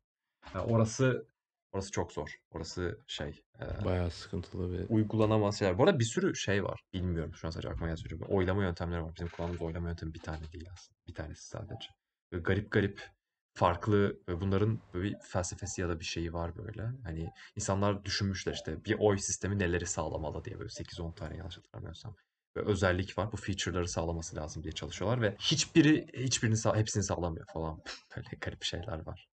Ya 0.54 0.64
orası 0.64 1.26
orası 1.72 1.90
çok 1.90 2.12
zor. 2.12 2.34
Orası 2.50 2.98
şey 3.06 3.42
e, 3.60 3.84
Bayağı 3.84 4.10
sıkıntılı 4.10 4.72
bir 4.72 4.86
uygulanamaz 4.88 5.58
şeyler. 5.58 5.78
Bu 5.78 5.82
arada 5.82 5.98
bir 5.98 6.04
sürü 6.04 6.36
şey 6.36 6.64
var. 6.64 6.80
Bilmiyorum 6.92 7.34
şu 7.34 7.46
an 7.46 7.50
sadece 7.50 7.68
aklıma 7.68 7.96
söylüyorum. 7.96 8.26
Oylama 8.30 8.62
yöntemleri 8.62 9.02
var. 9.02 9.14
Bizim 9.14 9.28
kullandığımız 9.28 9.62
oylama 9.62 9.88
yöntemi 9.88 10.14
bir 10.14 10.22
tane 10.22 10.52
değil 10.52 10.68
aslında. 10.72 10.98
Bir 11.08 11.14
tanesi 11.14 11.48
sadece. 11.48 11.88
Böyle 12.32 12.42
garip 12.42 12.70
garip 12.70 13.10
farklı 13.54 14.18
ve 14.28 14.40
bunların 14.40 14.80
böyle 14.94 15.10
bir 15.10 15.18
felsefesi 15.20 15.80
ya 15.80 15.88
da 15.88 16.00
bir 16.00 16.04
şeyi 16.04 16.32
var 16.32 16.56
böyle. 16.56 16.82
Hani 17.04 17.30
insanlar 17.56 18.04
düşünmüşler 18.04 18.52
işte 18.52 18.84
bir 18.84 18.96
oy 18.98 19.18
sistemi 19.18 19.58
neleri 19.58 19.86
sağlamalı 19.86 20.44
diye 20.44 20.58
böyle 20.58 20.68
8-10 20.68 21.14
tane 21.14 21.36
yanlış 21.36 21.56
hatırlamıyorsam. 21.58 22.16
Ve 22.56 22.60
özellik 22.60 23.18
var. 23.18 23.32
Bu 23.32 23.36
feature'ları 23.36 23.88
sağlaması 23.88 24.36
lazım 24.36 24.62
diye 24.62 24.72
çalışıyorlar 24.72 25.20
ve 25.22 25.36
hiçbiri 25.38 26.06
hiçbirini 26.14 26.56
sağ, 26.56 26.76
hepsini 26.76 27.02
sağlamıyor 27.02 27.46
falan. 27.52 27.80
Böyle 28.16 28.28
garip 28.40 28.62
şeyler 28.64 29.06
var. 29.06 29.28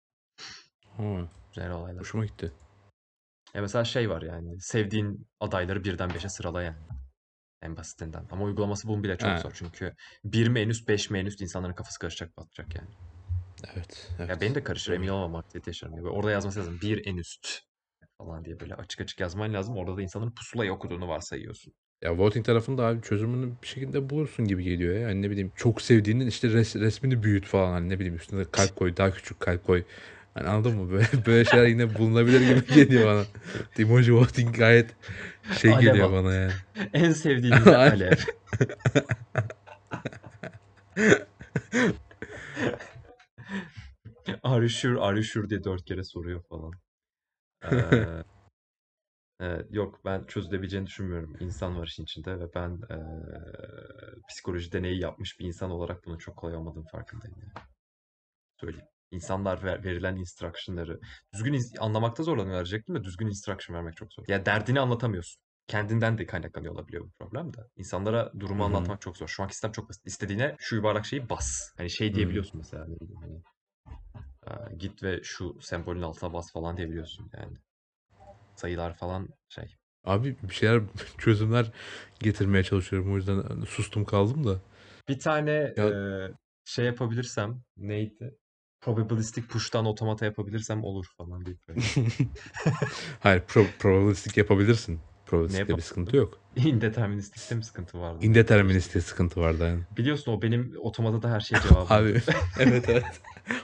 Ha, 0.96 1.28
Güzel 1.54 1.70
olaylar. 1.70 2.00
hoşuma 2.00 2.26
gitti. 2.26 2.52
Ya 3.54 3.60
mesela 3.60 3.84
şey 3.84 4.10
var 4.10 4.22
yani 4.22 4.60
sevdiğin 4.60 5.26
adayları 5.40 5.84
birden 5.84 6.14
beşe 6.14 6.28
sırala 6.28 6.62
yani. 6.62 6.76
En 7.62 7.76
basitinden. 7.76 8.26
Ama 8.30 8.44
uygulaması 8.44 8.88
bunun 8.88 9.02
bile 9.04 9.18
çok 9.18 9.30
Ha. 9.30 9.38
zor 9.38 9.52
çünkü 9.54 9.94
1 10.24 10.48
mi 10.48 10.60
en 10.60 10.68
üst 10.68 10.88
5 10.88 11.10
mi 11.10 11.18
en 11.18 11.26
üst 11.26 11.40
insanların 11.40 11.74
kafası 11.74 11.98
karışacak 11.98 12.36
batacak 12.36 12.74
yani. 12.74 12.88
Evet, 13.74 14.10
Ya 14.18 14.24
evet. 14.26 14.40
benim 14.40 14.54
de 14.54 14.62
karışır 14.64 14.92
emin 14.92 15.08
olmam 15.08 15.36
aktivite 15.36 15.70
yaşarım. 15.70 15.94
Orada 16.04 16.30
yazması 16.30 16.58
lazım 16.60 16.78
1 16.82 17.06
en 17.06 17.16
üst 17.16 17.60
falan 18.18 18.44
diye 18.44 18.60
böyle 18.60 18.74
açık 18.74 19.00
açık 19.00 19.20
yazman 19.20 19.54
lazım. 19.54 19.76
Orada 19.76 19.96
da 19.96 20.02
insanların 20.02 20.30
pusulayı 20.34 20.72
okuduğunu 20.72 21.08
varsayıyorsun. 21.08 21.72
Ya 22.02 22.18
voting 22.18 22.46
tarafında 22.46 22.86
abi 22.86 23.02
çözümünü 23.02 23.52
bir 23.62 23.66
şekilde 23.66 24.10
bulursun 24.10 24.44
gibi 24.48 24.64
geliyor 24.64 24.94
ya. 24.94 25.00
Yani 25.00 25.22
ne 25.22 25.30
bileyim 25.30 25.52
çok 25.56 25.82
sevdiğinin 25.82 26.26
işte 26.26 26.48
res- 26.48 26.80
resmini 26.80 27.22
büyüt 27.22 27.46
falan 27.46 27.72
hani 27.72 27.88
ne 27.88 27.96
bileyim 27.98 28.16
üstüne 28.16 28.44
kalp 28.52 28.76
koy 28.76 28.96
daha 28.96 29.10
küçük 29.10 29.40
kalp 29.40 29.66
koy. 29.66 29.84
Hani 30.34 30.48
anladın 30.48 30.74
mı? 30.74 30.90
Böyle, 30.90 31.06
böyle 31.26 31.44
şeyler 31.44 31.66
yine 31.66 31.98
bulunabilir 31.98 32.40
gibi 32.40 32.74
geliyor 32.74 33.06
bana. 33.06 33.24
Emoji 33.78 34.14
voting 34.14 34.56
gayet 34.56 34.90
şey 35.60 35.70
Alev 35.72 35.86
geliyor 35.86 36.12
bana 36.12 36.34
yani. 36.34 36.52
En 36.92 37.12
sevdiğiniz 37.12 37.66
alev. 37.68 38.16
You 44.44 45.22
sure 45.24 45.50
diye 45.50 45.64
dört 45.64 45.84
kere 45.84 46.04
soruyor 46.04 46.42
falan. 46.48 46.72
Ee, 47.64 48.22
evet, 49.40 49.66
yok 49.70 50.00
ben 50.04 50.24
çözülebileceğini 50.26 50.86
düşünmüyorum. 50.86 51.36
İnsan 51.40 51.78
var 51.78 51.86
işin 51.86 52.02
içinde 52.02 52.40
ve 52.40 52.54
ben 52.54 52.80
eee, 52.90 52.98
psikoloji 54.28 54.72
deneyi 54.72 55.00
yapmış 55.00 55.40
bir 55.40 55.44
insan 55.46 55.70
olarak 55.70 56.04
bunun 56.04 56.18
çok 56.18 56.36
kolay 56.36 56.56
olmadığını 56.56 56.84
farkındayım 56.84 57.36
yani. 57.40 57.66
Söyleyeyim. 58.60 58.86
İnsanlar 59.10 59.64
ver- 59.64 59.84
verilen 59.84 60.16
instruction'ları 60.16 61.00
düzgün 61.34 61.54
ins- 61.54 61.78
anlamakta 61.78 62.22
zorlanıyorlar 62.22 62.64
diyecektim 62.64 62.94
de 62.94 63.04
düzgün 63.04 63.26
instruction 63.26 63.76
vermek 63.76 63.96
çok 63.96 64.12
zor. 64.12 64.24
Ya 64.28 64.46
derdini 64.46 64.80
anlatamıyorsun. 64.80 65.42
Kendinden 65.66 66.18
de 66.18 66.26
kaynaklanıyor 66.26 66.74
olabiliyor 66.74 67.04
bu 67.04 67.10
problem 67.18 67.54
de. 67.54 67.60
İnsanlara 67.76 68.32
durumu 68.40 68.62
Hı 68.64 68.68
hı. 68.68 68.76
anlatmak 68.76 69.00
çok 69.00 69.16
zor. 69.16 69.28
Şu 69.28 69.42
anki 69.42 69.54
sistem 69.54 69.72
çok 69.72 69.88
basit. 69.88 70.06
İstediğine 70.06 70.56
şu 70.58 70.76
yuvarlak 70.76 71.06
şeyi 71.06 71.28
bas. 71.28 71.72
Hani 71.76 71.90
şey 71.90 72.14
diyebiliyorsun 72.14 72.58
mesela 72.58 72.84
ne 72.88 72.96
bileyim 73.00 73.20
hani 73.22 73.42
git 74.78 75.02
ve 75.02 75.20
şu 75.22 75.56
sembolün 75.60 76.02
altına 76.02 76.32
bas 76.32 76.52
falan 76.52 76.76
diyebiliyorsun 76.76 77.30
yani. 77.36 77.56
Sayılar 78.56 78.94
falan 78.96 79.28
şey. 79.48 79.76
Abi 80.04 80.36
bir 80.42 80.54
şeyler 80.54 80.82
çözümler 81.18 81.72
getirmeye 82.20 82.64
çalışıyorum. 82.64 83.12
O 83.12 83.16
yüzden 83.16 83.42
hani 83.42 83.66
sustum 83.66 84.04
kaldım 84.04 84.46
da. 84.46 84.60
Bir 85.08 85.18
tane 85.18 85.74
Ya 85.76 85.88
eee, 85.88 86.32
şey 86.64 86.84
yapabilirsem 86.84 87.62
neydi? 87.76 88.34
Probabilistic 88.80 89.42
push'tan 89.42 89.86
otomata 89.86 90.24
yapabilirsem 90.24 90.84
olur 90.84 91.06
falan 91.16 91.44
deyip 91.46 91.60
hayır 93.20 93.42
pro 93.48 93.64
probabilistik 93.78 94.36
yapabilirsin. 94.36 95.00
Probabilistikte 95.28 95.76
bir 95.76 95.82
sıkıntı 95.82 96.16
yok. 96.16 96.38
Indeterministikte 96.56 97.54
mi 97.54 97.64
sıkıntı 97.64 98.00
vardı? 98.00 98.18
Indeterministte 98.24 99.00
sıkıntı 99.00 99.40
vardı 99.40 99.64
yani. 99.64 99.80
Biliyorsun 99.96 100.32
o 100.32 100.42
benim 100.42 100.74
otomata 100.80 101.22
da 101.22 101.30
her 101.30 101.40
şeye 101.40 101.60
cevabım. 101.68 101.86
Abi 101.90 102.20
evet 102.60 102.88
evet. 102.88 103.04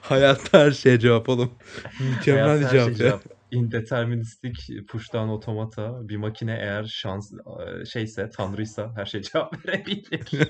Hayatta 0.01 0.59
her 0.59 0.71
şeye 0.71 0.99
cevap 0.99 1.29
oğlum. 1.29 1.51
Mükemmel 2.11 2.45
Hayatta 2.45 2.61
bir 2.61 2.65
her 2.65 2.71
şey 2.71 2.79
cevap 2.79 2.89
ya. 2.91 2.97
cevap. 2.97 3.23
Indeterministik 3.51 4.71
push'tan 4.89 5.29
otomata 5.29 6.09
bir 6.09 6.17
makine 6.17 6.53
eğer 6.53 6.85
şans 6.85 7.33
eee, 7.33 7.85
şeyse 7.85 8.31
tanrıysa 8.31 8.93
her 8.97 9.07
şeye 9.07 9.23
cevap 9.23 9.67
verebilir. 9.69 10.49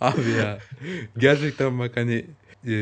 Abi 0.00 0.30
ya 0.30 0.58
gerçekten 1.18 1.78
bak 1.78 1.96
hani 1.96 2.26
e, 2.66 2.72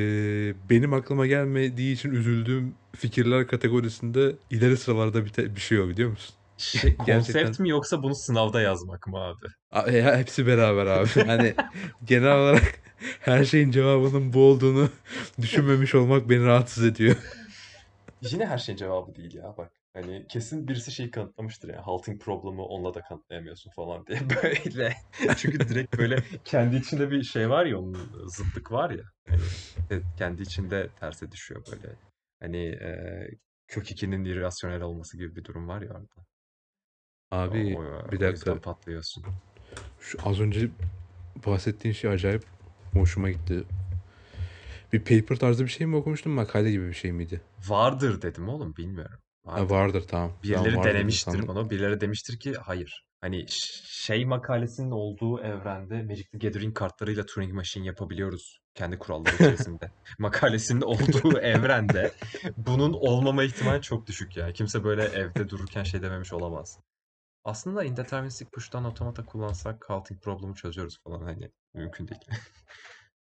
benim 0.70 0.92
aklıma 0.92 1.26
gelmediği 1.26 1.94
için 1.94 2.10
üzüldüğüm 2.10 2.74
fikirler 2.96 3.46
kategorisinde 3.46 4.36
ileri 4.50 4.76
sıralarda 4.76 5.24
bir, 5.24 5.30
te- 5.30 5.56
bir 5.56 5.60
şey 5.60 5.80
o 5.80 5.88
biliyor 5.88 6.10
musun? 6.10 6.34
Şey, 6.58 6.96
Gerçekten 7.06 7.16
konsept 7.16 7.60
mi 7.60 7.68
yoksa 7.68 8.02
bunu 8.02 8.14
sınavda 8.14 8.60
yazmak 8.60 9.06
mı 9.06 9.18
abi? 9.18 9.46
A- 9.72 9.90
ya 9.90 10.16
hepsi 10.18 10.46
beraber 10.46 10.86
abi. 10.86 11.08
Hani 11.26 11.54
genel 12.04 12.38
olarak 12.38 12.80
her 13.20 13.44
şeyin 13.44 13.70
cevabının 13.70 14.32
bu 14.32 14.40
olduğunu 14.40 14.88
düşünmemiş 15.42 15.94
olmak 15.94 16.28
beni 16.30 16.44
rahatsız 16.44 16.84
ediyor. 16.84 17.16
Yine 18.22 18.46
her 18.46 18.58
şeyin 18.58 18.76
cevabı 18.76 19.14
değil 19.14 19.34
ya 19.34 19.54
bak. 19.58 19.72
Hani 19.94 20.26
kesin 20.28 20.68
birisi 20.68 20.92
şeyi 20.92 21.10
kanıtlamıştır 21.10 21.68
ya. 21.68 21.86
Halting 21.86 22.22
problemi 22.22 22.60
onunla 22.60 22.94
da 22.94 23.02
kanıtlayamıyorsun 23.02 23.70
falan 23.70 24.06
diye 24.06 24.20
böyle. 24.42 24.94
Çünkü 25.36 25.68
direkt 25.68 25.98
böyle 25.98 26.22
kendi 26.44 26.76
içinde 26.76 27.10
bir 27.10 27.22
şey 27.22 27.50
var 27.50 27.66
ya 27.66 27.78
onun 27.78 28.28
zıtlık 28.28 28.72
var 28.72 28.90
ya. 28.90 29.04
Hani 29.28 29.42
e, 29.90 30.02
kendi 30.18 30.42
içinde 30.42 30.88
terse 31.00 31.32
düşüyor 31.32 31.62
böyle. 31.72 31.94
Hani 32.40 32.66
e, 32.66 32.90
kök 33.68 33.90
2'nin 33.90 34.24
irrasyonel 34.24 34.82
olması 34.82 35.18
gibi 35.18 35.36
bir 35.36 35.44
durum 35.44 35.68
var 35.68 35.82
ya 35.82 35.90
orada. 35.90 36.26
Abi 37.30 37.76
o, 37.78 38.12
bir 38.12 38.20
o 38.20 38.30
yüzden 38.30 38.54
dakika. 38.54 38.60
patlıyorsun. 38.60 39.24
Şu 40.00 40.18
az 40.24 40.40
önce 40.40 40.68
bahsettiğin 41.46 41.94
şey 41.94 42.10
acayip 42.10 42.44
hoşuma 42.92 43.30
gitti. 43.30 43.64
Bir 44.92 45.00
paper 45.00 45.36
tarzı 45.36 45.64
bir 45.64 45.70
şey 45.70 45.86
mi 45.86 45.96
okumuştun 45.96 46.32
makale 46.32 46.70
gibi 46.70 46.88
bir 46.88 46.94
şey 46.94 47.12
miydi? 47.12 47.40
Vardır 47.68 48.22
dedim 48.22 48.48
oğlum 48.48 48.76
bilmiyorum. 48.76 49.18
Ha, 49.44 49.52
Vardır. 49.52 49.70
vardır 49.74 50.04
tamam. 50.08 50.32
Birileri 50.42 50.76
var 50.76 50.84
dedin 50.84 50.94
denemiştir 50.94 51.32
sandım. 51.32 51.48
bunu. 51.48 51.70
Birileri 51.70 52.00
demiştir 52.00 52.38
ki 52.38 52.52
hayır. 52.54 53.04
Hani 53.20 53.48
ş- 53.48 53.84
şey 53.86 54.24
makalesinin 54.24 54.90
olduğu 54.90 55.40
evrende 55.40 56.02
Magic 56.02 56.24
the 56.24 56.38
Gathering 56.38 56.76
kartlarıyla 56.76 57.26
Turing 57.26 57.52
Machine 57.52 57.86
yapabiliyoruz. 57.86 58.58
Kendi 58.74 58.98
kuralları 58.98 59.34
içerisinde. 59.34 59.90
Makalesinin 60.18 60.80
olduğu 60.80 61.38
evrende 61.38 62.12
bunun 62.56 62.92
olmama 62.92 63.44
ihtimali 63.44 63.82
çok 63.82 64.06
düşük 64.06 64.36
yani. 64.36 64.52
Kimse 64.52 64.84
böyle 64.84 65.02
evde 65.02 65.48
dururken 65.48 65.82
şey 65.82 66.02
dememiş 66.02 66.32
olamaz. 66.32 66.78
Aslında 67.44 67.84
indeterministic 67.84 68.46
push'tan 68.52 68.84
otomata 68.84 69.24
kullansak 69.24 69.90
halting 69.90 70.22
problemi 70.22 70.54
çözüyoruz 70.54 70.98
falan 71.04 71.22
hani 71.22 71.50
mümkün 71.74 72.08
değil. 72.08 72.20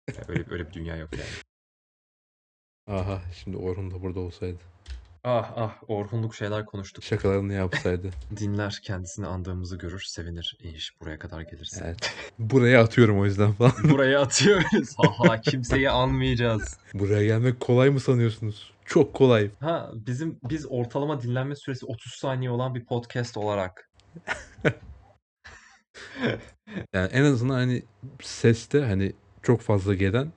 Yani 0.09 0.25
öyle 0.29 0.45
öyle 0.51 0.69
bir 0.69 0.73
dünya 0.73 0.97
yok 0.97 1.11
yani. 1.13 1.31
Aha 2.99 3.23
şimdi 3.33 3.57
Orhun 3.57 3.91
da 3.91 4.03
burada 4.03 4.21
olsaydı. 4.21 4.59
Ah 5.25 5.53
ah 5.57 5.75
Orhunluk 5.89 6.35
şeyler 6.35 6.67
konuştuk. 6.67 7.05
Şakalarını 7.05 7.53
yapsaydı. 7.53 8.11
Dinler 8.37 8.81
kendisini 8.83 9.27
andığımızı 9.27 9.79
görür 9.79 10.01
sevinir 10.01 10.57
iş 10.61 11.01
buraya 11.01 11.19
kadar 11.19 11.41
gelirse. 11.41 11.85
Evet. 11.87 12.15
Buraya 12.39 12.83
atıyorum 12.83 13.21
o 13.21 13.25
yüzden 13.25 13.53
falan. 13.53 13.73
Buraya 13.85 14.21
atıyoruz. 14.21 14.95
Haha 15.19 15.41
kimseyi 15.41 15.91
anmayacağız. 15.91 16.79
Buraya 16.95 17.25
gelmek 17.25 17.61
kolay 17.61 17.91
mı 17.91 18.01
sanıyorsunuz? 18.01 18.73
Çok 18.85 19.15
kolay. 19.15 19.51
Ha 19.61 19.91
bizim 19.95 20.39
biz 20.51 20.67
ortalama 20.71 21.23
dinlenme 21.23 21.57
süresi 21.57 21.87
30 21.87 22.13
saniye 22.13 22.51
olan 22.51 22.75
bir 22.75 22.85
podcast 22.85 23.37
olarak 23.37 23.91
Yani 26.95 27.11
en 27.13 27.25
azından 27.25 27.55
hani 27.55 27.83
seste 28.23 28.81
hani 28.85 29.13
çok 29.43 29.61
fazla 29.61 29.95
gelen 29.95 30.33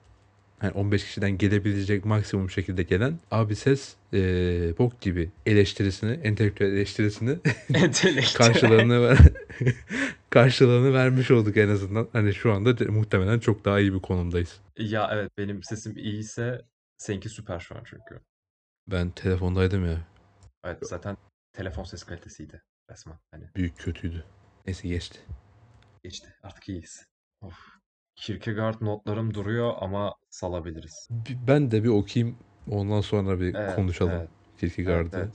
hani 0.58 0.72
15 0.72 1.04
kişiden 1.04 1.38
gelebilecek 1.38 2.04
maksimum 2.04 2.50
şekilde 2.50 2.82
gelen 2.82 3.18
abi 3.30 3.56
ses 3.56 3.94
eee, 4.12 4.74
bok 4.78 5.00
gibi 5.00 5.30
eleştirisini, 5.46 6.10
entelektüel 6.12 6.72
eleştirisini 6.72 7.30
Entelektüel. 7.74 8.34
karşılığını 8.46 9.02
ver 9.08 9.18
karşılığını 10.30 10.92
vermiş 10.94 11.30
olduk 11.30 11.56
en 11.56 11.68
azından. 11.68 12.08
Hani 12.12 12.34
şu 12.34 12.52
anda 12.52 12.90
muhtemelen 12.92 13.38
çok 13.38 13.64
daha 13.64 13.80
iyi 13.80 13.94
bir 13.94 14.00
konumdayız. 14.00 14.60
Ya 14.78 15.10
evet 15.12 15.30
benim 15.38 15.62
sesim 15.62 15.96
iyiyse 15.96 16.62
seninki 16.98 17.28
süper 17.28 17.60
şu 17.60 17.74
an 17.76 17.82
çünkü. 17.84 18.20
Ben 18.86 19.10
telefondaydım 19.10 19.86
ya. 19.86 19.98
Evet 20.64 20.78
zaten 20.82 21.16
telefon 21.52 21.84
ses 21.84 22.02
kalitesiydi 22.02 22.62
resmen. 22.90 23.18
Hani 23.30 23.44
Büyük 23.56 23.78
kötüydü. 23.78 24.24
Neyse 24.66 24.88
geçti. 24.88 25.18
geçti 26.04 26.34
artık 26.42 26.68
iyiyiz. 26.68 27.06
Of. 27.40 27.54
Kierkegaard 28.20 28.80
notlarım 28.80 29.34
duruyor 29.34 29.72
ama 29.80 30.14
salabiliriz. 30.30 31.08
Ben 31.48 31.70
de 31.70 31.84
bir 31.84 31.88
okuyayım. 31.88 32.36
Ondan 32.70 33.00
sonra 33.00 33.40
bir 33.40 33.54
Evet, 33.54 33.76
konuşalım. 33.76 34.12
evet, 34.12 34.28
Kierkegaard'ı. 34.60 35.16
evet. 35.18 35.30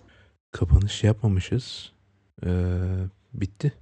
Kapanış 0.52 1.04
yapmamışız. 1.04 1.92
Ee, 2.46 2.50
bitti. 3.34 3.74